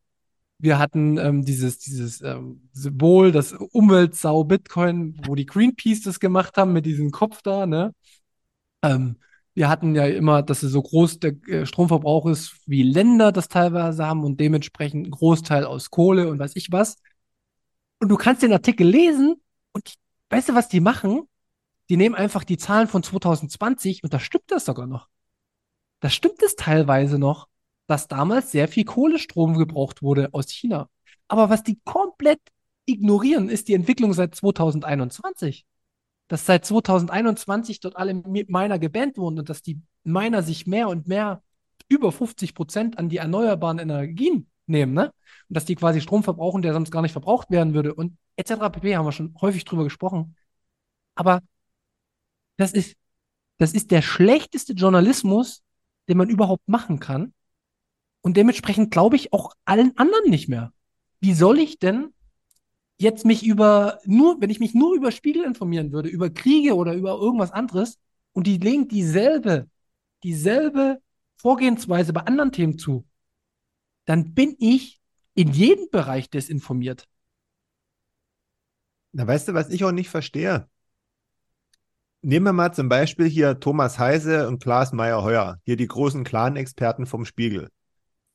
wir 0.60 0.80
hatten 0.80 1.18
ähm, 1.18 1.46
dieses, 1.46 1.80
dieses 1.80 2.22
ähm, 2.22 2.70
Symbol, 2.74 3.32
das 3.32 3.54
Umweltsau 3.54 4.44
Bitcoin, 4.44 5.20
wo 5.26 5.36
die 5.36 5.46
Greenpeace 5.46 6.02
das 6.04 6.20
gemacht 6.20 6.58
haben 6.58 6.74
mit 6.74 6.86
diesem 6.86 7.12
Kopf 7.12 7.42
da, 7.44 7.66
ne? 7.66 7.94
Ähm, 8.84 9.18
wir 9.54 9.70
hatten 9.70 9.96
ja 9.96 10.06
immer, 10.06 10.44
dass 10.44 10.64
es 10.64 10.72
so 10.72 10.82
groß 10.84 11.20
der 11.20 11.34
äh, 11.48 11.66
Stromverbrauch 11.66 12.28
ist, 12.28 12.58
wie 12.68 12.84
Länder 12.84 13.32
das 13.32 13.48
teilweise 13.50 14.06
haben 14.06 14.24
und 14.24 14.40
dementsprechend 14.40 15.08
ein 15.08 15.12
Großteil 15.12 15.66
aus 15.66 15.90
Kohle 15.90 16.30
und 16.30 16.40
weiß 16.40 16.56
ich 16.56 16.72
was. 16.72 16.98
Und 18.00 18.10
du 18.10 18.18
kannst 18.18 18.44
den 18.44 18.54
Artikel 18.54 18.88
lesen 18.88 19.36
und 19.74 19.96
weißt 20.30 20.50
du, 20.50 20.56
was 20.56 20.70
die 20.70 20.80
machen? 20.80 21.24
Die 21.90 21.98
nehmen 21.98 22.16
einfach 22.16 22.44
die 22.44 22.58
Zahlen 22.58 22.88
von 22.88 23.04
2020 23.04 24.04
und 24.04 24.14
da 24.14 24.20
stimmt 24.20 24.52
das 24.52 24.66
sogar 24.66 24.88
noch. 24.88 25.08
Da 26.00 26.10
stimmt 26.10 26.42
es 26.44 26.56
teilweise 26.56 27.18
noch, 27.18 27.48
dass 27.88 28.08
damals 28.08 28.52
sehr 28.52 28.68
viel 28.68 28.86
Kohlestrom 28.86 29.58
gebraucht 29.58 30.02
wurde 30.02 30.30
aus 30.34 30.50
China. 30.50 30.90
Aber 31.28 31.50
was 31.50 31.64
die 31.64 31.80
komplett 31.84 32.42
ignorieren, 32.86 33.50
ist 33.50 33.68
die 33.68 33.74
Entwicklung 33.74 34.14
seit 34.14 34.36
2021. 34.36 35.66
Dass 36.28 36.46
seit 36.46 36.66
2021 36.66 37.80
dort 37.80 37.96
alle 37.96 38.14
Miner 38.14 38.80
gebannt 38.80 39.18
wurden 39.18 39.40
und 39.40 39.50
dass 39.50 39.62
die 39.62 39.82
Miner 40.04 40.44
sich 40.44 40.68
mehr 40.68 40.90
und 40.90 41.08
mehr 41.08 41.42
über 41.90 42.12
50 42.12 42.54
Prozent 42.54 42.98
an 42.98 43.10
die 43.10 43.18
erneuerbaren 43.18 43.80
Energien 43.80 44.50
nehmen, 44.66 44.94
ne? 44.94 45.14
Und 45.50 45.56
dass 45.56 45.66
die 45.66 45.76
quasi 45.76 46.02
Strom 46.02 46.24
verbrauchen, 46.24 46.62
der 46.62 46.74
sonst 46.74 46.92
gar 46.92 47.02
nicht 47.02 47.14
verbraucht 47.14 47.50
werden 47.50 47.74
würde 47.74 47.94
und 47.94 48.18
etc. 48.36 48.70
pp. 48.70 48.98
haben 48.98 49.06
wir 49.06 49.14
schon 49.14 49.34
häufig 49.40 49.64
drüber 49.64 49.86
gesprochen. 49.86 50.36
Aber 51.16 51.42
das 52.58 52.74
ist, 52.74 52.96
das 53.58 53.74
ist 53.74 53.92
der 53.92 54.02
schlechteste 54.02 54.74
Journalismus, 54.74 55.64
den 56.10 56.18
man 56.18 56.30
überhaupt 56.30 56.68
machen 56.68 57.00
kann. 57.00 57.34
Und 58.22 58.36
dementsprechend 58.38 58.92
glaube 58.92 59.16
ich 59.16 59.32
auch 59.32 59.54
allen 59.66 59.96
anderen 59.98 60.30
nicht 60.30 60.50
mehr. 60.50 60.74
Wie 61.20 61.34
soll 61.34 61.60
ich 61.60 61.80
denn 61.80 62.14
jetzt 62.98 63.26
mich 63.26 63.46
über 63.46 64.00
nur, 64.06 64.42
wenn 64.42 64.50
ich 64.50 64.60
mich 64.60 64.74
nur 64.74 64.96
über 64.96 65.12
Spiegel 65.12 65.44
informieren 65.44 65.92
würde, 65.92 66.10
über 66.10 66.30
Kriege 66.30 66.76
oder 66.76 66.94
über 66.94 67.18
irgendwas 67.18 67.52
anderes 67.52 68.00
und 68.34 68.48
die 68.48 68.58
legen 68.58 68.88
dieselbe, 68.88 69.70
dieselbe 70.24 71.02
Vorgehensweise 71.38 72.14
bei 72.14 72.22
anderen 72.22 72.52
Themen 72.52 72.78
zu, 72.78 73.06
dann 74.06 74.34
bin 74.34 74.56
ich 74.60 75.00
in 75.36 75.52
jedem 75.52 75.90
Bereich 75.92 76.30
desinformiert. 76.30 77.08
Na, 79.12 79.28
weißt 79.28 79.48
du, 79.50 79.54
was 79.54 79.70
ich 79.70 79.84
auch 79.84 79.92
nicht 79.92 80.10
verstehe? 80.10 80.68
Nehmen 82.24 82.48
wir 82.48 82.54
mal 82.54 82.74
zum 82.74 82.90
Beispiel 82.90 83.28
hier 83.28 83.60
Thomas 83.60 84.00
Heise 84.00 84.48
und 84.48 84.62
Klaas 84.62 84.92
Meyer-Heuer, 84.92 85.60
hier 85.66 85.78
die 85.78 85.88
großen 85.88 86.24
Clan-Experten 86.24 87.06
vom 87.06 87.26
Spiegel. 87.26 87.70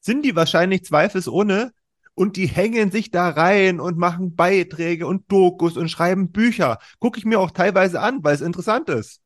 Sind 0.01 0.24
die 0.24 0.37
wahrscheinlich 0.37 0.85
zweifelsohne 0.85 1.72
und 2.14 2.37
die 2.37 2.47
hängen 2.47 2.93
sich 2.93 3.11
da 3.11 3.28
rein 3.28 3.80
und 3.80 3.99
machen 3.99 4.37
Beiträge 4.37 5.07
und 5.07 5.30
Dokus 5.30 5.76
und 5.76 5.89
schreiben 5.89 6.30
Bücher. 6.30 6.78
Gucke 7.01 7.18
ich 7.18 7.24
mir 7.24 7.41
auch 7.41 7.51
teilweise 7.51 8.01
an, 8.01 8.22
weil 8.22 8.37
es 8.37 8.41
interessant 8.41 8.89
ist. 8.89 9.20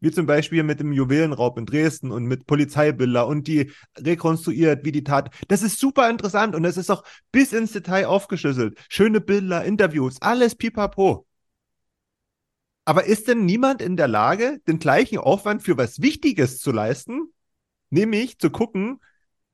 Wie 0.00 0.10
zum 0.10 0.24
Beispiel 0.26 0.62
mit 0.62 0.80
dem 0.80 0.92
Juwelenraub 0.92 1.58
in 1.58 1.66
Dresden 1.66 2.10
und 2.10 2.24
mit 2.24 2.46
Polizeibilder 2.46 3.26
und 3.26 3.46
die 3.48 3.70
rekonstruiert, 3.98 4.84
wie 4.84 4.92
die 4.92 5.04
Tat. 5.04 5.30
Das 5.48 5.62
ist 5.62 5.78
super 5.78 6.08
interessant 6.08 6.54
und 6.54 6.62
das 6.62 6.78
ist 6.78 6.90
auch 6.90 7.04
bis 7.32 7.52
ins 7.52 7.72
Detail 7.72 8.06
aufgeschlüsselt. 8.06 8.78
Schöne 8.88 9.20
Bilder, 9.20 9.64
Interviews, 9.64 10.20
alles 10.20 10.54
pipapo. 10.54 11.26
Aber 12.84 13.04
ist 13.04 13.28
denn 13.28 13.44
niemand 13.44 13.80
in 13.80 13.96
der 13.96 14.08
Lage, 14.08 14.60
den 14.66 14.78
gleichen 14.78 15.18
Aufwand 15.18 15.62
für 15.62 15.76
was 15.76 16.02
Wichtiges 16.02 16.58
zu 16.58 16.70
leisten? 16.70 17.32
Nämlich 17.90 18.38
zu 18.38 18.50
gucken, 18.50 19.00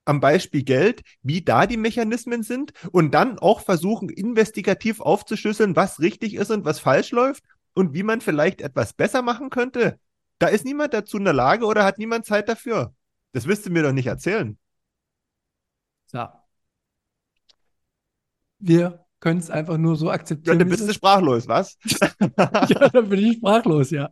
am 0.05 0.21
Beispiel 0.21 0.65
Geld, 0.65 1.03
wie 1.23 1.43
da 1.43 1.67
die 1.67 1.77
Mechanismen 1.77 2.43
sind 2.43 2.73
und 2.91 3.13
dann 3.13 3.39
auch 3.39 3.61
versuchen, 3.61 4.09
investigativ 4.09 5.01
aufzuschlüsseln, 5.01 5.77
was 5.77 6.01
richtig 6.01 6.35
ist 6.35 6.51
und 6.51 6.65
was 6.65 6.81
falsch 6.81 7.13
läuft 7.13 7.45
und 7.75 7.95
wie 7.95 8.03
man 8.03 8.21
vielleicht 8.21 8.61
etwas 8.61 8.93
besser 8.93 9.23
machen 9.23 9.51
könnte. 9.51 10.01
Da 10.39 10.49
ist 10.49 10.65
niemand 10.65 10.95
dazu 10.95 11.19
in 11.19 11.25
der 11.25 11.35
Lage 11.35 11.67
oder 11.67 11.85
hat 11.85 11.99
niemand 11.99 12.27
Zeit 12.27 12.49
dafür. 12.49 12.95
Das 13.33 13.47
wirst 13.47 13.67
du 13.67 13.71
mir 13.71 13.83
doch 13.83 13.93
nicht 13.93 14.07
erzählen. 14.07 14.59
Ja. 16.13 16.45
Wir 18.59 19.05
können 19.21 19.39
es 19.41 19.51
einfach 19.51 19.79
nur 19.79 19.97
so 19.97 20.11
akzeptieren. 20.11 20.59
Ja, 20.59 20.65
dann 20.65 20.69
bist 20.69 20.89
du 20.89 20.93
sprachlos, 20.93 21.47
was? 21.47 21.77
ja, 22.39 22.89
dann 22.89 23.09
bin 23.09 23.21
ich 23.21 23.37
sprachlos, 23.37 23.91
ja. 23.91 24.11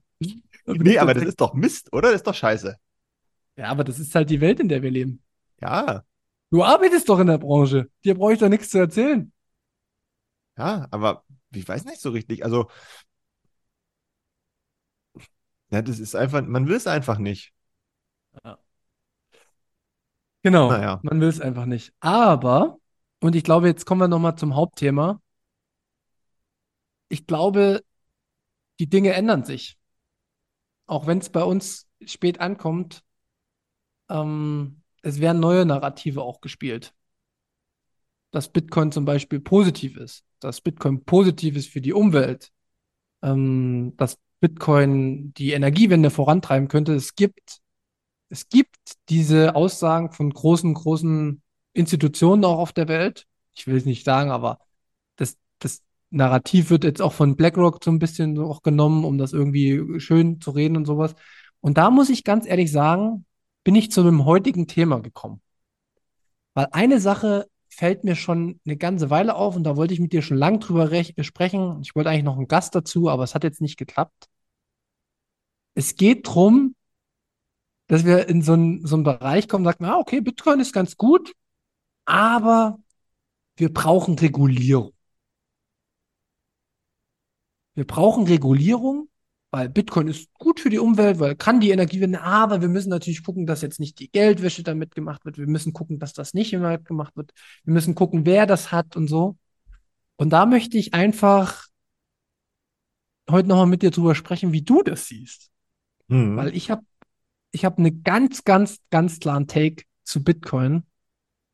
Nee, 0.66 0.98
aber 0.98 1.14
das 1.14 1.24
ist 1.24 1.40
doch 1.40 1.54
Mist, 1.54 1.92
oder? 1.92 2.11
Das 2.11 2.20
ist 2.20 2.26
doch 2.26 2.34
scheiße. 2.34 2.76
Ja, 3.56 3.66
aber 3.70 3.84
das 3.84 3.98
ist 3.98 4.14
halt 4.14 4.30
die 4.30 4.40
Welt, 4.40 4.61
in 4.61 4.68
der 4.68 4.82
wir 4.82 4.90
leben. 4.90 5.22
Ja. 5.61 6.04
Du 6.50 6.62
arbeitest 6.62 7.09
doch 7.09 7.18
in 7.18 7.26
der 7.26 7.38
Branche. 7.38 7.90
Dir 8.04 8.14
brauche 8.14 8.34
ich 8.34 8.38
doch 8.38 8.48
nichts 8.48 8.70
zu 8.70 8.78
erzählen. 8.78 9.32
Ja, 10.56 10.86
aber 10.90 11.24
ich 11.52 11.66
weiß 11.66 11.84
nicht 11.84 12.00
so 12.00 12.11
richtig. 12.11 12.44
Also, 12.44 12.68
ja, 15.70 15.82
das 15.82 15.98
ist 15.98 16.14
einfach, 16.14 16.42
man 16.42 16.66
will 16.68 16.76
es 16.76 16.86
einfach 16.86 17.18
nicht. 17.18 17.52
Ja. 18.44 18.59
Genau, 20.42 20.70
Naja. 20.70 21.00
man 21.02 21.20
will 21.20 21.28
es 21.28 21.40
einfach 21.40 21.66
nicht. 21.66 21.92
Aber, 22.00 22.78
und 23.20 23.34
ich 23.36 23.44
glaube, 23.44 23.66
jetzt 23.68 23.84
kommen 23.86 24.00
wir 24.00 24.08
nochmal 24.08 24.36
zum 24.36 24.54
Hauptthema. 24.54 25.20
Ich 27.08 27.26
glaube, 27.26 27.82
die 28.78 28.88
Dinge 28.88 29.12
ändern 29.12 29.44
sich. 29.44 29.76
Auch 30.86 31.06
wenn 31.06 31.18
es 31.18 31.30
bei 31.30 31.42
uns 31.42 31.86
spät 32.04 32.40
ankommt, 32.40 33.02
ähm, 34.08 34.82
es 35.02 35.20
werden 35.20 35.40
neue 35.40 35.66
Narrative 35.66 36.22
auch 36.22 36.40
gespielt. 36.40 36.94
Dass 38.30 38.52
Bitcoin 38.52 38.92
zum 38.92 39.04
Beispiel 39.04 39.40
positiv 39.40 39.96
ist, 39.96 40.24
dass 40.40 40.60
Bitcoin 40.60 41.04
positiv 41.04 41.56
ist 41.56 41.68
für 41.68 41.80
die 41.80 41.92
Umwelt, 41.92 42.52
ähm, 43.22 43.94
dass 43.96 44.18
Bitcoin 44.40 45.32
die 45.34 45.52
Energiewende 45.52 46.10
vorantreiben 46.10 46.68
könnte. 46.68 46.94
Es 46.94 47.14
gibt, 47.14 47.58
es 48.28 48.48
gibt 48.48 48.76
diese 49.08 49.56
Aussagen 49.56 50.12
von 50.12 50.30
großen, 50.30 50.74
großen 50.74 51.42
Institutionen 51.78 52.44
auch 52.44 52.58
auf 52.58 52.72
der 52.72 52.88
Welt. 52.88 53.26
Ich 53.54 53.66
will 53.66 53.76
es 53.76 53.84
nicht 53.84 54.04
sagen, 54.04 54.30
aber 54.30 54.58
das, 55.16 55.36
das 55.58 55.82
Narrativ 56.10 56.70
wird 56.70 56.84
jetzt 56.84 57.00
auch 57.02 57.12
von 57.12 57.36
BlackRock 57.36 57.82
so 57.82 57.90
ein 57.90 57.98
bisschen 57.98 58.38
auch 58.38 58.62
genommen, 58.62 59.04
um 59.04 59.18
das 59.18 59.32
irgendwie 59.32 60.00
schön 60.00 60.40
zu 60.40 60.50
reden 60.50 60.76
und 60.76 60.86
sowas. 60.86 61.14
Und 61.60 61.78
da 61.78 61.90
muss 61.90 62.10
ich 62.10 62.24
ganz 62.24 62.46
ehrlich 62.46 62.72
sagen, 62.72 63.24
bin 63.64 63.74
ich 63.74 63.90
zu 63.90 64.00
einem 64.00 64.24
heutigen 64.24 64.66
Thema 64.66 65.00
gekommen. 65.00 65.40
Weil 66.54 66.68
eine 66.72 67.00
Sache 67.00 67.48
fällt 67.68 68.04
mir 68.04 68.16
schon 68.16 68.60
eine 68.64 68.76
ganze 68.76 69.10
Weile 69.10 69.36
auf 69.36 69.54
und 69.54 69.64
da 69.64 69.76
wollte 69.76 69.94
ich 69.94 70.00
mit 70.00 70.12
dir 70.12 70.22
schon 70.22 70.36
lang 70.36 70.60
drüber 70.60 70.90
sprechen. 71.20 71.80
Ich 71.82 71.94
wollte 71.94 72.10
eigentlich 72.10 72.24
noch 72.24 72.36
einen 72.36 72.48
Gast 72.48 72.74
dazu, 72.74 73.08
aber 73.08 73.22
es 73.24 73.34
hat 73.34 73.44
jetzt 73.44 73.60
nicht 73.60 73.76
geklappt. 73.76 74.28
Es 75.74 75.94
geht 75.94 76.26
darum, 76.26 76.74
dass 77.86 78.04
wir 78.04 78.28
in 78.28 78.42
so 78.42 78.52
einen, 78.54 78.86
so 78.86 78.96
einen 78.96 79.04
Bereich 79.04 79.48
kommen, 79.48 79.64
sagt 79.64 79.80
man, 79.80 79.90
ah, 79.90 79.98
okay, 79.98 80.20
Bitcoin 80.20 80.60
ist 80.60 80.72
ganz 80.72 80.96
gut, 80.96 81.32
aber 82.09 82.80
wir 83.56 83.72
brauchen 83.72 84.18
Regulierung. 84.18 84.94
Wir 87.74 87.86
brauchen 87.86 88.26
Regulierung, 88.26 89.09
weil 89.50 89.68
Bitcoin 89.68 90.09
ist 90.09 90.32
gut 90.34 90.59
für 90.59 90.70
die 90.70 90.78
Umwelt, 90.78 91.18
weil 91.20 91.36
kann 91.36 91.61
die 91.61 91.70
Energie 91.70 92.00
werden, 92.00 92.16
aber 92.16 92.62
wir 92.62 92.68
müssen 92.68 92.88
natürlich 92.88 93.22
gucken, 93.22 93.46
dass 93.46 93.61
jetzt 93.61 93.78
nicht 93.78 93.98
die 93.98 94.11
Geldwäsche 94.11 94.62
damit 94.62 94.94
gemacht 94.94 95.24
wird. 95.26 95.36
Wir 95.36 95.46
müssen 95.46 95.74
gucken, 95.74 95.98
dass 95.98 96.14
das 96.14 96.32
nicht 96.32 96.52
immer 96.54 96.78
gemacht 96.78 97.14
wird. 97.14 97.32
Wir 97.64 97.74
müssen 97.74 97.94
gucken, 97.94 98.24
wer 98.24 98.46
das 98.46 98.72
hat 98.72 98.96
und 98.96 99.06
so. 99.09 99.36
Und 100.16 100.30
da 100.30 100.46
möchte 100.46 100.78
ich 100.78 100.94
einfach 100.94 101.66
heute 103.30 103.48
nochmal 103.48 103.66
mit 103.66 103.82
dir 103.82 103.90
drüber 103.90 104.14
sprechen, 104.14 104.52
wie 104.52 104.62
du 104.62 104.82
das 104.82 105.06
siehst. 105.06 105.50
Mhm. 106.09 106.36
Weil 106.36 106.56
ich 106.56 106.70
habe 106.70 106.82
ich 107.52 107.66
hab 107.66 107.78
eine 107.78 107.92
ganz, 107.92 108.44
ganz, 108.44 108.78
ganz 108.90 109.20
klaren 109.20 109.46
Take 109.46 109.84
zu 110.04 110.24
Bitcoin. 110.24 110.84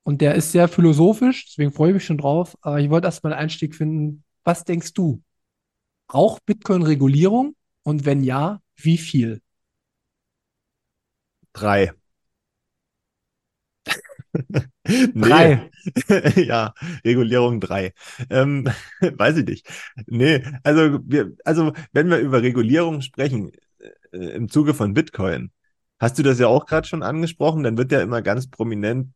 Und 0.05 0.21
der 0.21 0.35
ist 0.35 0.53
sehr 0.53 0.69
philosophisch, 0.69 1.47
deswegen 1.47 1.73
freue 1.73 1.91
ich 1.91 1.95
mich 1.95 2.05
schon 2.05 2.19
drauf. 2.19 2.57
Aber 2.61 2.79
ich 2.79 2.91
wollte 2.91 3.07
erstmal 3.07 3.33
einen 3.33 3.43
Einstieg 3.43 3.75
finden. 3.75 4.23
Was 4.45 4.65
denkst 4.65 4.93
du? 4.93 5.23
Braucht 6.07 6.45
Bitcoin 6.45 6.83
Regulierung? 6.83 7.57
Und 7.83 8.05
wenn 8.05 8.23
ja, 8.23 8.61
wie 8.77 8.99
viel? 8.99 9.41
Drei. 11.55 11.93
drei. 14.85 15.71
ja, 16.37 16.75
Regulierung 17.05 17.61
drei. 17.61 17.93
Ähm, 18.29 18.69
weiß 19.01 19.39
ich 19.39 19.47
nicht. 19.47 19.67
Nee, 20.07 20.43
also 20.63 21.01
wir, 21.05 21.35
also 21.45 21.73
wenn 21.93 22.11
wir 22.11 22.19
über 22.19 22.43
Regulierung 22.43 23.01
sprechen, 23.01 23.53
äh, 24.13 24.19
im 24.19 24.49
Zuge 24.51 24.75
von 24.75 24.93
Bitcoin, 24.93 25.51
hast 25.99 26.19
du 26.19 26.23
das 26.23 26.39
ja 26.39 26.49
auch 26.49 26.67
gerade 26.67 26.87
schon 26.87 27.03
angesprochen, 27.03 27.63
dann 27.63 27.79
wird 27.79 27.93
ja 27.93 28.03
immer 28.03 28.23
ganz 28.23 28.49
prominent 28.51 29.13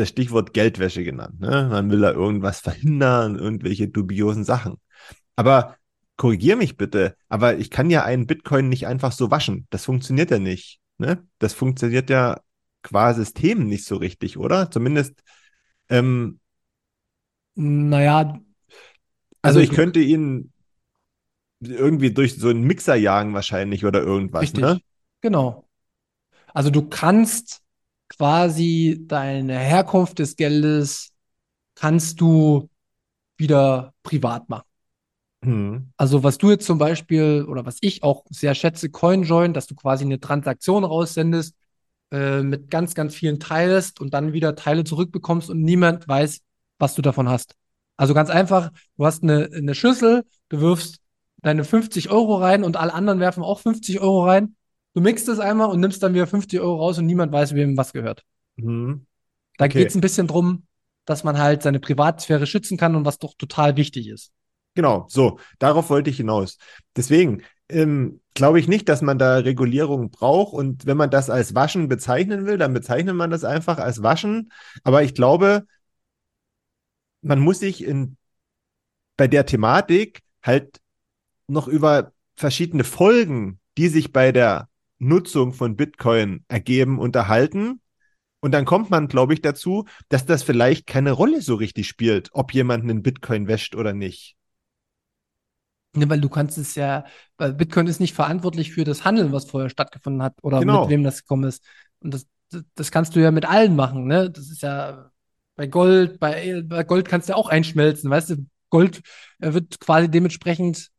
das 0.00 0.08
Stichwort 0.08 0.52
Geldwäsche 0.52 1.04
genannt. 1.04 1.40
Ne? 1.40 1.68
Man 1.70 1.90
will 1.90 2.00
da 2.00 2.12
irgendwas 2.12 2.60
verhindern, 2.60 3.36
irgendwelche 3.36 3.88
dubiosen 3.88 4.44
Sachen. 4.44 4.76
Aber 5.36 5.76
korrigier 6.16 6.56
mich 6.56 6.76
bitte, 6.76 7.16
aber 7.28 7.58
ich 7.58 7.70
kann 7.70 7.90
ja 7.90 8.04
einen 8.04 8.26
Bitcoin 8.26 8.68
nicht 8.68 8.86
einfach 8.86 9.12
so 9.12 9.30
waschen. 9.30 9.66
Das 9.70 9.84
funktioniert 9.84 10.30
ja 10.30 10.38
nicht. 10.38 10.80
Ne? 10.98 11.26
Das 11.38 11.54
funktioniert 11.54 12.10
ja 12.10 12.40
qua 12.82 13.14
System 13.14 13.66
nicht 13.66 13.84
so 13.84 13.96
richtig, 13.96 14.36
oder? 14.36 14.70
Zumindest. 14.70 15.22
Ähm, 15.88 16.40
naja. 17.54 18.40
Also, 19.42 19.58
also 19.58 19.60
ich 19.60 19.70
könnte 19.70 20.00
ihn 20.00 20.52
irgendwie 21.60 22.12
durch 22.12 22.36
so 22.36 22.48
einen 22.48 22.62
Mixer 22.64 22.96
jagen 22.96 23.34
wahrscheinlich 23.34 23.84
oder 23.84 24.00
irgendwas, 24.00 24.42
richtig. 24.42 24.62
ne? 24.62 24.80
Genau. 25.20 25.68
Also 26.52 26.70
du 26.70 26.88
kannst 26.88 27.62
quasi 28.10 29.02
deine 29.06 29.58
Herkunft 29.58 30.18
des 30.18 30.36
Geldes 30.36 31.12
kannst 31.74 32.20
du 32.20 32.68
wieder 33.38 33.94
privat 34.02 34.50
machen. 34.50 34.66
Mhm. 35.42 35.92
Also 35.96 36.22
was 36.22 36.36
du 36.36 36.50
jetzt 36.50 36.66
zum 36.66 36.76
Beispiel 36.76 37.46
oder 37.48 37.64
was 37.64 37.78
ich 37.80 38.02
auch 38.02 38.24
sehr 38.28 38.54
schätze, 38.54 38.90
CoinJoin, 38.90 39.54
dass 39.54 39.66
du 39.66 39.74
quasi 39.74 40.04
eine 40.04 40.20
Transaktion 40.20 40.84
raussendest, 40.84 41.54
äh, 42.10 42.42
mit 42.42 42.70
ganz, 42.70 42.94
ganz 42.94 43.14
vielen 43.14 43.40
teilst 43.40 44.00
und 44.00 44.12
dann 44.12 44.32
wieder 44.32 44.56
Teile 44.56 44.84
zurückbekommst 44.84 45.48
und 45.48 45.62
niemand 45.62 46.06
weiß, 46.06 46.40
was 46.78 46.94
du 46.94 47.02
davon 47.02 47.28
hast. 47.28 47.54
Also 47.96 48.14
ganz 48.14 48.30
einfach, 48.30 48.70
du 48.96 49.06
hast 49.06 49.22
eine, 49.22 49.48
eine 49.54 49.74
Schüssel, 49.74 50.24
du 50.48 50.60
wirfst 50.60 51.00
deine 51.42 51.64
50 51.64 52.10
Euro 52.10 52.36
rein 52.36 52.64
und 52.64 52.76
alle 52.76 52.92
anderen 52.92 53.20
werfen 53.20 53.42
auch 53.42 53.60
50 53.60 54.00
Euro 54.00 54.26
rein. 54.26 54.56
Du 54.94 55.00
mixt 55.00 55.28
es 55.28 55.38
einmal 55.38 55.70
und 55.70 55.80
nimmst 55.80 56.02
dann 56.02 56.14
wieder 56.14 56.26
50 56.26 56.60
Euro 56.60 56.76
raus 56.76 56.98
und 56.98 57.06
niemand 57.06 57.32
weiß, 57.32 57.54
wem 57.54 57.76
was 57.76 57.92
gehört. 57.92 58.24
Mhm. 58.56 59.06
Da 59.56 59.66
okay. 59.66 59.78
geht 59.78 59.88
es 59.88 59.94
ein 59.94 60.00
bisschen 60.00 60.26
drum, 60.26 60.66
dass 61.04 61.24
man 61.24 61.38
halt 61.38 61.62
seine 61.62 61.80
Privatsphäre 61.80 62.46
schützen 62.46 62.76
kann 62.76 62.96
und 62.96 63.04
was 63.04 63.18
doch 63.18 63.34
total 63.36 63.76
wichtig 63.76 64.08
ist. 64.08 64.32
Genau, 64.74 65.06
so, 65.08 65.38
darauf 65.58 65.90
wollte 65.90 66.10
ich 66.10 66.16
hinaus. 66.16 66.58
Deswegen 66.96 67.42
ähm, 67.68 68.20
glaube 68.34 68.60
ich 68.60 68.68
nicht, 68.68 68.88
dass 68.88 69.02
man 69.02 69.18
da 69.18 69.38
Regulierung 69.38 70.10
braucht. 70.10 70.52
Und 70.52 70.86
wenn 70.86 70.96
man 70.96 71.10
das 71.10 71.30
als 71.30 71.54
Waschen 71.54 71.88
bezeichnen 71.88 72.46
will, 72.46 72.58
dann 72.58 72.72
bezeichnet 72.72 73.14
man 73.14 73.30
das 73.30 73.44
einfach 73.44 73.78
als 73.78 74.02
Waschen. 74.02 74.52
Aber 74.84 75.02
ich 75.02 75.14
glaube, 75.14 75.66
man 77.22 77.40
muss 77.40 77.60
sich 77.60 77.84
in, 77.84 78.16
bei 79.16 79.28
der 79.28 79.46
Thematik 79.46 80.20
halt 80.42 80.80
noch 81.46 81.68
über 81.68 82.12
verschiedene 82.34 82.84
Folgen, 82.84 83.60
die 83.76 83.88
sich 83.88 84.12
bei 84.12 84.32
der 84.32 84.68
Nutzung 85.00 85.52
von 85.52 85.76
Bitcoin 85.76 86.44
ergeben, 86.46 86.98
unterhalten. 86.98 87.80
Und 88.40 88.52
dann 88.52 88.64
kommt 88.64 88.90
man, 88.90 89.08
glaube 89.08 89.34
ich, 89.34 89.42
dazu, 89.42 89.86
dass 90.08 90.24
das 90.24 90.42
vielleicht 90.42 90.86
keine 90.86 91.12
Rolle 91.12 91.42
so 91.42 91.56
richtig 91.56 91.88
spielt, 91.88 92.30
ob 92.32 92.54
jemand 92.54 92.84
einen 92.84 93.02
Bitcoin 93.02 93.48
wäscht 93.48 93.74
oder 93.74 93.92
nicht. 93.92 94.36
Ne, 95.94 96.08
weil 96.08 96.20
du 96.20 96.28
kannst 96.28 96.56
es 96.56 96.76
ja, 96.76 97.04
weil 97.36 97.52
Bitcoin 97.52 97.88
ist 97.88 97.98
nicht 97.98 98.14
verantwortlich 98.14 98.70
für 98.72 98.84
das 98.84 99.04
Handeln, 99.04 99.32
was 99.32 99.50
vorher 99.50 99.70
stattgefunden 99.70 100.22
hat 100.22 100.34
oder 100.42 100.60
genau. 100.60 100.82
mit 100.82 100.90
wem 100.90 101.02
das 101.02 101.22
gekommen 101.22 101.44
ist. 101.44 101.64
Und 101.98 102.14
das, 102.14 102.26
das 102.74 102.92
kannst 102.92 103.16
du 103.16 103.20
ja 103.20 103.32
mit 103.32 103.44
allen 103.44 103.74
machen, 103.74 104.06
ne? 104.06 104.30
Das 104.30 104.50
ist 104.50 104.62
ja 104.62 105.10
bei 105.56 105.66
Gold, 105.66 106.20
bei, 106.20 106.62
bei 106.64 106.84
Gold 106.84 107.08
kannst 107.08 107.28
du 107.28 107.32
ja 107.32 107.36
auch 107.36 107.48
einschmelzen, 107.48 108.08
weißt 108.08 108.30
du? 108.30 108.46
Gold 108.70 109.02
äh, 109.40 109.52
wird 109.52 109.80
quasi 109.80 110.08
dementsprechend 110.08 110.90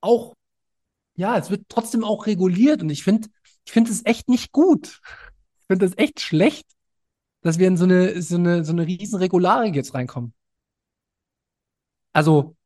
auch, 0.00 0.34
ja, 1.14 1.38
es 1.38 1.50
wird 1.50 1.66
trotzdem 1.68 2.02
auch 2.02 2.26
reguliert 2.26 2.82
und 2.82 2.90
ich 2.90 3.04
finde, 3.04 3.28
ich 3.64 3.72
finde 3.72 3.90
es 3.90 4.04
echt 4.04 4.28
nicht 4.28 4.52
gut. 4.52 5.00
Ich 5.60 5.66
finde 5.66 5.86
es 5.86 5.96
echt 5.96 6.20
schlecht, 6.20 6.66
dass 7.42 7.58
wir 7.58 7.68
in 7.68 7.76
so 7.76 7.84
eine, 7.84 8.22
so 8.22 8.36
eine, 8.36 8.64
so 8.64 8.72
eine 8.72 8.86
riesen 8.86 9.18
Regularik 9.18 9.74
jetzt 9.74 9.94
reinkommen. 9.94 10.34
Also, 12.12 12.56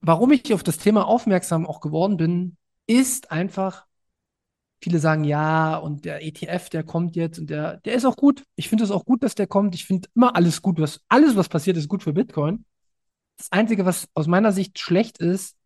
warum 0.00 0.32
ich 0.32 0.52
auf 0.52 0.62
das 0.62 0.78
Thema 0.78 1.06
aufmerksam 1.06 1.66
auch 1.66 1.80
geworden 1.80 2.16
bin, 2.16 2.56
ist 2.86 3.30
einfach, 3.30 3.86
viele 4.82 4.98
sagen 4.98 5.24
ja, 5.24 5.76
und 5.76 6.04
der 6.04 6.24
ETF, 6.24 6.68
der 6.70 6.82
kommt 6.82 7.14
jetzt 7.16 7.38
und 7.38 7.48
der, 7.50 7.78
der 7.78 7.94
ist 7.94 8.04
auch 8.04 8.16
gut. 8.16 8.44
Ich 8.56 8.68
finde 8.68 8.84
es 8.84 8.90
auch 8.90 9.04
gut, 9.04 9.22
dass 9.22 9.34
der 9.34 9.46
kommt. 9.46 9.74
Ich 9.74 9.86
finde 9.86 10.08
immer 10.14 10.34
alles 10.34 10.60
gut. 10.60 10.80
Was, 10.80 11.00
alles, 11.08 11.36
was 11.36 11.48
passiert, 11.48 11.76
ist 11.76 11.88
gut 11.88 12.02
für 12.02 12.12
Bitcoin. 12.12 12.64
Das 13.36 13.52
Einzige, 13.52 13.86
was 13.86 14.08
aus 14.14 14.26
meiner 14.26 14.52
Sicht 14.52 14.78
schlecht 14.78 15.18
ist, 15.18 15.56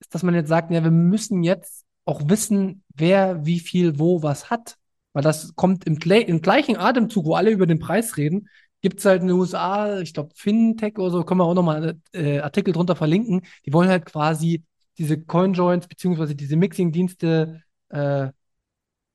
ist, 0.00 0.14
dass 0.14 0.22
man 0.22 0.34
jetzt 0.34 0.48
sagt, 0.48 0.70
ja, 0.70 0.84
wir 0.84 0.90
müssen 0.90 1.42
jetzt 1.42 1.85
auch 2.06 2.22
wissen, 2.28 2.82
wer 2.94 3.44
wie 3.44 3.60
viel 3.60 3.98
wo 3.98 4.22
was 4.22 4.50
hat. 4.50 4.78
Weil 5.12 5.22
das 5.22 5.54
kommt 5.56 5.84
im, 5.86 5.98
im 5.98 6.42
gleichen 6.42 6.76
Atemzug, 6.76 7.26
wo 7.26 7.34
alle 7.34 7.50
über 7.50 7.66
den 7.66 7.78
Preis 7.78 8.16
reden, 8.16 8.48
gibt 8.82 9.00
es 9.00 9.04
halt 9.04 9.22
in 9.22 9.28
den 9.28 9.36
USA, 9.36 10.00
ich 10.00 10.14
glaube, 10.14 10.34
FinTech 10.34 10.98
oder 10.98 11.10
so, 11.10 11.24
können 11.24 11.40
wir 11.40 11.44
auch 11.44 11.54
nochmal 11.54 11.98
äh, 12.12 12.40
Artikel 12.40 12.72
drunter 12.72 12.96
verlinken. 12.96 13.42
Die 13.64 13.72
wollen 13.72 13.88
halt 13.88 14.06
quasi 14.06 14.64
diese 14.98 15.20
Coinjoins 15.20 15.88
beziehungsweise 15.88 16.34
diese 16.34 16.56
Mixing-Dienste 16.56 17.62
äh, 17.90 18.28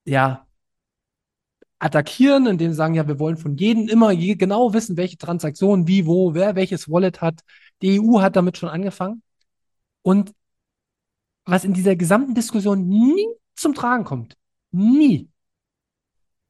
ja 0.05 0.45
attackieren, 1.79 2.45
indem 2.45 2.71
sie 2.71 2.75
sagen, 2.77 2.93
ja, 2.93 3.07
wir 3.07 3.19
wollen 3.19 3.37
von 3.37 3.57
jedem 3.57 3.87
immer 3.87 4.11
je 4.11 4.35
genau 4.35 4.73
wissen, 4.73 4.97
welche 4.97 5.17
Transaktion, 5.17 5.87
wie, 5.87 6.05
wo, 6.05 6.33
wer 6.35 6.55
welches 6.55 6.89
Wallet 6.89 7.21
hat. 7.21 7.41
Die 7.81 7.99
EU 7.99 8.21
hat 8.21 8.35
damit 8.35 8.57
schon 8.57 8.69
angefangen. 8.69 9.23
Und 10.03 10.33
was 11.45 11.63
in 11.63 11.73
dieser 11.73 11.95
gesamten 11.95 12.35
Diskussion 12.35 12.87
nie 12.87 13.25
zum 13.55 13.73
Tragen 13.73 14.03
kommt, 14.03 14.37
nie, 14.71 15.29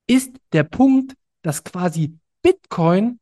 ist 0.08 0.36
der 0.52 0.64
Punkt, 0.64 1.14
dass 1.42 1.64
quasi 1.64 2.18
Bitcoin 2.42 3.20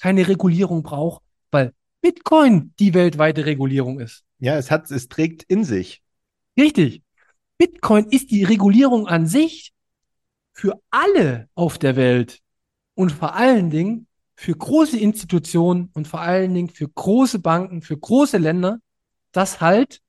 keine 0.00 0.28
Regulierung 0.28 0.82
braucht, 0.82 1.22
weil 1.50 1.72
Bitcoin 2.00 2.72
die 2.78 2.94
weltweite 2.94 3.44
Regulierung 3.46 4.00
ist. 4.00 4.24
Ja, 4.38 4.56
es 4.56 4.70
hat, 4.70 4.90
es 4.90 5.08
trägt 5.08 5.42
in 5.44 5.64
sich. 5.64 6.02
Richtig. 6.56 7.02
Bitcoin 7.58 8.06
ist 8.10 8.30
die 8.30 8.44
Regulierung 8.44 9.08
an 9.08 9.26
sich 9.26 9.72
für 10.52 10.80
alle 10.90 11.48
auf 11.54 11.78
der 11.78 11.96
Welt 11.96 12.40
und 12.94 13.10
vor 13.10 13.34
allen 13.34 13.70
Dingen 13.70 14.06
für 14.36 14.54
große 14.54 14.96
Institutionen 14.96 15.90
und 15.94 16.06
vor 16.06 16.20
allen 16.20 16.54
Dingen 16.54 16.68
für 16.68 16.88
große 16.88 17.40
Banken, 17.40 17.82
für 17.82 17.98
große 17.98 18.38
Länder, 18.38 18.78
das 19.32 19.60
halt 19.60 20.00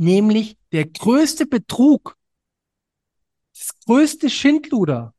nämlich 0.00 0.56
der 0.72 0.86
größte 0.86 1.46
Betrug, 1.46 2.16
das 3.52 3.78
größte 3.84 4.30
Schindluder, 4.30 5.14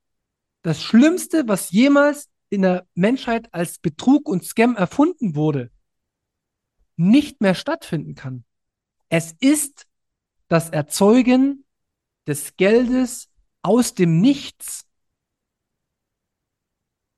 das 0.64 0.82
Schlimmste, 0.82 1.48
was 1.48 1.70
jemals 1.70 2.30
in 2.50 2.64
der 2.64 2.88
Menschheit 2.96 3.54
als 3.54 3.78
Betrug 3.78 4.28
und 4.28 4.44
Scam 4.44 4.76
erfunden 4.76 5.36
wurde, 5.36 5.72
nicht 6.96 7.42
mehr 7.42 7.54
stattfinden 7.54 8.16
kann. 8.16 8.44
Es 9.10 9.34
ist 9.40 9.88
das 10.48 10.70
Erzeugen 10.70 11.64
des 12.28 12.58
Geldes 12.58 13.30
aus 13.62 13.94
dem 13.94 14.20
Nichts. 14.20 14.88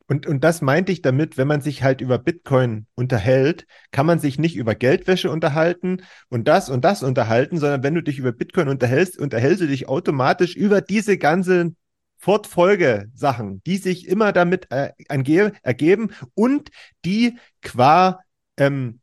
Und, 0.08 0.28
und 0.28 0.44
das 0.44 0.62
meinte 0.62 0.92
ich 0.92 1.02
damit, 1.02 1.38
wenn 1.38 1.48
man 1.48 1.62
sich 1.62 1.82
halt 1.82 2.02
über 2.02 2.20
Bitcoin 2.20 2.88
unterhält, 2.94 3.66
kann 3.92 4.06
man 4.06 4.20
sich 4.20 4.38
nicht 4.38 4.56
über 4.56 4.76
Geldwäsche 4.76 5.32
unterhalten 5.32 6.02
und 6.30 6.48
das 6.48 6.70
und 6.70 6.84
das 6.84 7.04
unterhalten, 7.04 7.58
sondern 7.58 7.84
wenn 7.84 7.96
du 7.96 8.04
dich 8.04 8.20
über 8.20 8.34
Bitcoin 8.34 8.68
unterhältst, 8.68 9.18
unterhältst 9.18 9.62
du 9.62 9.68
dich 9.68 9.88
automatisch 9.88 10.56
über 10.56 10.82
diese 10.82 11.18
ganzen 11.18 11.78
Fortfolgesachen, 12.18 13.62
die 13.64 13.78
sich 13.78 14.08
immer 14.08 14.34
damit 14.34 14.70
äh, 14.72 14.92
ergeben 15.08 16.12
und 16.36 16.70
die 17.06 17.38
qua 17.62 18.20
ähm, 18.58 19.00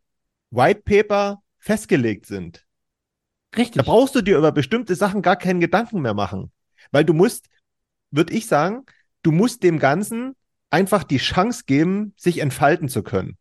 White 0.50 0.82
Paper 0.84 1.42
festgelegt 1.58 2.26
sind. 2.26 2.66
Richtig. 3.56 3.82
Da 3.82 3.82
brauchst 3.82 4.14
du 4.14 4.22
dir 4.22 4.38
über 4.38 4.52
bestimmte 4.52 4.94
Sachen 4.94 5.22
gar 5.22 5.36
keinen 5.36 5.60
Gedanken 5.60 6.00
mehr 6.00 6.14
machen. 6.14 6.52
Weil 6.92 7.04
du 7.04 7.12
musst, 7.12 7.48
würde 8.10 8.32
ich 8.32 8.46
sagen, 8.46 8.84
du 9.22 9.32
musst 9.32 9.62
dem 9.62 9.78
Ganzen 9.78 10.34
einfach 10.70 11.04
die 11.04 11.18
Chance 11.18 11.64
geben, 11.66 12.14
sich 12.16 12.38
entfalten 12.38 12.88
zu 12.88 13.02
können. 13.02 13.36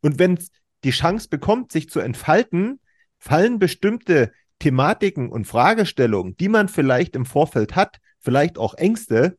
Und 0.00 0.18
wenn 0.18 0.34
es 0.34 0.50
die 0.84 0.90
Chance 0.90 1.28
bekommt, 1.28 1.72
sich 1.72 1.88
zu 1.88 2.00
entfalten, 2.00 2.80
fallen 3.18 3.58
bestimmte 3.58 4.32
Thematiken 4.58 5.30
und 5.30 5.46
Fragestellungen, 5.46 6.36
die 6.36 6.48
man 6.48 6.68
vielleicht 6.68 7.16
im 7.16 7.24
Vorfeld 7.24 7.74
hat, 7.74 7.98
vielleicht 8.20 8.58
auch 8.58 8.74
Ängste, 8.74 9.38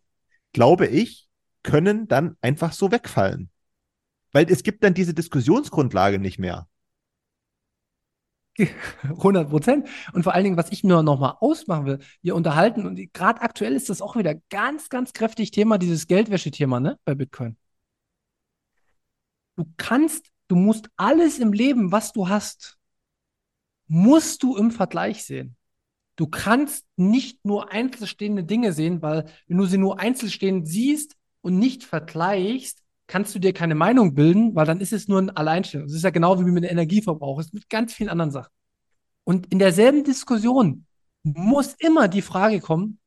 glaube 0.52 0.88
ich, 0.88 1.28
können 1.64 2.08
dann 2.08 2.38
einfach 2.42 2.74
so 2.74 2.92
wegfallen. 2.92 3.50
Weil 4.32 4.52
es 4.52 4.64
gibt 4.64 4.84
dann 4.84 4.94
diese 4.94 5.14
Diskussionsgrundlage 5.14 6.20
nicht 6.20 6.40
mehr. 6.40 6.68
100 9.04 9.50
Prozent. 9.50 9.88
Und 10.14 10.24
vor 10.24 10.34
allen 10.34 10.44
Dingen, 10.44 10.58
was 10.58 10.72
ich 10.72 10.84
nur 10.84 11.04
noch 11.04 11.20
mal 11.20 11.38
ausmachen 11.40 11.86
will, 11.86 12.00
wir 12.22 12.36
unterhalten, 12.36 12.86
und 12.86 13.14
gerade 13.14 13.42
aktuell 13.42 13.74
ist 13.74 13.90
das 13.90 14.02
auch 14.02 14.16
wieder 14.16 14.36
ganz, 14.50 14.90
ganz 14.90 15.14
kräftig 15.14 15.52
Thema, 15.52 15.78
dieses 15.78 16.08
Geldwäsche-Thema, 16.08 16.80
ne, 16.80 17.00
bei 17.06 17.16
Bitcoin. 17.16 17.58
Du 19.56 19.66
kannst, 19.78 20.32
du 20.48 20.56
musst 20.56 20.90
alles 20.98 21.40
im 21.40 21.54
Leben, 21.54 21.92
was 21.92 22.12
du 22.14 22.30
hast, 22.30 22.78
musst 23.88 24.44
du 24.44 24.56
im 24.56 24.72
Vergleich 24.72 25.24
sehen. 25.24 25.56
Du 26.16 26.28
kannst 26.28 26.86
nicht 26.96 27.44
nur 27.44 27.72
einzelstehende 27.72 28.44
Dinge 28.44 28.74
sehen, 28.74 29.02
weil 29.02 29.26
wenn 29.48 29.58
du 29.58 29.66
sie 29.66 29.78
nur 29.78 30.00
einzelstehend 30.00 30.68
siehst 30.68 31.16
und 31.42 31.58
nicht 31.58 31.84
vergleichst, 31.84 32.83
kannst 33.08 33.36
du 33.36 33.40
dir 33.40 33.54
keine 33.54 33.76
Meinung 33.76 34.16
bilden, 34.16 34.56
weil 34.56 34.66
dann 34.66 34.80
ist 34.80 34.94
es 34.94 35.08
nur 35.08 35.20
ein 35.20 35.30
Alleinstellung. 35.30 35.88
Das 35.88 35.96
ist 35.96 36.04
ja 36.04 36.10
genau 36.10 36.40
wie 36.40 36.44
mit 36.44 36.64
dem 36.64 36.72
Energieverbrauch, 36.72 37.40
ist 37.40 37.54
mit 37.54 37.70
ganz 37.70 37.94
vielen 37.94 38.10
anderen 38.10 38.32
Sachen. 38.32 38.52
Und 39.24 39.52
in 39.52 39.60
derselben 39.60 40.04
Diskussion 40.04 40.86
muss 41.24 41.74
immer 41.76 42.08
die 42.08 42.22
Frage 42.22 42.60
kommen, 42.60 43.00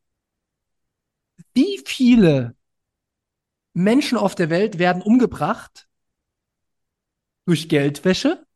wie 1.54 1.82
viele 1.84 2.56
Menschen 3.74 4.16
auf 4.16 4.34
der 4.34 4.48
Welt 4.50 4.78
werden 4.78 5.02
umgebracht 5.02 5.88
durch 7.44 7.68
Geldwäsche, 7.68 8.46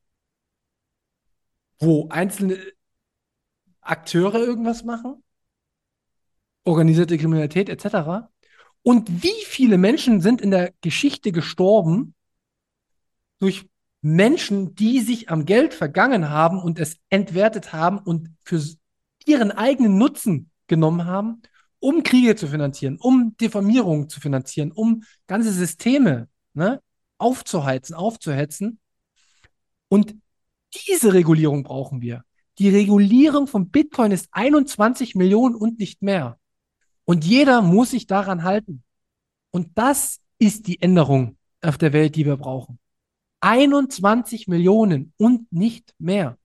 wo 1.78 2.09
einzelne 2.09 2.59
Akteure 3.80 4.36
irgendwas 4.38 4.84
machen, 4.84 5.22
organisierte 6.64 7.18
Kriminalität 7.18 7.68
etc. 7.68 8.28
Und 8.83 9.22
wie 9.22 9.45
viele 9.45 9.78
Menschen 9.78 10.20
sind 10.20 10.41
in 10.41 10.51
der 10.51 10.72
Geschichte 10.81 11.33
gestorben 11.33 12.14
durch 13.39 13.68
Menschen, 14.03 14.74
die 14.74 15.01
sich 15.01 15.28
am 15.28 15.45
Geld 15.45 15.74
vergangen 15.74 16.31
haben 16.31 16.59
und 16.59 16.78
es 16.78 16.97
entwertet 17.11 17.72
haben 17.72 17.99
und 17.99 18.35
für 18.43 18.62
ihren 19.26 19.51
eigenen 19.51 19.99
Nutzen 19.99 20.51
genommen 20.66 21.05
haben, 21.05 21.43
um 21.78 22.03
Kriege 22.03 22.37
zu 22.37 22.47
finanzieren, 22.47 22.97
um 22.99 23.37
Diffamierung 23.39 24.09
zu 24.09 24.20
finanzieren, 24.20 24.72
um 24.72 25.03
ganze 25.26 25.53
Systeme 25.53 26.28
ne, 26.55 26.81
aufzuheizen, 27.18 27.95
aufzuhetzen. 27.95 28.78
Und 29.89 30.14
diese 30.89 31.12
Regulierung 31.12 31.62
brauchen 31.62 32.01
wir. 32.01 32.24
Die 32.59 32.70
Regulierung 32.70 33.47
von 33.47 33.70
Bitcoin 33.70 34.12
ist 34.12 34.28
21 34.33 35.14
Millionen 35.14 35.55
und 35.55 35.78
nicht 35.78 36.03
mehr. 36.03 36.39
Und 37.11 37.24
jeder 37.24 37.61
muss 37.61 37.90
sich 37.90 38.06
daran 38.06 38.44
halten. 38.44 38.84
Und 39.50 39.76
das 39.76 40.20
ist 40.38 40.68
die 40.68 40.80
Änderung 40.80 41.36
auf 41.61 41.76
der 41.76 41.92
Welt, 41.92 42.14
die 42.14 42.24
wir 42.24 42.36
brauchen. 42.36 42.78
21 43.40 44.46
Millionen 44.46 45.12
und 45.16 45.50
nicht 45.52 45.92
mehr. 45.98 46.38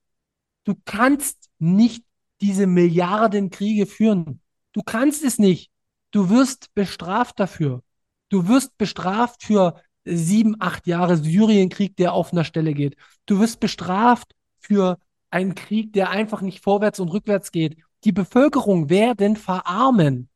Du 0.64 0.74
kannst 0.84 1.52
nicht 1.60 2.04
diese 2.42 2.66
Milliardenkriege 2.66 3.86
führen. 3.86 4.42
Du 4.74 4.82
kannst 4.82 5.24
es 5.24 5.38
nicht. 5.38 5.70
Du 6.10 6.32
wirst 6.32 6.74
bestraft 6.74 7.40
dafür. 7.40 7.84
Du 8.30 8.48
wirst 8.48 8.76
bestraft 8.80 9.44
für 9.44 9.80
sieben, 10.04 10.56
acht 10.58 10.88
Jahre 10.88 11.18
Syrienkrieg, 11.18 11.96
der 11.96 12.14
auf 12.14 12.32
einer 12.32 12.44
Stelle 12.44 12.74
geht. 12.74 12.96
Du 13.28 13.40
wirst 13.40 13.60
bestraft 13.60 14.34
für 14.58 14.98
einen 15.30 15.54
Krieg, 15.54 15.94
der 15.94 16.10
einfach 16.10 16.42
nicht 16.42 16.64
vorwärts 16.64 17.00
und 17.00 17.10
rückwärts 17.10 17.52
geht. 17.52 17.78
Die 18.04 18.12
Bevölkerung 18.12 18.90
werden 18.90 19.36
verarmen. 19.36 20.28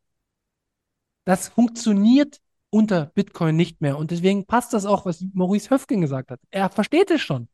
Das 1.29 1.47
funktioniert 1.47 2.41
unter 2.71 3.05
Bitcoin 3.05 3.55
nicht 3.55 3.81
mehr. 3.81 3.99
Und 3.99 4.09
deswegen 4.09 4.47
passt 4.47 4.73
das 4.73 4.87
auch, 4.87 5.05
was 5.05 5.23
Maurice 5.33 5.69
Höfgen 5.69 6.01
gesagt 6.01 6.31
hat. 6.31 6.39
Er 6.49 6.71
versteht 6.71 7.11
es 7.11 7.21
schon. 7.21 7.47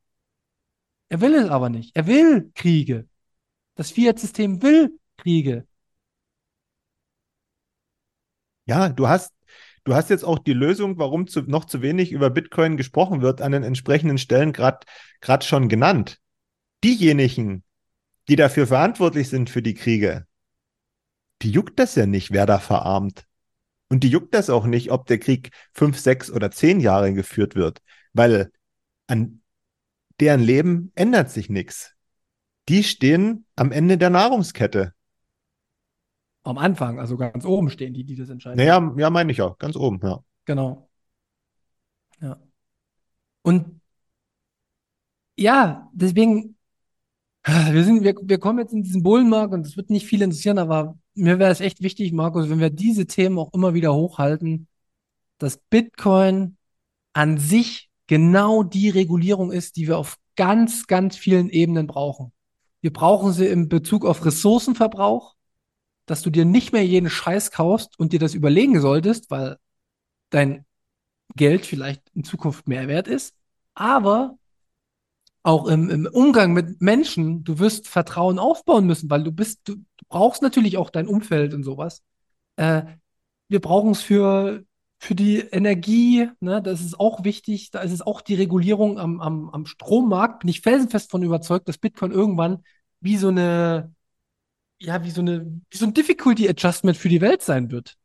Er 1.09 1.19
will 1.19 1.35
es 1.35 1.49
aber 1.49 1.67
nicht. 1.67 1.93
Er 1.93 2.07
will 2.07 2.53
Kriege. 2.55 3.09
Das 3.75 3.91
Fiat-System 3.91 4.61
will 4.61 4.97
Kriege. 5.17 5.67
Ja, 8.65 8.87
du 8.87 9.09
hast, 9.09 9.33
du 9.83 9.93
hast 9.93 10.09
jetzt 10.09 10.23
auch 10.23 10.39
die 10.39 10.53
Lösung, 10.53 10.97
warum 10.97 11.27
zu, 11.27 11.41
noch 11.41 11.65
zu 11.65 11.81
wenig 11.81 12.13
über 12.13 12.29
Bitcoin 12.29 12.77
gesprochen 12.77 13.21
wird, 13.21 13.41
an 13.41 13.51
den 13.51 13.63
entsprechenden 13.63 14.17
Stellen 14.17 14.53
gerade 14.53 14.85
schon 15.41 15.67
genannt. 15.67 16.21
Diejenigen, 16.81 17.65
die 18.29 18.37
dafür 18.37 18.67
verantwortlich 18.67 19.27
sind 19.27 19.49
für 19.49 19.61
die 19.61 19.73
Kriege, 19.73 20.25
die 21.41 21.51
juckt 21.51 21.77
das 21.77 21.95
ja 21.95 22.05
nicht, 22.05 22.31
wer 22.31 22.45
da 22.45 22.59
verarmt. 22.59 23.25
Und 23.89 24.03
die 24.03 24.09
juckt 24.09 24.33
das 24.33 24.49
auch 24.49 24.65
nicht, 24.65 24.91
ob 24.91 25.05
der 25.05 25.19
Krieg 25.19 25.51
fünf, 25.73 25.99
sechs 25.99 26.31
oder 26.31 26.51
zehn 26.51 26.79
Jahre 26.79 27.13
geführt 27.13 27.55
wird, 27.55 27.81
weil 28.13 28.51
an 29.07 29.41
deren 30.19 30.41
Leben 30.41 30.91
ändert 30.95 31.29
sich 31.29 31.49
nichts. 31.49 31.93
Die 32.67 32.83
stehen 32.83 33.45
am 33.55 33.71
Ende 33.71 33.97
der 33.97 34.09
Nahrungskette. 34.09 34.93
Am 36.43 36.57
Anfang, 36.57 36.99
also 36.99 37.17
ganz 37.17 37.45
oben 37.45 37.69
stehen 37.69 37.93
die, 37.93 38.03
die 38.03 38.15
das 38.15 38.29
entscheiden. 38.29 38.57
Naja, 38.57 38.93
ja, 38.97 39.09
meine 39.09 39.31
ich 39.31 39.41
auch, 39.41 39.57
ganz 39.57 39.75
oben, 39.75 39.99
ja. 40.03 40.23
Genau. 40.45 40.89
Ja. 42.21 42.39
Und 43.41 43.81
ja, 45.37 45.89
deswegen, 45.93 46.55
wir 47.43 47.83
sind, 47.83 48.03
wir, 48.03 48.15
wir 48.21 48.39
kommen 48.39 48.59
jetzt 48.59 48.73
in 48.73 48.83
diesen 48.83 49.03
Bullenmarkt 49.03 49.53
und 49.53 49.65
es 49.65 49.75
wird 49.75 49.89
nicht 49.89 50.05
viel 50.05 50.21
interessieren, 50.21 50.57
aber 50.57 50.97
mir 51.15 51.39
wäre 51.39 51.51
es 51.51 51.61
echt 51.61 51.81
wichtig, 51.81 52.11
Markus, 52.13 52.49
wenn 52.49 52.59
wir 52.59 52.69
diese 52.69 53.07
Themen 53.07 53.39
auch 53.39 53.53
immer 53.53 53.73
wieder 53.73 53.93
hochhalten, 53.93 54.67
dass 55.37 55.57
Bitcoin 55.57 56.57
an 57.13 57.37
sich 57.37 57.89
genau 58.07 58.63
die 58.63 58.89
Regulierung 58.89 59.51
ist, 59.51 59.77
die 59.77 59.87
wir 59.87 59.97
auf 59.97 60.17
ganz, 60.35 60.87
ganz 60.87 61.17
vielen 61.17 61.49
Ebenen 61.49 61.87
brauchen. 61.87 62.31
Wir 62.81 62.93
brauchen 62.93 63.31
sie 63.31 63.47
im 63.47 63.69
Bezug 63.69 64.05
auf 64.05 64.25
Ressourcenverbrauch, 64.25 65.35
dass 66.05 66.21
du 66.21 66.29
dir 66.29 66.45
nicht 66.45 66.71
mehr 66.71 66.85
jeden 66.85 67.09
Scheiß 67.09 67.51
kaufst 67.51 67.97
und 67.97 68.13
dir 68.13 68.19
das 68.19 68.35
überlegen 68.35 68.79
solltest, 68.79 69.31
weil 69.31 69.57
dein 70.29 70.65
Geld 71.35 71.65
vielleicht 71.65 72.03
in 72.13 72.23
Zukunft 72.23 72.67
mehr 72.67 72.87
wert 72.87 73.07
ist. 73.07 73.33
Aber 73.73 74.37
auch 75.45 75.67
im, 75.67 75.89
im 75.91 76.07
Umgang 76.11 76.53
mit 76.53 76.81
Menschen, 76.81 77.43
du 77.43 77.59
wirst 77.59 77.87
Vertrauen 77.87 78.39
aufbauen 78.39 78.87
müssen, 78.87 79.11
weil 79.11 79.23
du 79.23 79.31
bist, 79.31 79.61
du, 79.65 79.75
du 79.75 80.05
brauchst 80.09 80.41
natürlich 80.41 80.77
auch 80.77 80.89
dein 80.89 81.07
Umfeld 81.07 81.53
und 81.53 81.63
sowas. 81.63 82.01
Äh, 82.55 82.83
wir 83.47 83.61
brauchen 83.61 83.91
es 83.91 84.01
für, 84.01 84.63
für 84.97 85.13
die 85.13 85.39
Energie, 85.39 86.29
ne, 86.39 86.63
das 86.63 86.81
ist 86.81 86.99
auch 86.99 87.23
wichtig, 87.23 87.69
da 87.69 87.81
ist 87.81 87.91
es 87.91 88.01
auch 88.01 88.21
die 88.21 88.33
Regulierung 88.33 88.97
am, 88.97 89.21
am, 89.21 89.49
am 89.51 89.67
Strommarkt, 89.67 90.39
bin 90.39 90.49
ich 90.49 90.61
felsenfest 90.61 91.11
von 91.11 91.21
überzeugt, 91.21 91.67
dass 91.69 91.77
Bitcoin 91.77 92.11
irgendwann 92.11 92.63
wie 92.99 93.17
so 93.17 93.27
eine, 93.27 93.93
ja, 94.79 95.03
wie 95.03 95.11
so 95.11 95.21
eine, 95.21 95.61
wie 95.69 95.77
so 95.77 95.85
ein 95.85 95.93
Difficulty 95.93 96.49
Adjustment 96.49 96.97
für 96.97 97.09
die 97.09 97.21
Welt 97.21 97.43
sein 97.43 97.69
wird. 97.69 97.97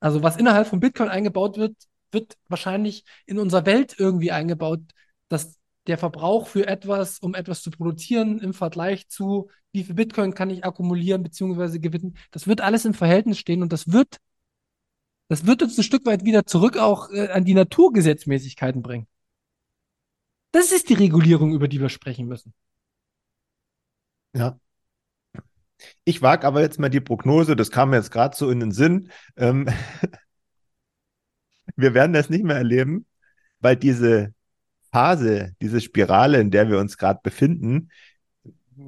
Also 0.00 0.22
was 0.22 0.36
innerhalb 0.36 0.68
von 0.68 0.80
Bitcoin 0.80 1.08
eingebaut 1.08 1.56
wird, 1.56 1.74
wird 2.12 2.36
wahrscheinlich 2.48 3.04
in 3.24 3.38
unserer 3.38 3.64
Welt 3.64 3.96
irgendwie 3.98 4.30
eingebaut, 4.30 4.80
dass 5.28 5.56
der 5.86 5.98
Verbrauch 5.98 6.48
für 6.48 6.66
etwas, 6.66 7.18
um 7.18 7.34
etwas 7.34 7.62
zu 7.62 7.70
produzieren, 7.70 8.38
im 8.40 8.54
Vergleich 8.54 9.08
zu, 9.08 9.50
wie 9.72 9.84
viel 9.84 9.94
Bitcoin 9.94 10.34
kann 10.34 10.50
ich 10.50 10.64
akkumulieren 10.64 11.22
bzw. 11.22 11.78
gewinnen, 11.78 12.16
das 12.30 12.46
wird 12.46 12.60
alles 12.60 12.84
im 12.84 12.94
Verhältnis 12.94 13.38
stehen 13.38 13.62
und 13.62 13.72
das 13.72 13.92
wird, 13.92 14.18
das 15.28 15.46
wird 15.46 15.62
uns 15.62 15.78
ein 15.78 15.84
Stück 15.84 16.06
weit 16.06 16.24
wieder 16.24 16.46
zurück 16.46 16.76
auch 16.76 17.10
äh, 17.10 17.28
an 17.28 17.44
die 17.44 17.54
Naturgesetzmäßigkeiten 17.54 18.82
bringen. 18.82 19.06
Das 20.52 20.72
ist 20.72 20.88
die 20.88 20.94
Regulierung, 20.94 21.52
über 21.52 21.68
die 21.68 21.80
wir 21.80 21.88
sprechen 21.88 22.26
müssen. 22.26 22.54
Ja. 24.34 24.58
Ich 26.04 26.22
wage 26.22 26.46
aber 26.46 26.62
jetzt 26.62 26.78
mal 26.78 26.88
die 26.88 27.00
Prognose, 27.00 27.56
das 27.56 27.70
kam 27.70 27.90
mir 27.90 27.96
jetzt 27.96 28.10
gerade 28.10 28.36
so 28.36 28.50
in 28.50 28.60
den 28.60 28.72
Sinn. 28.72 29.10
Ähm, 29.36 29.66
wir 31.76 31.94
werden 31.94 32.12
das 32.12 32.30
nicht 32.30 32.44
mehr 32.44 32.56
erleben, 32.56 33.06
weil 33.60 33.76
diese 33.76 34.34
Phase, 34.96 35.54
diese 35.60 35.82
Spirale, 35.82 36.40
in 36.40 36.50
der 36.50 36.70
wir 36.70 36.78
uns 36.78 36.96
gerade 36.96 37.20
befinden, 37.22 37.90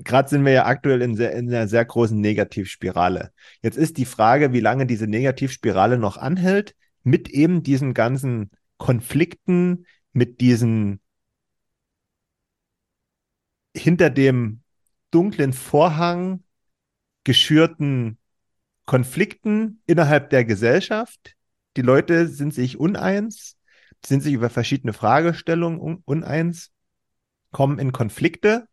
gerade 0.04 0.26
sind 0.26 0.42
wir 0.46 0.52
ja 0.52 0.64
aktuell 0.64 1.02
in, 1.02 1.16
sehr, 1.16 1.32
in 1.32 1.52
einer 1.52 1.68
sehr 1.68 1.84
großen 1.84 2.18
Negativspirale. 2.18 3.30
Jetzt 3.61 3.76
ist 3.76 3.98
die 3.98 4.06
Frage, 4.06 4.54
wie 4.54 4.61
lange 4.61 4.86
diese 4.86 5.06
Negativspirale 5.06 5.98
noch 5.98 6.16
anhält, 6.16 6.74
mit 7.02 7.28
eben 7.28 7.62
diesen 7.62 7.92
ganzen 7.92 8.50
Konflikten, 8.78 9.84
mit 10.14 10.40
diesen 10.40 11.00
hinter 13.76 14.09
dem 14.09 14.62
dunklen 15.11 15.52
Vorhang 15.52 16.42
geschürten 17.24 18.16
Konflikten 18.86 19.82
innerhalb 19.84 20.30
der 20.30 20.46
Gesellschaft. 20.46 21.34
Die 21.76 21.82
Leute 21.82 22.28
sind 22.28 22.54
sich 22.54 22.80
uneins, 22.80 23.57
sind 24.05 24.22
sich 24.22 24.34
über 24.34 24.51
verschiedene 24.51 24.92
Fragestellungen 24.92 26.03
uneins, 26.05 26.70
kommen 27.51 27.78
in 27.78 27.92
Konflikte, 27.92 28.68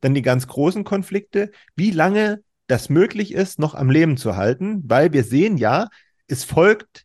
dann 0.00 0.14
die 0.14 0.22
ganz 0.22 0.46
großen 0.46 0.84
Konflikte, 0.84 1.50
wie 1.74 1.90
lange 1.90 2.42
das 2.66 2.88
möglich 2.88 3.32
ist, 3.32 3.58
noch 3.58 3.74
am 3.74 3.90
Leben 3.90 4.16
zu 4.16 4.36
halten, 4.36 4.82
weil 4.84 5.12
wir 5.12 5.24
sehen 5.24 5.56
ja, 5.56 5.88
es 6.26 6.44
folgt 6.44 7.04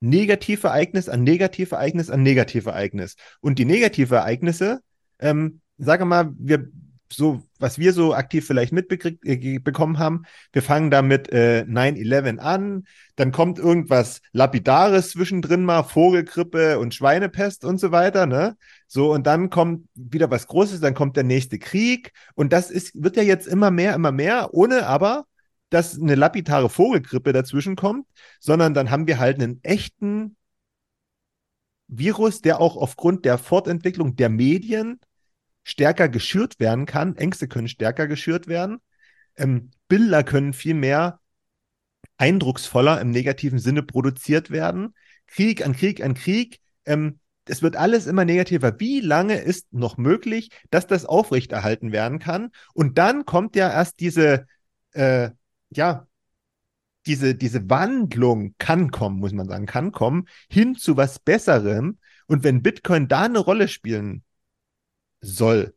Negativereignis 0.00 1.08
an 1.08 1.22
Negativereignis 1.24 2.10
an 2.10 2.22
Negativereignis. 2.22 3.16
Und 3.40 3.58
die 3.58 3.64
Negativereignisse, 3.64 4.80
ähm, 5.18 5.60
sage 5.78 6.04
mal, 6.04 6.32
wir 6.36 6.68
so, 7.10 7.42
was 7.64 7.78
wir 7.78 7.94
so 7.94 8.12
aktiv 8.12 8.46
vielleicht 8.46 8.74
mitbekommen 8.74 9.94
äh, 9.94 9.98
haben, 9.98 10.26
wir 10.52 10.60
fangen 10.60 10.90
da 10.90 11.00
mit 11.00 11.32
äh, 11.32 11.64
9-11 11.66 12.38
an, 12.38 12.84
dann 13.16 13.32
kommt 13.32 13.58
irgendwas 13.58 14.20
Lapidares 14.32 15.08
zwischendrin 15.12 15.64
mal, 15.64 15.82
Vogelgrippe 15.82 16.78
und 16.78 16.94
Schweinepest 16.94 17.64
und 17.64 17.80
so 17.80 17.90
weiter, 17.90 18.26
ne? 18.26 18.58
So, 18.86 19.10
und 19.14 19.26
dann 19.26 19.48
kommt 19.48 19.88
wieder 19.94 20.30
was 20.30 20.46
Großes, 20.46 20.80
dann 20.80 20.92
kommt 20.92 21.16
der 21.16 21.24
nächste 21.24 21.58
Krieg. 21.58 22.12
Und 22.34 22.52
das 22.52 22.70
ist, 22.70 23.02
wird 23.02 23.16
ja 23.16 23.22
jetzt 23.22 23.46
immer 23.46 23.70
mehr, 23.70 23.94
immer 23.94 24.12
mehr, 24.12 24.52
ohne 24.52 24.86
aber, 24.86 25.24
dass 25.70 25.98
eine 25.98 26.16
lapidare 26.16 26.68
Vogelgrippe 26.68 27.32
dazwischen 27.32 27.76
kommt, 27.76 28.06
sondern 28.40 28.74
dann 28.74 28.90
haben 28.90 29.06
wir 29.06 29.18
halt 29.18 29.40
einen 29.40 29.60
echten 29.62 30.36
Virus, 31.88 32.42
der 32.42 32.60
auch 32.60 32.76
aufgrund 32.76 33.24
der 33.24 33.38
Fortentwicklung 33.38 34.16
der 34.16 34.28
Medien 34.28 35.00
stärker 35.64 36.08
geschürt 36.08 36.60
werden 36.60 36.86
kann. 36.86 37.16
Ängste 37.16 37.48
können 37.48 37.68
stärker 37.68 38.06
geschürt 38.06 38.46
werden. 38.46 38.78
Ähm, 39.36 39.70
Bilder 39.88 40.22
können 40.22 40.52
viel 40.52 40.74
mehr 40.74 41.20
eindrucksvoller 42.16 43.00
im 43.00 43.10
negativen 43.10 43.58
Sinne 43.58 43.82
produziert 43.82 44.50
werden. 44.50 44.94
Krieg 45.26 45.64
an 45.64 45.74
Krieg 45.74 46.02
an 46.02 46.14
Krieg. 46.14 46.60
Ähm, 46.84 47.18
es 47.46 47.62
wird 47.62 47.76
alles 47.76 48.06
immer 48.06 48.24
negativer. 48.24 48.78
Wie 48.78 49.00
lange 49.00 49.36
ist 49.36 49.72
noch 49.72 49.96
möglich, 49.96 50.50
dass 50.70 50.86
das 50.86 51.04
aufrechterhalten 51.04 51.92
werden 51.92 52.18
kann? 52.18 52.50
Und 52.72 52.98
dann 52.98 53.24
kommt 53.26 53.56
ja 53.56 53.70
erst 53.70 54.00
diese, 54.00 54.46
äh, 54.92 55.30
ja, 55.70 56.06
diese, 57.06 57.34
diese 57.34 57.68
Wandlung 57.68 58.54
kann 58.58 58.90
kommen, 58.90 59.18
muss 59.18 59.32
man 59.32 59.48
sagen, 59.48 59.66
kann 59.66 59.92
kommen, 59.92 60.26
hin 60.48 60.74
zu 60.74 60.96
was 60.96 61.18
Besserem. 61.18 61.98
Und 62.26 62.44
wenn 62.44 62.62
Bitcoin 62.62 63.08
da 63.08 63.22
eine 63.22 63.40
Rolle 63.40 63.68
spielen 63.68 64.22
soll, 65.24 65.74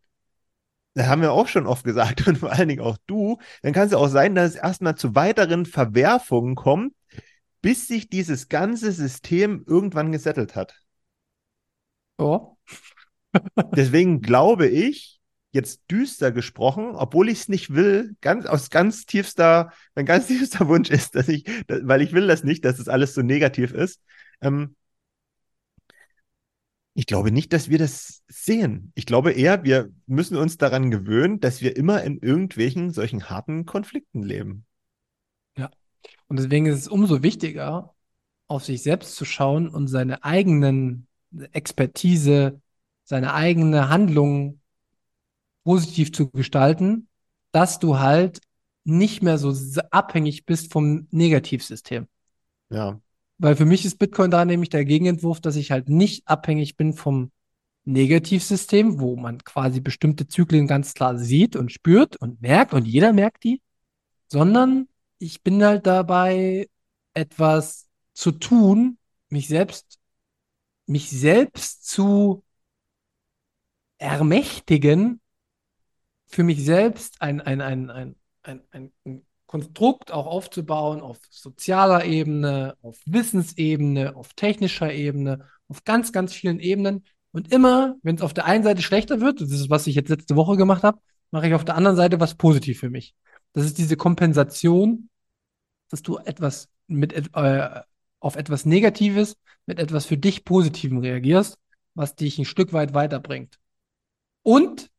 das 0.97 1.07
haben 1.07 1.21
wir 1.21 1.31
auch 1.31 1.47
schon 1.47 1.67
oft 1.67 1.83
gesagt 1.83 2.27
und 2.27 2.39
vor 2.39 2.51
allen 2.51 2.69
Dingen 2.69 2.81
auch 2.81 2.97
du, 3.05 3.37
dann 3.61 3.73
kann 3.73 3.85
es 3.85 3.91
ja 3.91 3.97
auch 3.97 4.07
sein, 4.07 4.35
dass 4.35 4.51
es 4.51 4.55
erstmal 4.55 4.95
zu 4.95 5.15
weiteren 5.15 5.65
Verwerfungen 5.65 6.55
kommt, 6.55 6.93
bis 7.61 7.87
sich 7.87 8.09
dieses 8.09 8.49
ganze 8.49 8.91
System 8.91 9.63
irgendwann 9.67 10.11
gesettelt 10.11 10.55
hat. 10.55 10.75
Oh. 12.17 12.57
Deswegen 13.75 14.21
glaube 14.21 14.67
ich, 14.67 15.19
jetzt 15.51 15.81
düster 15.89 16.31
gesprochen, 16.31 16.95
obwohl 16.95 17.29
ich 17.29 17.41
es 17.41 17.49
nicht 17.49 17.73
will, 17.73 18.15
ganz 18.21 18.45
aus 18.45 18.69
ganz 18.69 19.05
tiefster, 19.05 19.71
mein 19.95 20.05
ganz 20.05 20.27
tiefster 20.27 20.67
Wunsch 20.67 20.89
ist, 20.89 21.15
dass 21.15 21.27
ich, 21.27 21.45
weil 21.67 22.01
ich 22.01 22.13
will 22.13 22.27
das 22.27 22.43
nicht, 22.43 22.65
dass 22.65 22.79
es 22.79 22.85
das 22.85 22.87
alles 22.89 23.13
so 23.13 23.21
negativ 23.21 23.71
ist. 23.71 24.01
Ähm, 24.41 24.75
ich 26.97 27.05
glaube 27.05 27.31
nicht, 27.31 27.53
dass 27.53 27.69
wir 27.69 27.77
das 27.77 28.23
sehen. 28.27 28.91
Ich 28.95 29.05
glaube 29.05 29.31
eher, 29.31 29.63
wir 29.63 29.93
müssen 30.07 30.35
uns 30.35 30.57
daran 30.57 30.89
gewöhnen, 30.89 31.39
dass 31.39 31.61
wir 31.61 31.77
immer 31.77 32.03
in 32.03 32.17
irgendwelchen 32.17 32.89
solchen 32.89 33.29
harten 33.29 33.67
Konflikten 33.67 34.23
leben. 34.23 34.65
Ja. 35.55 35.69
Und 36.27 36.39
deswegen 36.39 36.65
ist 36.65 36.79
es 36.79 36.87
umso 36.87 37.21
wichtiger, 37.21 37.93
auf 38.47 38.65
sich 38.65 38.81
selbst 38.81 39.15
zu 39.15 39.25
schauen 39.25 39.69
und 39.69 39.89
seine 39.89 40.23
eigenen 40.23 41.05
Expertise, 41.51 42.59
seine 43.03 43.35
eigene 43.35 43.89
Handlung 43.89 44.59
positiv 45.63 46.11
zu 46.11 46.31
gestalten, 46.31 47.09
dass 47.51 47.77
du 47.77 47.99
halt 47.99 48.41
nicht 48.85 49.21
mehr 49.21 49.37
so 49.37 49.53
abhängig 49.91 50.47
bist 50.47 50.73
vom 50.73 51.07
Negativsystem. 51.11 52.07
Ja. 52.71 52.99
Weil 53.39 53.55
für 53.55 53.65
mich 53.65 53.85
ist 53.85 53.99
Bitcoin 53.99 54.31
da 54.31 54.45
nämlich 54.45 54.69
der 54.69 54.85
Gegenentwurf, 54.85 55.39
dass 55.41 55.55
ich 55.55 55.71
halt 55.71 55.89
nicht 55.89 56.27
abhängig 56.27 56.75
bin 56.75 56.93
vom 56.93 57.31
Negativsystem, 57.85 58.99
wo 58.99 59.15
man 59.15 59.43
quasi 59.43 59.79
bestimmte 59.79 60.27
Zyklen 60.27 60.67
ganz 60.67 60.93
klar 60.93 61.17
sieht 61.17 61.55
und 61.55 61.71
spürt 61.71 62.17
und 62.17 62.41
merkt 62.41 62.73
und 62.73 62.85
jeder 62.85 63.13
merkt 63.13 63.43
die, 63.43 63.61
sondern 64.27 64.87
ich 65.19 65.43
bin 65.43 65.63
halt 65.63 65.87
dabei, 65.87 66.67
etwas 67.13 67.87
zu 68.13 68.31
tun, 68.31 68.97
mich 69.29 69.47
selbst, 69.47 69.99
mich 70.85 71.09
selbst 71.09 71.87
zu 71.87 72.43
ermächtigen, 73.99 75.21
für 76.27 76.43
mich 76.43 76.63
selbst 76.63 77.21
ein, 77.21 77.41
ein, 77.41 77.61
ein, 77.61 77.89
ein, 77.89 78.15
ein, 78.71 78.91
ein 79.05 79.26
Konstrukt 79.47 80.11
auch 80.11 80.27
aufzubauen 80.27 81.01
auf 81.01 81.19
sozialer 81.29 82.05
Ebene, 82.05 82.75
auf 82.81 82.99
Wissensebene, 83.05 84.15
auf 84.15 84.33
technischer 84.33 84.93
Ebene, 84.93 85.45
auf 85.67 85.83
ganz, 85.83 86.11
ganz 86.11 86.33
vielen 86.33 86.59
Ebenen. 86.59 87.05
Und 87.31 87.51
immer, 87.51 87.95
wenn 88.03 88.15
es 88.15 88.21
auf 88.21 88.33
der 88.33 88.45
einen 88.45 88.63
Seite 88.63 88.81
schlechter 88.81 89.19
wird, 89.19 89.41
das 89.41 89.51
ist, 89.51 89.69
was 89.69 89.87
ich 89.87 89.95
jetzt 89.95 90.09
letzte 90.09 90.35
Woche 90.35 90.57
gemacht 90.57 90.83
habe, 90.83 90.99
mache 91.31 91.47
ich 91.47 91.53
auf 91.53 91.65
der 91.65 91.75
anderen 91.75 91.97
Seite 91.97 92.19
was 92.19 92.35
positiv 92.35 92.79
für 92.79 92.89
mich. 92.89 93.15
Das 93.53 93.65
ist 93.65 93.77
diese 93.77 93.97
Kompensation, 93.97 95.09
dass 95.89 96.01
du 96.01 96.17
etwas 96.17 96.69
mit 96.87 97.13
äh, 97.35 97.81
auf 98.19 98.35
etwas 98.35 98.65
Negatives 98.65 99.35
mit 99.67 99.79
etwas 99.79 100.05
für 100.05 100.17
dich 100.17 100.45
Positivem 100.45 100.97
reagierst, 100.97 101.59
was 101.93 102.15
dich 102.15 102.39
ein 102.39 102.45
Stück 102.45 102.73
weit 102.73 102.93
weiterbringt. 102.93 103.59
Und 104.41 104.89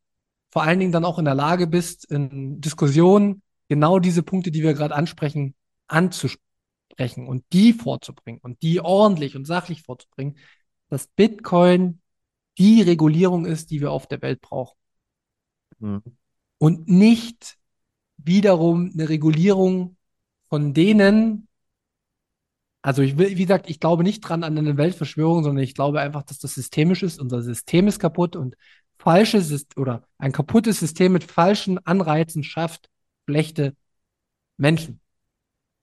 vor 0.51 0.63
allen 0.63 0.79
Dingen 0.79 0.91
dann 0.91 1.05
auch 1.05 1.19
in 1.19 1.25
der 1.25 1.35
Lage 1.35 1.67
bist, 1.67 2.05
in 2.05 2.61
Diskussionen 2.61 3.41
genau 3.69 3.99
diese 3.99 4.23
Punkte, 4.23 4.51
die 4.51 4.63
wir 4.63 4.73
gerade 4.73 4.95
ansprechen, 4.95 5.55
anzusprechen 5.87 7.27
und 7.27 7.45
die 7.53 7.71
vorzubringen 7.71 8.41
und 8.41 8.61
die 8.61 8.81
ordentlich 8.81 9.37
und 9.37 9.45
sachlich 9.45 9.83
vorzubringen, 9.83 10.37
dass 10.89 11.07
Bitcoin 11.07 12.01
die 12.57 12.81
Regulierung 12.81 13.45
ist, 13.45 13.71
die 13.71 13.79
wir 13.79 13.91
auf 13.91 14.07
der 14.07 14.21
Welt 14.21 14.41
brauchen. 14.41 14.75
Mhm. 15.79 16.01
Und 16.57 16.89
nicht 16.89 17.57
wiederum 18.17 18.91
eine 18.93 19.07
Regulierung 19.07 19.95
von 20.49 20.73
denen, 20.73 21.47
also 22.81 23.01
ich 23.01 23.17
will, 23.17 23.37
wie 23.37 23.43
gesagt, 23.43 23.69
ich 23.69 23.79
glaube 23.79 24.03
nicht 24.03 24.21
dran 24.21 24.43
an 24.43 24.57
eine 24.57 24.77
Weltverschwörung, 24.77 25.43
sondern 25.43 25.63
ich 25.63 25.75
glaube 25.75 26.01
einfach, 26.01 26.23
dass 26.23 26.39
das 26.39 26.55
systemisch 26.55 27.03
ist. 27.03 27.19
Unser 27.19 27.41
System 27.43 27.87
ist 27.87 27.99
kaputt 27.99 28.35
und 28.35 28.55
falsches 28.97 29.67
oder 29.77 30.03
ein 30.17 30.31
kaputtes 30.31 30.79
System 30.79 31.13
mit 31.13 31.23
falschen 31.23 31.77
Anreizen 31.85 32.43
schafft 32.43 32.89
schlechte 33.29 33.75
Menschen. 34.57 34.99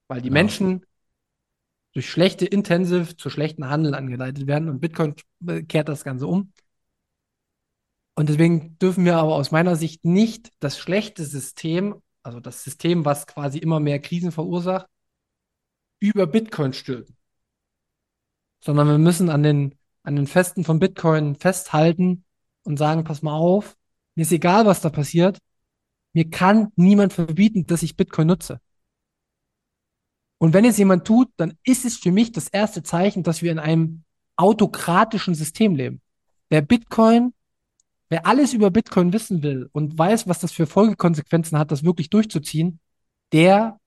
Weil 0.07 0.21
die 0.21 0.27
ja. 0.27 0.33
Menschen 0.33 0.85
durch 1.93 2.09
schlechte 2.09 2.45
Intensive 2.45 3.15
zu 3.15 3.29
schlechten 3.29 3.69
Handel 3.69 3.95
angeleitet 3.95 4.47
werden 4.47 4.69
und 4.69 4.79
Bitcoin 4.79 5.15
kehrt 5.67 5.89
das 5.89 6.03
Ganze 6.03 6.27
um. 6.27 6.51
Und 8.15 8.29
deswegen 8.29 8.77
dürfen 8.79 9.05
wir 9.05 9.17
aber 9.17 9.35
aus 9.35 9.51
meiner 9.51 9.75
Sicht 9.75 10.03
nicht 10.03 10.51
das 10.59 10.77
schlechte 10.77 11.23
System, 11.23 12.01
also 12.23 12.39
das 12.39 12.63
System, 12.63 13.05
was 13.05 13.27
quasi 13.27 13.59
immer 13.59 13.79
mehr 13.79 13.99
Krisen 13.99 14.31
verursacht, 14.31 14.87
über 15.99 16.27
Bitcoin 16.27 16.73
stülpen. 16.73 17.15
Sondern 18.59 18.87
wir 18.87 18.97
müssen 18.97 19.29
an 19.29 19.43
den, 19.43 19.75
an 20.03 20.15
den 20.15 20.27
Festen 20.27 20.63
von 20.63 20.79
Bitcoin 20.79 21.35
festhalten 21.35 22.25
und 22.63 22.77
sagen, 22.77 23.03
pass 23.03 23.21
mal 23.21 23.37
auf, 23.37 23.77
mir 24.15 24.23
ist 24.23 24.31
egal, 24.31 24.65
was 24.65 24.81
da 24.81 24.89
passiert, 24.89 25.39
mir 26.17 26.29
kann 26.29 26.71
niemand 26.75 27.13
verbieten, 27.13 27.65
dass 27.67 27.83
ich 27.83 27.95
Bitcoin 27.95 28.27
nutze. 28.27 28.59
Und 30.39 30.53
wenn 30.53 30.65
es 30.65 30.77
jemand 30.77 31.05
tut, 31.05 31.29
dann 31.37 31.57
ist 31.63 31.85
es 31.85 31.97
für 31.97 32.11
mich 32.11 32.31
das 32.31 32.47
erste 32.47 32.83
Zeichen, 32.83 33.23
dass 33.23 33.41
wir 33.41 33.51
in 33.51 33.59
einem 33.59 34.03
autokratischen 34.35 35.35
System 35.35 35.75
leben. 35.75 36.01
Wer 36.49 36.61
Bitcoin 36.61 37.33
Wer 38.09 38.25
alles 38.25 38.53
über 38.53 38.71
Bitcoin 38.71 39.11
wissen 39.11 39.43
will 39.43 39.69
und 39.73 39.97
weiß, 39.97 40.27
was 40.27 40.39
das 40.39 40.53
für 40.53 40.65
Folgekonsequenzen 40.65 41.57
hat, 41.57 41.71
das 41.71 41.83
wirklich 41.83 42.09
durchzuziehen, 42.09 42.79
der 43.33 43.79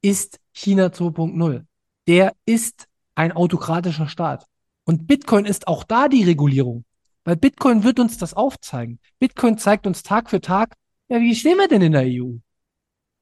ist 0.00 0.38
China 0.52 0.86
2.0. 0.86 1.64
Der 2.06 2.34
ist 2.46 2.86
ein 3.16 3.32
autokratischer 3.32 4.08
Staat. 4.08 4.46
Und 4.84 5.06
Bitcoin 5.06 5.44
ist 5.44 5.66
auch 5.66 5.82
da 5.82 6.08
die 6.08 6.22
Regulierung. 6.22 6.84
Weil 7.24 7.36
Bitcoin 7.36 7.82
wird 7.82 7.98
uns 7.98 8.18
das 8.18 8.34
aufzeigen. 8.34 9.00
Bitcoin 9.18 9.58
zeigt 9.58 9.86
uns 9.86 10.02
Tag 10.02 10.30
für 10.30 10.40
Tag, 10.40 10.76
ja, 11.08 11.20
wie 11.20 11.34
stehen 11.34 11.58
wir 11.58 11.68
denn 11.68 11.82
in 11.82 11.92
der 11.92 12.06
EU? 12.06 12.36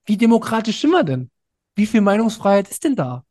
Wie 0.04 0.16
demokratisch 0.16 0.80
sind 0.80 0.90
wir 0.90 1.04
denn? 1.04 1.30
Wie 1.74 1.86
viel 1.86 2.00
Meinungsfreiheit 2.00 2.68
ist 2.68 2.84
denn 2.84 2.96
da? 2.96 3.24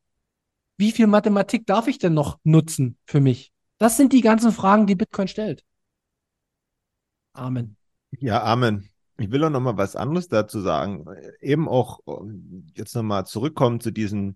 Wie 0.77 0.91
viel 0.91 1.07
Mathematik 1.07 1.65
darf 1.67 1.87
ich 1.87 1.99
denn 1.99 2.13
noch 2.13 2.39
nutzen 2.43 2.97
für 3.05 3.19
mich? 3.19 3.51
Das 3.77 3.97
sind 3.97 4.13
die 4.13 4.21
ganzen 4.21 4.51
Fragen, 4.51 4.87
die 4.87 4.95
Bitcoin 4.95 5.27
stellt. 5.27 5.63
Amen. 7.33 7.77
Ja, 8.11 8.43
Amen. 8.43 8.89
Ich 9.17 9.29
will 9.29 9.43
auch 9.43 9.49
noch 9.49 9.59
mal 9.59 9.77
was 9.77 9.95
anderes 9.95 10.27
dazu 10.27 10.59
sagen. 10.61 11.05
Eben 11.39 11.69
auch 11.69 11.99
jetzt 12.75 12.95
noch 12.95 13.03
mal 13.03 13.25
zurückkommen 13.25 13.79
zu 13.79 13.91
diesem 13.91 14.35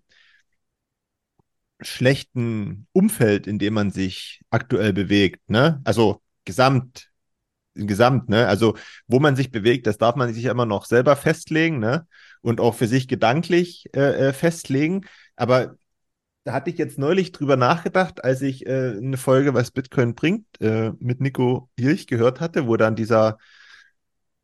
schlechten 1.80 2.86
Umfeld, 2.92 3.46
in 3.46 3.58
dem 3.58 3.74
man 3.74 3.90
sich 3.90 4.42
aktuell 4.50 4.92
bewegt. 4.92 5.50
Ne? 5.50 5.80
Also 5.84 6.22
gesamt, 6.44 7.10
gesamt, 7.76 8.28
ne? 8.28 8.46
Also 8.48 8.76
wo 9.06 9.20
man 9.20 9.36
sich 9.36 9.50
bewegt, 9.50 9.86
das 9.86 9.98
darf 9.98 10.16
man 10.16 10.32
sich 10.32 10.44
immer 10.46 10.66
noch 10.66 10.86
selber 10.86 11.16
festlegen, 11.16 11.78
ne? 11.78 12.06
Und 12.40 12.60
auch 12.60 12.74
für 12.74 12.86
sich 12.86 13.08
gedanklich 13.08 13.86
äh, 13.94 14.28
äh 14.28 14.32
festlegen. 14.32 15.06
Aber 15.36 15.76
da 16.44 16.52
hatte 16.52 16.70
ich 16.70 16.78
jetzt 16.78 16.98
neulich 16.98 17.32
drüber 17.32 17.56
nachgedacht, 17.56 18.24
als 18.24 18.42
ich 18.42 18.66
äh, 18.66 18.96
eine 18.96 19.16
Folge, 19.16 19.54
was 19.54 19.72
Bitcoin 19.72 20.14
bringt, 20.14 20.46
äh, 20.60 20.92
mit 21.00 21.20
Nico 21.20 21.68
Hirsch 21.78 22.06
gehört 22.06 22.40
hatte, 22.40 22.66
wo 22.66 22.76
dann 22.76 22.96
dieser 22.96 23.38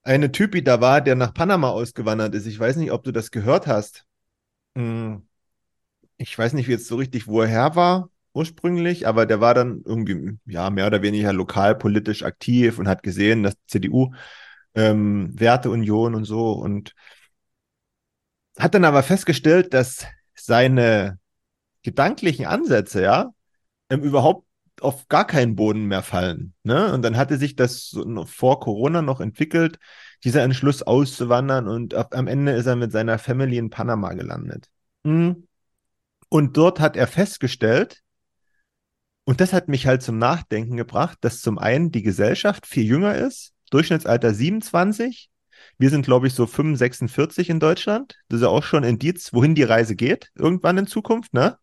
eine 0.02 0.32
Typi 0.32 0.64
da 0.64 0.80
war, 0.80 1.00
der 1.00 1.14
nach 1.14 1.32
Panama 1.32 1.70
ausgewandert 1.70 2.34
ist. 2.34 2.46
Ich 2.46 2.58
weiß 2.58 2.76
nicht, 2.76 2.92
ob 2.92 3.04
du 3.04 3.12
das 3.12 3.30
gehört 3.30 3.66
hast. 3.66 4.04
Hm. 4.76 5.26
Ich 6.16 6.36
weiß 6.36 6.54
nicht 6.54 6.68
jetzt 6.68 6.86
so 6.86 6.96
richtig, 6.96 7.26
wo 7.26 7.40
er 7.42 7.48
her 7.48 7.76
war 7.76 8.11
ursprünglich, 8.34 9.06
aber 9.06 9.26
der 9.26 9.40
war 9.40 9.54
dann 9.54 9.82
irgendwie, 9.84 10.38
ja, 10.46 10.70
mehr 10.70 10.86
oder 10.86 11.02
weniger 11.02 11.32
lokalpolitisch 11.32 12.22
aktiv 12.22 12.78
und 12.78 12.88
hat 12.88 13.02
gesehen, 13.02 13.42
dass 13.42 13.54
CDU 13.66 14.12
ähm, 14.74 15.30
Werteunion 15.38 16.14
und 16.14 16.24
so 16.24 16.52
und 16.52 16.94
hat 18.58 18.74
dann 18.74 18.84
aber 18.84 19.02
festgestellt, 19.02 19.74
dass 19.74 20.06
seine 20.34 21.18
gedanklichen 21.82 22.46
Ansätze, 22.46 23.02
ja, 23.02 23.32
ähm, 23.90 24.02
überhaupt 24.02 24.46
auf 24.80 25.08
gar 25.08 25.26
keinen 25.26 25.54
Boden 25.56 25.86
mehr 25.86 26.02
fallen. 26.02 26.54
Ne? 26.62 26.92
Und 26.92 27.02
dann 27.02 27.16
hatte 27.16 27.36
sich 27.36 27.56
das 27.56 27.90
so 27.90 28.24
vor 28.24 28.60
Corona 28.60 29.02
noch 29.02 29.20
entwickelt, 29.20 29.78
dieser 30.24 30.42
Entschluss 30.42 30.82
auszuwandern 30.82 31.68
und 31.68 31.94
auf, 31.94 32.12
am 32.12 32.26
Ende 32.26 32.52
ist 32.52 32.66
er 32.66 32.76
mit 32.76 32.92
seiner 32.92 33.18
Family 33.18 33.58
in 33.58 33.70
Panama 33.70 34.12
gelandet. 34.14 34.68
Mhm. 35.04 35.46
Und 36.28 36.56
dort 36.56 36.80
hat 36.80 36.96
er 36.96 37.06
festgestellt, 37.06 38.02
und 39.24 39.40
das 39.40 39.52
hat 39.52 39.68
mich 39.68 39.86
halt 39.86 40.02
zum 40.02 40.18
Nachdenken 40.18 40.76
gebracht, 40.76 41.18
dass 41.20 41.40
zum 41.40 41.58
einen 41.58 41.90
die 41.92 42.02
Gesellschaft 42.02 42.66
viel 42.66 42.84
jünger 42.84 43.14
ist, 43.14 43.52
Durchschnittsalter 43.70 44.34
27. 44.34 45.30
Wir 45.78 45.90
sind, 45.90 46.04
glaube 46.04 46.26
ich, 46.26 46.34
so 46.34 46.46
45, 46.46 46.78
46 46.78 47.50
in 47.50 47.60
Deutschland. 47.60 48.16
Das 48.28 48.38
ist 48.38 48.42
ja 48.42 48.48
auch 48.48 48.64
schon 48.64 48.84
ein 48.84 48.90
Indiz, 48.90 49.32
wohin 49.32 49.54
die 49.54 49.62
Reise 49.62 49.94
geht, 49.94 50.30
irgendwann 50.34 50.78
in 50.78 50.86
Zukunft, 50.86 51.32
ne? 51.34 51.58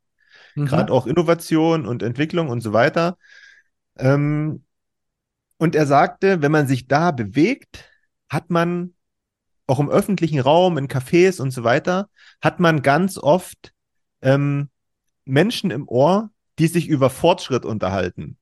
Mhm. 0.55 0.65
Gerade 0.65 0.93
auch 0.93 1.05
Innovation 1.05 1.85
und 1.85 2.01
Entwicklung 2.01 2.49
und 2.49 2.61
so 2.61 2.73
weiter. 2.73 3.17
Ähm, 3.97 4.63
und 5.57 5.75
er 5.75 5.85
sagte, 5.85 6.41
wenn 6.41 6.51
man 6.51 6.67
sich 6.67 6.87
da 6.87 7.11
bewegt, 7.11 7.89
hat 8.29 8.49
man 8.49 8.93
auch 9.67 9.79
im 9.79 9.89
öffentlichen 9.89 10.39
Raum, 10.39 10.77
in 10.77 10.87
Cafés 10.87 11.41
und 11.41 11.51
so 11.51 11.63
weiter, 11.63 12.09
hat 12.41 12.59
man 12.59 12.81
ganz 12.81 13.17
oft 13.17 13.73
ähm, 14.21 14.69
Menschen 15.25 15.69
im 15.69 15.87
Ohr, 15.87 16.31
die 16.59 16.67
sich 16.67 16.87
über 16.87 17.09
Fortschritt 17.09 17.65
unterhalten, 17.65 18.37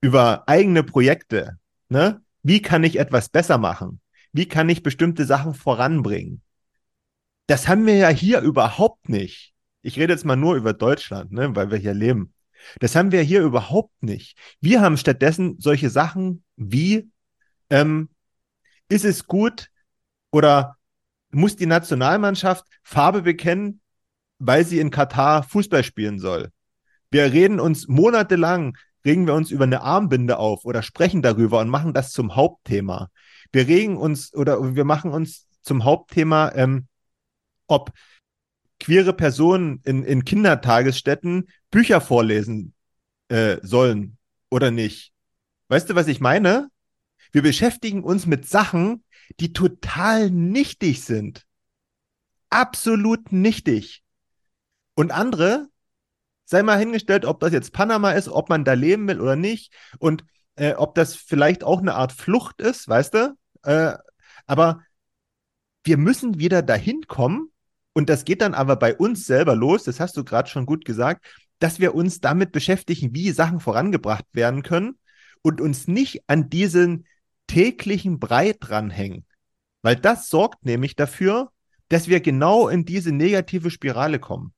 über 0.00 0.48
eigene 0.48 0.82
Projekte. 0.82 1.58
Ne? 1.88 2.22
Wie 2.42 2.62
kann 2.62 2.82
ich 2.82 2.98
etwas 2.98 3.28
besser 3.28 3.58
machen? 3.58 4.00
Wie 4.32 4.46
kann 4.46 4.68
ich 4.68 4.82
bestimmte 4.82 5.24
Sachen 5.24 5.54
voranbringen? 5.54 6.42
Das 7.46 7.68
haben 7.68 7.86
wir 7.86 7.96
ja 7.96 8.08
hier 8.08 8.40
überhaupt 8.40 9.08
nicht. 9.08 9.54
Ich 9.82 9.98
rede 9.98 10.12
jetzt 10.12 10.24
mal 10.24 10.36
nur 10.36 10.56
über 10.56 10.72
Deutschland, 10.72 11.32
ne, 11.32 11.54
weil 11.54 11.70
wir 11.70 11.78
hier 11.78 11.94
leben. 11.94 12.34
Das 12.80 12.94
haben 12.96 13.12
wir 13.12 13.22
hier 13.22 13.42
überhaupt 13.42 14.02
nicht. 14.02 14.36
Wir 14.60 14.80
haben 14.80 14.96
stattdessen 14.96 15.56
solche 15.58 15.90
Sachen 15.90 16.44
wie, 16.56 17.10
ähm, 17.70 18.10
ist 18.88 19.04
es 19.04 19.26
gut 19.26 19.70
oder 20.30 20.76
muss 21.30 21.56
die 21.56 21.66
Nationalmannschaft 21.66 22.66
Farbe 22.82 23.22
bekennen, 23.22 23.80
weil 24.38 24.64
sie 24.64 24.78
in 24.78 24.90
Katar 24.90 25.42
Fußball 25.42 25.84
spielen 25.84 26.18
soll? 26.18 26.50
Wir 27.10 27.32
reden 27.32 27.60
uns 27.60 27.88
monatelang, 27.88 28.76
regen 29.04 29.26
wir 29.26 29.34
uns 29.34 29.50
über 29.50 29.64
eine 29.64 29.82
Armbinde 29.82 30.38
auf 30.38 30.64
oder 30.64 30.82
sprechen 30.82 31.22
darüber 31.22 31.60
und 31.60 31.68
machen 31.68 31.94
das 31.94 32.12
zum 32.12 32.36
Hauptthema. 32.36 33.10
Wir 33.52 33.66
regen 33.66 33.96
uns 33.96 34.34
oder 34.34 34.74
wir 34.74 34.84
machen 34.84 35.10
uns 35.10 35.46
zum 35.62 35.84
Hauptthema, 35.84 36.52
ähm, 36.54 36.86
ob 37.66 37.92
queere 38.80 39.12
Personen 39.12 39.80
in, 39.84 40.02
in 40.04 40.24
Kindertagesstätten 40.24 41.48
Bücher 41.70 42.00
vorlesen 42.00 42.74
äh, 43.28 43.56
sollen 43.62 44.18
oder 44.50 44.70
nicht. 44.70 45.12
Weißt 45.68 45.90
du, 45.90 45.94
was 45.94 46.08
ich 46.08 46.20
meine? 46.20 46.68
Wir 47.32 47.42
beschäftigen 47.42 48.02
uns 48.02 48.26
mit 48.26 48.48
Sachen, 48.48 49.04
die 49.40 49.52
total 49.52 50.30
nichtig 50.30 51.04
sind. 51.04 51.44
Absolut 52.50 53.32
nichtig. 53.32 54.02
Und 54.94 55.10
andere, 55.10 55.68
sei 56.48 56.62
mal 56.62 56.78
hingestellt, 56.78 57.24
ob 57.24 57.40
das 57.40 57.52
jetzt 57.52 57.72
Panama 57.72 58.12
ist, 58.12 58.28
ob 58.28 58.48
man 58.48 58.64
da 58.64 58.72
leben 58.72 59.06
will 59.06 59.20
oder 59.20 59.36
nicht 59.36 59.72
und 59.98 60.24
äh, 60.56 60.72
ob 60.74 60.94
das 60.94 61.14
vielleicht 61.14 61.62
auch 61.62 61.80
eine 61.80 61.94
Art 61.94 62.12
Flucht 62.12 62.60
ist, 62.60 62.88
weißt 62.88 63.14
du? 63.14 63.36
Äh, 63.62 63.94
aber 64.46 64.82
wir 65.84 65.98
müssen 65.98 66.38
wieder 66.38 66.62
dahin 66.62 67.02
kommen, 67.06 67.50
und 67.92 68.08
das 68.08 68.24
geht 68.24 68.42
dann 68.42 68.54
aber 68.54 68.76
bei 68.76 68.96
uns 68.96 69.26
selber 69.26 69.56
los, 69.56 69.84
das 69.84 70.00
hast 70.00 70.16
du 70.16 70.24
gerade 70.24 70.48
schon 70.48 70.66
gut 70.66 70.84
gesagt, 70.84 71.26
dass 71.58 71.80
wir 71.80 71.94
uns 71.94 72.20
damit 72.20 72.52
beschäftigen, 72.52 73.12
wie 73.12 73.30
Sachen 73.32 73.60
vorangebracht 73.60 74.24
werden 74.32 74.62
können 74.62 74.98
und 75.42 75.60
uns 75.60 75.88
nicht 75.88 76.22
an 76.28 76.48
diesen 76.48 77.06
täglichen 77.46 78.20
Brei 78.20 78.54
dranhängen. 78.58 79.26
Weil 79.82 79.96
das 79.96 80.28
sorgt 80.28 80.64
nämlich 80.64 80.96
dafür, 80.96 81.50
dass 81.88 82.08
wir 82.08 82.20
genau 82.20 82.68
in 82.68 82.84
diese 82.84 83.12
negative 83.12 83.70
Spirale 83.70 84.18
kommen. 84.18 84.54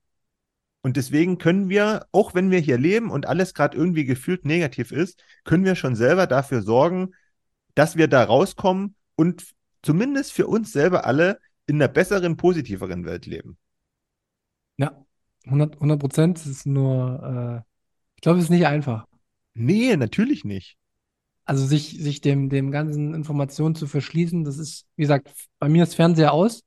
Und 0.83 0.97
deswegen 0.97 1.39
können 1.39 1.69
wir, 1.69 2.07
auch 2.11 2.35
wenn 2.35 2.51
wir 2.51 2.59
hier 2.59 2.79
leben 2.79 3.11
und 3.11 3.27
alles 3.27 3.53
gerade 3.53 3.77
irgendwie 3.77 4.05
gefühlt 4.05 4.45
negativ 4.45 4.93
ist, 4.93 5.23
können 5.45 5.65
wir 5.65 5.75
schon 5.75 5.95
selber 5.95 6.27
dafür 6.27 6.63
sorgen, 6.63 7.13
dass 7.75 7.97
wir 7.97 8.09
da 8.09 8.25
rauskommen 8.25 8.95
und 9.15 9.45
zumindest 9.83 10.33
für 10.33 10.47
uns 10.47 10.73
selber 10.73 11.05
alle 11.05 11.39
in 11.67 11.77
einer 11.77 11.89
besseren, 11.89 12.37
positiveren 12.37 13.05
Welt 13.05 13.27
leben. 13.27 13.59
Ja, 14.79 15.05
100 15.45 15.99
Prozent. 15.99 16.39
Es 16.39 16.47
ist 16.47 16.67
nur, 16.67 17.65
äh, 17.65 17.71
ich 18.17 18.23
glaube, 18.23 18.39
es 18.39 18.45
ist 18.45 18.51
nicht 18.51 18.67
einfach. 18.67 19.07
Nee, 19.55 19.97
natürlich 19.97 20.45
nicht. 20.45 20.77
Also 21.45 21.67
sich, 21.67 21.99
sich 22.01 22.21
dem, 22.21 22.49
dem 22.49 22.71
ganzen 22.71 23.13
Informationen 23.13 23.75
zu 23.75 23.87
verschließen, 23.87 24.45
das 24.45 24.57
ist, 24.57 24.87
wie 24.97 25.03
gesagt, 25.03 25.31
bei 25.59 25.69
mir 25.69 25.83
ist 25.83 25.95
Fernseher 25.95 26.33
aus. 26.33 26.63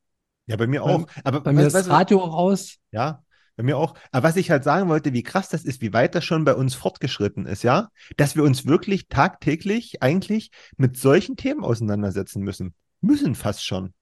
Ja, 0.45 0.57
bei 0.57 0.67
mir 0.67 0.83
auch. 0.83 1.07
Aber 1.23 1.41
bei 1.41 1.53
mir 1.53 1.65
ist 1.65 1.73
das 1.73 1.89
Radio 1.89 2.21
auch 2.21 2.35
aus. 2.35 2.77
Ja, 2.91 3.22
bei 3.55 3.63
mir 3.63 3.77
auch. 3.77 3.95
Aber 4.11 4.27
was 4.27 4.35
ich 4.35 4.51
halt 4.51 4.63
sagen 4.63 4.89
wollte, 4.89 5.13
wie 5.13 5.23
krass 5.23 5.49
das 5.49 5.63
ist, 5.63 5.81
wie 5.81 5.93
weit 5.93 6.15
das 6.15 6.25
schon 6.25 6.45
bei 6.45 6.55
uns 6.55 6.75
fortgeschritten 6.75 7.45
ist, 7.45 7.63
ja, 7.63 7.89
dass 8.17 8.35
wir 8.35 8.43
uns 8.43 8.65
wirklich 8.65 9.07
tagtäglich 9.07 10.01
eigentlich 10.01 10.51
mit 10.77 10.97
solchen 10.97 11.35
Themen 11.35 11.63
auseinandersetzen 11.63 12.43
müssen. 12.43 12.73
Müssen 13.01 13.35
fast 13.35 13.65
schon 13.65 13.93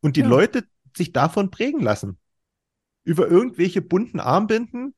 und 0.00 0.16
die 0.16 0.20
ja. 0.20 0.28
Leute 0.28 0.64
sich 0.96 1.12
davon 1.12 1.50
prägen 1.50 1.80
lassen. 1.80 2.18
Über 3.04 3.28
irgendwelche 3.28 3.82
bunten 3.82 4.20
Armbinden 4.20 4.94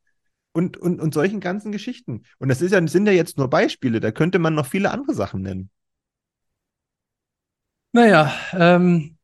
und, 0.52 0.76
und, 0.76 1.00
und 1.00 1.14
solchen 1.14 1.40
ganzen 1.40 1.72
Geschichten. 1.72 2.22
Und 2.38 2.48
das 2.48 2.62
ist 2.62 2.72
ja, 2.72 2.86
sind 2.86 3.06
ja 3.06 3.12
jetzt 3.12 3.38
nur 3.38 3.48
Beispiele, 3.48 4.00
da 4.00 4.10
könnte 4.10 4.38
man 4.38 4.54
noch 4.54 4.66
viele 4.66 4.90
andere 4.90 5.14
Sachen 5.14 5.42
nennen. 5.42 5.70
Naja, 7.92 8.32
ähm, 8.52 9.17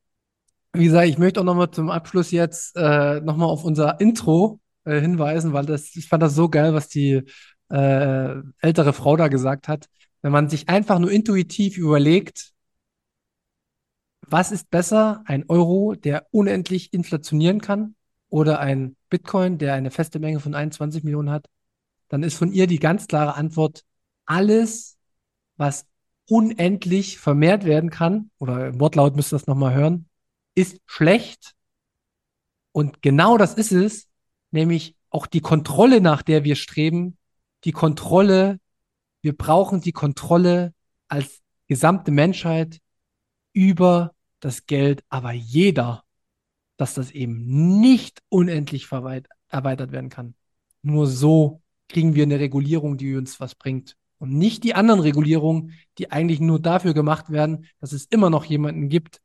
wie 0.74 0.84
gesagt, 0.84 1.08
ich 1.08 1.18
möchte 1.18 1.40
auch 1.40 1.44
nochmal 1.44 1.70
zum 1.70 1.90
Abschluss 1.90 2.30
jetzt 2.30 2.76
äh, 2.76 3.20
nochmal 3.20 3.48
auf 3.48 3.64
unser 3.64 4.00
Intro 4.00 4.60
äh, 4.84 5.00
hinweisen, 5.00 5.52
weil 5.52 5.66
das, 5.66 5.94
ich 5.96 6.08
fand 6.08 6.22
das 6.22 6.34
so 6.34 6.48
geil, 6.48 6.74
was 6.74 6.88
die 6.88 7.22
äh, 7.70 8.34
ältere 8.60 8.92
Frau 8.92 9.16
da 9.16 9.28
gesagt 9.28 9.68
hat. 9.68 9.86
Wenn 10.22 10.32
man 10.32 10.48
sich 10.48 10.68
einfach 10.68 10.98
nur 10.98 11.10
intuitiv 11.10 11.78
überlegt, 11.78 12.52
was 14.26 14.52
ist 14.52 14.70
besser, 14.70 15.22
ein 15.26 15.44
Euro, 15.48 15.94
der 15.94 16.26
unendlich 16.30 16.92
inflationieren 16.92 17.60
kann, 17.60 17.94
oder 18.30 18.58
ein 18.58 18.96
Bitcoin, 19.10 19.58
der 19.58 19.74
eine 19.74 19.92
feste 19.92 20.18
Menge 20.18 20.40
von 20.40 20.56
21 20.56 21.04
Millionen 21.04 21.30
hat? 21.30 21.46
Dann 22.08 22.24
ist 22.24 22.34
von 22.36 22.50
ihr 22.52 22.66
die 22.66 22.80
ganz 22.80 23.06
klare 23.06 23.36
Antwort, 23.36 23.84
alles, 24.26 24.98
was 25.56 25.86
unendlich 26.28 27.18
vermehrt 27.18 27.64
werden 27.64 27.90
kann, 27.90 28.30
oder 28.38 28.68
im 28.68 28.80
Wortlaut 28.80 29.14
müsst 29.14 29.32
ihr 29.32 29.36
das 29.36 29.46
nochmal 29.46 29.74
hören, 29.74 30.08
ist 30.54 30.80
schlecht. 30.86 31.54
Und 32.72 33.02
genau 33.02 33.38
das 33.38 33.54
ist 33.54 33.72
es, 33.72 34.08
nämlich 34.50 34.96
auch 35.10 35.26
die 35.26 35.40
Kontrolle, 35.40 36.00
nach 36.00 36.22
der 36.22 36.44
wir 36.44 36.56
streben, 36.56 37.16
die 37.64 37.72
Kontrolle, 37.72 38.58
wir 39.22 39.36
brauchen 39.36 39.80
die 39.80 39.92
Kontrolle 39.92 40.74
als 41.08 41.42
gesamte 41.66 42.10
Menschheit 42.10 42.80
über 43.52 44.14
das 44.40 44.66
Geld, 44.66 45.02
aber 45.08 45.32
jeder, 45.32 46.04
dass 46.76 46.94
das 46.94 47.12
eben 47.12 47.80
nicht 47.80 48.22
unendlich 48.28 48.90
erweitert 48.90 49.92
werden 49.92 50.10
kann. 50.10 50.34
Nur 50.82 51.06
so 51.06 51.62
kriegen 51.88 52.14
wir 52.14 52.24
eine 52.24 52.40
Regulierung, 52.40 52.96
die 52.96 53.14
uns 53.14 53.40
was 53.40 53.54
bringt. 53.54 53.96
Und 54.18 54.32
nicht 54.32 54.64
die 54.64 54.74
anderen 54.74 55.00
Regulierungen, 55.00 55.72
die 55.98 56.10
eigentlich 56.10 56.40
nur 56.40 56.60
dafür 56.60 56.94
gemacht 56.94 57.30
werden, 57.30 57.66
dass 57.80 57.92
es 57.92 58.06
immer 58.06 58.30
noch 58.30 58.44
jemanden 58.44 58.88
gibt, 58.88 59.20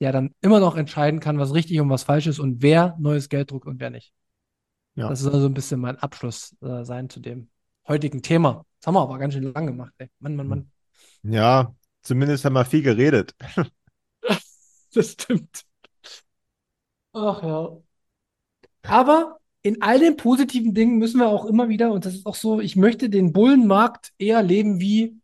der 0.00 0.12
dann 0.12 0.34
immer 0.40 0.60
noch 0.60 0.76
entscheiden 0.76 1.20
kann, 1.20 1.38
was 1.38 1.54
richtig 1.54 1.80
und 1.80 1.90
was 1.90 2.04
falsch 2.04 2.26
ist 2.26 2.38
und 2.38 2.62
wer 2.62 2.96
neues 2.98 3.28
Geld 3.28 3.50
druckt 3.50 3.66
und 3.66 3.80
wer 3.80 3.90
nicht. 3.90 4.12
Ja. 4.94 5.08
Das 5.08 5.20
soll 5.20 5.32
so 5.32 5.36
also 5.36 5.48
ein 5.48 5.54
bisschen 5.54 5.80
mein 5.80 5.98
Abschluss 5.98 6.56
äh, 6.62 6.84
sein 6.84 7.08
zu 7.08 7.20
dem 7.20 7.48
heutigen 7.86 8.22
Thema. 8.22 8.64
Das 8.78 8.86
haben 8.86 8.94
wir 8.94 9.02
aber 9.02 9.18
ganz 9.18 9.34
schön 9.34 9.52
lang 9.52 9.66
gemacht, 9.66 9.92
ey. 9.98 10.08
Mann, 10.18 10.36
Mann, 10.36 10.48
Mann. 10.48 10.70
Ja, 11.22 11.74
zumindest 12.02 12.44
haben 12.44 12.54
wir 12.54 12.64
viel 12.64 12.82
geredet. 12.82 13.34
das 14.94 15.12
stimmt. 15.12 15.64
Ach 17.12 17.42
ja. 17.42 17.76
Aber 18.82 19.38
in 19.62 19.82
all 19.82 19.98
den 19.98 20.16
positiven 20.16 20.74
Dingen 20.74 20.98
müssen 20.98 21.18
wir 21.18 21.28
auch 21.28 21.44
immer 21.46 21.68
wieder, 21.68 21.90
und 21.90 22.04
das 22.04 22.14
ist 22.14 22.26
auch 22.26 22.34
so, 22.34 22.60
ich 22.60 22.76
möchte 22.76 23.10
den 23.10 23.32
Bullenmarkt 23.32 24.12
eher 24.18 24.42
leben 24.42 24.80
wie 24.80 25.20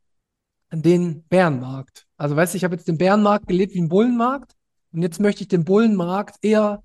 den 0.72 1.22
Bärenmarkt. 1.24 2.06
Also 2.16 2.34
weißt 2.34 2.54
du, 2.54 2.56
ich 2.56 2.64
habe 2.64 2.74
jetzt 2.74 2.88
den 2.88 2.98
Bärenmarkt 2.98 3.46
gelebt 3.46 3.74
wie 3.74 3.80
ein 3.80 3.88
Bullenmarkt 3.88 4.56
und 4.92 5.02
jetzt 5.02 5.20
möchte 5.20 5.42
ich 5.42 5.48
den 5.48 5.64
Bullenmarkt 5.64 6.36
eher 6.42 6.82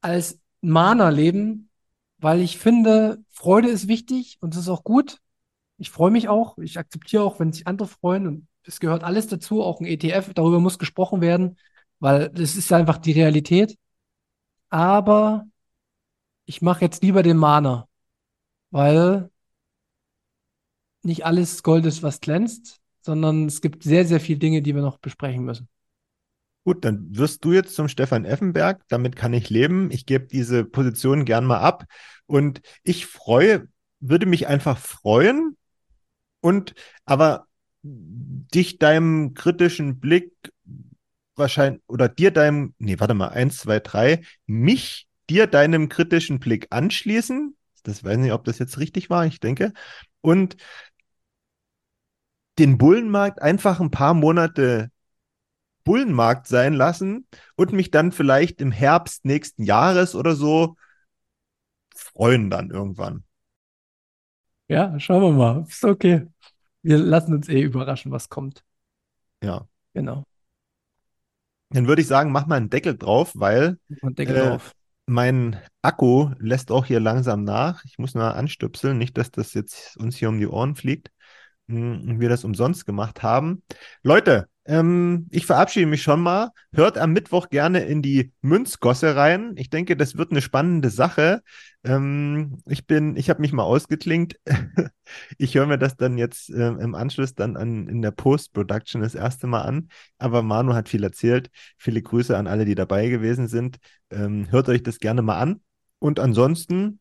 als 0.00 0.40
Mahner 0.60 1.10
leben, 1.10 1.70
weil 2.18 2.40
ich 2.40 2.58
finde, 2.58 3.18
Freude 3.30 3.68
ist 3.68 3.88
wichtig 3.88 4.38
und 4.40 4.54
es 4.54 4.60
ist 4.62 4.68
auch 4.68 4.84
gut. 4.84 5.20
Ich 5.78 5.90
freue 5.90 6.10
mich 6.10 6.28
auch. 6.28 6.58
Ich 6.58 6.78
akzeptiere 6.78 7.22
auch, 7.22 7.38
wenn 7.40 7.52
sich 7.52 7.66
andere 7.66 7.88
freuen 7.88 8.26
und 8.26 8.48
es 8.64 8.80
gehört 8.80 9.04
alles 9.04 9.28
dazu, 9.28 9.62
auch 9.62 9.80
ein 9.80 9.86
ETF, 9.86 10.34
darüber 10.34 10.60
muss 10.60 10.78
gesprochen 10.78 11.20
werden, 11.20 11.58
weil 12.00 12.30
das 12.30 12.56
ist 12.56 12.72
einfach 12.72 12.98
die 12.98 13.12
Realität. 13.12 13.78
Aber 14.70 15.46
ich 16.46 16.62
mache 16.62 16.82
jetzt 16.82 17.02
lieber 17.02 17.22
den 17.22 17.36
Mahner, 17.36 17.88
weil 18.70 19.30
nicht 21.02 21.24
alles 21.24 21.62
Gold 21.62 21.86
ist, 21.86 22.02
was 22.02 22.20
glänzt, 22.20 22.80
sondern 23.00 23.46
es 23.46 23.60
gibt 23.60 23.82
sehr, 23.84 24.04
sehr 24.04 24.20
viele 24.20 24.38
Dinge, 24.38 24.62
die 24.62 24.74
wir 24.74 24.82
noch 24.82 24.98
besprechen 24.98 25.44
müssen. 25.44 25.68
Gut, 26.66 26.84
dann 26.84 27.16
wirst 27.16 27.44
du 27.44 27.52
jetzt 27.52 27.76
zum 27.76 27.86
Stefan 27.86 28.24
Effenberg. 28.24 28.82
Damit 28.88 29.14
kann 29.14 29.32
ich 29.32 29.50
leben. 29.50 29.88
Ich 29.92 30.04
gebe 30.04 30.26
diese 30.26 30.64
Position 30.64 31.24
gern 31.24 31.44
mal 31.44 31.60
ab. 31.60 31.84
Und 32.26 32.60
ich 32.82 33.06
freue, 33.06 33.68
würde 34.00 34.26
mich 34.26 34.48
einfach 34.48 34.76
freuen 34.76 35.56
und 36.40 36.74
aber 37.04 37.46
dich 37.84 38.80
deinem 38.80 39.34
kritischen 39.34 40.00
Blick 40.00 40.32
wahrscheinlich 41.36 41.82
oder 41.86 42.08
dir 42.08 42.32
deinem, 42.32 42.74
nee, 42.78 42.98
warte 42.98 43.14
mal, 43.14 43.28
eins, 43.28 43.58
zwei, 43.58 43.78
drei, 43.78 44.22
mich 44.46 45.06
dir 45.30 45.46
deinem 45.46 45.88
kritischen 45.88 46.40
Blick 46.40 46.66
anschließen. 46.70 47.56
Das 47.84 48.02
weiß 48.02 48.18
nicht, 48.18 48.32
ob 48.32 48.42
das 48.42 48.58
jetzt 48.58 48.78
richtig 48.78 49.08
war, 49.08 49.24
ich 49.24 49.38
denke. 49.38 49.72
Und 50.20 50.56
den 52.58 52.76
Bullenmarkt 52.76 53.40
einfach 53.40 53.78
ein 53.78 53.92
paar 53.92 54.14
Monate 54.14 54.90
Bullenmarkt 55.86 56.48
sein 56.48 56.74
lassen 56.74 57.26
und 57.54 57.72
mich 57.72 57.92
dann 57.92 58.10
vielleicht 58.10 58.60
im 58.60 58.72
Herbst 58.72 59.24
nächsten 59.24 59.62
Jahres 59.62 60.16
oder 60.16 60.34
so 60.34 60.76
freuen 61.94 62.50
dann 62.50 62.70
irgendwann. 62.70 63.24
Ja, 64.68 64.98
schauen 64.98 65.22
wir 65.22 65.32
mal. 65.32 65.64
Ist 65.68 65.84
okay. 65.84 66.26
Wir 66.82 66.98
lassen 66.98 67.34
uns 67.34 67.48
eh 67.48 67.62
überraschen, 67.62 68.10
was 68.10 68.28
kommt. 68.28 68.64
Ja. 69.42 69.66
Genau. 69.94 70.24
Dann 71.70 71.86
würde 71.86 72.02
ich 72.02 72.08
sagen, 72.08 72.32
mach 72.32 72.46
mal 72.46 72.56
einen 72.56 72.70
Deckel 72.70 72.96
drauf, 72.98 73.32
weil 73.34 73.78
Deckel 73.88 74.36
äh, 74.36 74.48
drauf. 74.48 74.72
mein 75.06 75.60
Akku 75.82 76.30
lässt 76.40 76.72
auch 76.72 76.84
hier 76.84 77.00
langsam 77.00 77.44
nach. 77.44 77.84
Ich 77.84 77.98
muss 77.98 78.14
mal 78.14 78.32
anstöpseln, 78.32 78.98
nicht, 78.98 79.16
dass 79.16 79.30
das 79.30 79.54
jetzt 79.54 79.96
uns 79.96 80.16
hier 80.16 80.28
um 80.28 80.38
die 80.38 80.48
Ohren 80.48 80.74
fliegt 80.74 81.12
hm, 81.68 82.08
und 82.08 82.20
wir 82.20 82.28
das 82.28 82.44
umsonst 82.44 82.86
gemacht 82.86 83.22
haben. 83.22 83.62
Leute, 84.02 84.48
ähm, 84.66 85.28
ich 85.30 85.46
verabschiede 85.46 85.86
mich 85.86 86.02
schon 86.02 86.20
mal. 86.20 86.50
Hört 86.72 86.98
am 86.98 87.12
Mittwoch 87.12 87.48
gerne 87.50 87.84
in 87.84 88.02
die 88.02 88.32
Münzgosse 88.42 89.14
rein. 89.14 89.52
Ich 89.56 89.70
denke, 89.70 89.96
das 89.96 90.16
wird 90.16 90.32
eine 90.32 90.42
spannende 90.42 90.90
Sache. 90.90 91.42
Ähm, 91.84 92.58
ich 92.66 92.86
bin, 92.86 93.16
ich 93.16 93.30
habe 93.30 93.40
mich 93.40 93.52
mal 93.52 93.62
ausgeklingt. 93.62 94.36
ich 95.38 95.54
höre 95.54 95.66
mir 95.66 95.78
das 95.78 95.96
dann 95.96 96.18
jetzt 96.18 96.50
äh, 96.50 96.68
im 96.68 96.96
Anschluss 96.96 97.34
dann 97.34 97.56
an, 97.56 97.88
in 97.88 98.02
der 98.02 98.10
Post-Production 98.10 99.02
das 99.02 99.14
erste 99.14 99.46
Mal 99.46 99.62
an. 99.62 99.88
Aber 100.18 100.42
Manu 100.42 100.74
hat 100.74 100.88
viel 100.88 101.04
erzählt. 101.04 101.50
Viele 101.78 102.02
Grüße 102.02 102.36
an 102.36 102.48
alle, 102.48 102.64
die 102.64 102.74
dabei 102.74 103.08
gewesen 103.08 103.46
sind. 103.46 103.78
Ähm, 104.10 104.50
hört 104.50 104.68
euch 104.68 104.82
das 104.82 104.98
gerne 104.98 105.22
mal 105.22 105.38
an. 105.38 105.60
Und 106.00 106.18
ansonsten, 106.18 106.98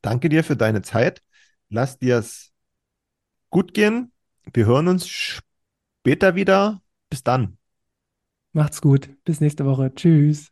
danke 0.00 0.30
dir 0.30 0.44
für 0.44 0.56
deine 0.56 0.80
Zeit. 0.80 1.22
Lass 1.68 1.98
dir 1.98 2.18
es 2.18 2.52
gut 3.50 3.74
gehen. 3.74 4.12
Wir 4.52 4.64
hören 4.66 4.88
uns 4.88 5.08
später 5.08 5.53
wieder. 6.04 6.82
Bis 7.10 7.22
dann. 7.22 7.58
Macht's 8.52 8.80
gut. 8.80 9.08
Bis 9.24 9.40
nächste 9.40 9.64
Woche. 9.64 9.92
Tschüss. 9.94 10.50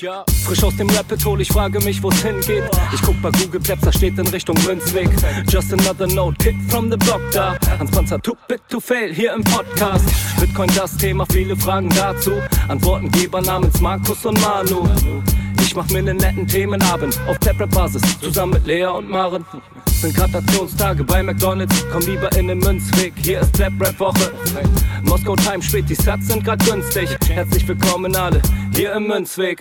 Ja, 0.00 0.24
frisch 0.46 0.64
aus 0.64 0.74
dem 0.78 0.88
Rapid 0.88 1.22
hol, 1.26 1.42
ich 1.42 1.48
frage 1.48 1.78
mich, 1.80 2.02
wo's 2.02 2.22
hingeht. 2.22 2.64
Ich 2.94 3.02
guck 3.02 3.20
bei 3.20 3.30
Google 3.32 3.60
Maps, 3.68 3.82
da 3.82 3.92
steht 3.92 4.18
in 4.18 4.26
Richtung 4.28 4.56
Münzweg. 4.64 5.10
Just 5.46 5.74
another 5.74 6.06
note, 6.06 6.38
Kid 6.38 6.54
from 6.70 6.90
the 6.90 6.96
block 6.96 7.20
da. 7.32 7.58
Hans 7.78 7.90
Panzer, 7.90 8.18
too 8.18 8.34
bit 8.48 8.62
to 8.70 8.80
fail, 8.80 9.12
hier 9.12 9.34
im 9.34 9.44
Podcast. 9.44 10.06
Bitcoin 10.40 10.70
das 10.74 10.96
Thema, 10.96 11.26
viele 11.30 11.54
Fragen 11.54 11.90
dazu. 11.90 12.32
Antwortengeber 12.70 13.40
namens 13.42 13.80
Markus 13.80 14.24
und 14.24 14.40
Manu. 14.40 14.88
Ich 15.60 15.74
mach 15.74 15.88
mir 15.90 15.98
einen 15.98 16.16
netten 16.16 16.46
Themenabend 16.46 17.18
auf 17.26 17.36
Taprap-Basis, 17.38 18.00
zusammen 18.20 18.52
mit 18.52 18.66
Lea 18.66 18.86
und 18.86 19.10
Maren. 19.10 19.44
Sind 19.88 20.14
Gratationstage 20.14 21.02
bei 21.02 21.20
McDonalds, 21.22 21.84
komm 21.92 22.02
lieber 22.02 22.30
in 22.36 22.46
den 22.46 22.58
Münzweg, 22.58 23.12
hier 23.22 23.40
ist 23.40 23.56
Trap-Rap-Woche. 23.56 24.32
Moskau 25.02 25.34
Time 25.34 25.60
spät, 25.60 25.88
die 25.88 25.96
Sats 25.96 26.28
sind 26.28 26.44
grad 26.44 26.64
günstig. 26.64 27.08
Herzlich 27.28 27.66
willkommen 27.66 28.14
alle, 28.14 28.40
hier 28.74 28.92
im 28.94 29.08
Münzweg. 29.08 29.60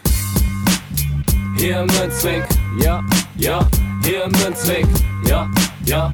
Hier 1.58 1.82
im 1.82 1.88
Münzweg, 1.88 2.44
ja, 2.80 3.04
ja, 3.38 3.68
hier 4.04 4.24
im 4.24 4.32
Münzweg, 4.32 4.86
ja, 5.28 5.50
ja, 5.86 6.14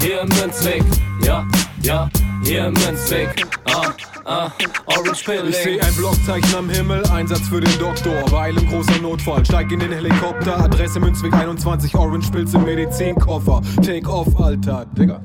hier 0.00 0.20
im 0.22 0.28
Münzweg, 0.28 0.82
ja, 1.24 1.46
ja, 1.82 2.10
hier 2.42 2.66
im 2.66 2.74
Münzweg, 2.74 3.46
ah. 3.64 3.92
Ah, 4.24 4.50
Orange 4.84 5.24
Pilling. 5.24 5.48
Ich 5.48 5.56
seh 5.56 5.80
ein 5.80 5.94
Blockzeichen 5.94 6.54
am 6.54 6.68
Himmel, 6.68 7.02
Einsatz 7.06 7.48
für 7.48 7.62
den 7.62 7.78
Doktor. 7.78 8.30
Weil 8.30 8.58
im 8.58 8.68
großer 8.68 8.98
Notfall, 9.00 9.42
steig 9.42 9.72
in 9.72 9.80
den 9.80 9.90
Helikopter. 9.90 10.62
Adresse 10.62 11.00
Münzweg 11.00 11.32
21, 11.32 11.94
Orange 11.94 12.30
Pilz 12.30 12.52
im 12.52 12.64
Medizinkoffer. 12.64 13.62
Take 13.82 14.06
off, 14.06 14.28
Alter. 14.38 14.84
Digga, 14.98 15.22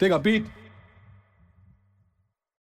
Digga, 0.00 0.18
Beat. 0.18 0.44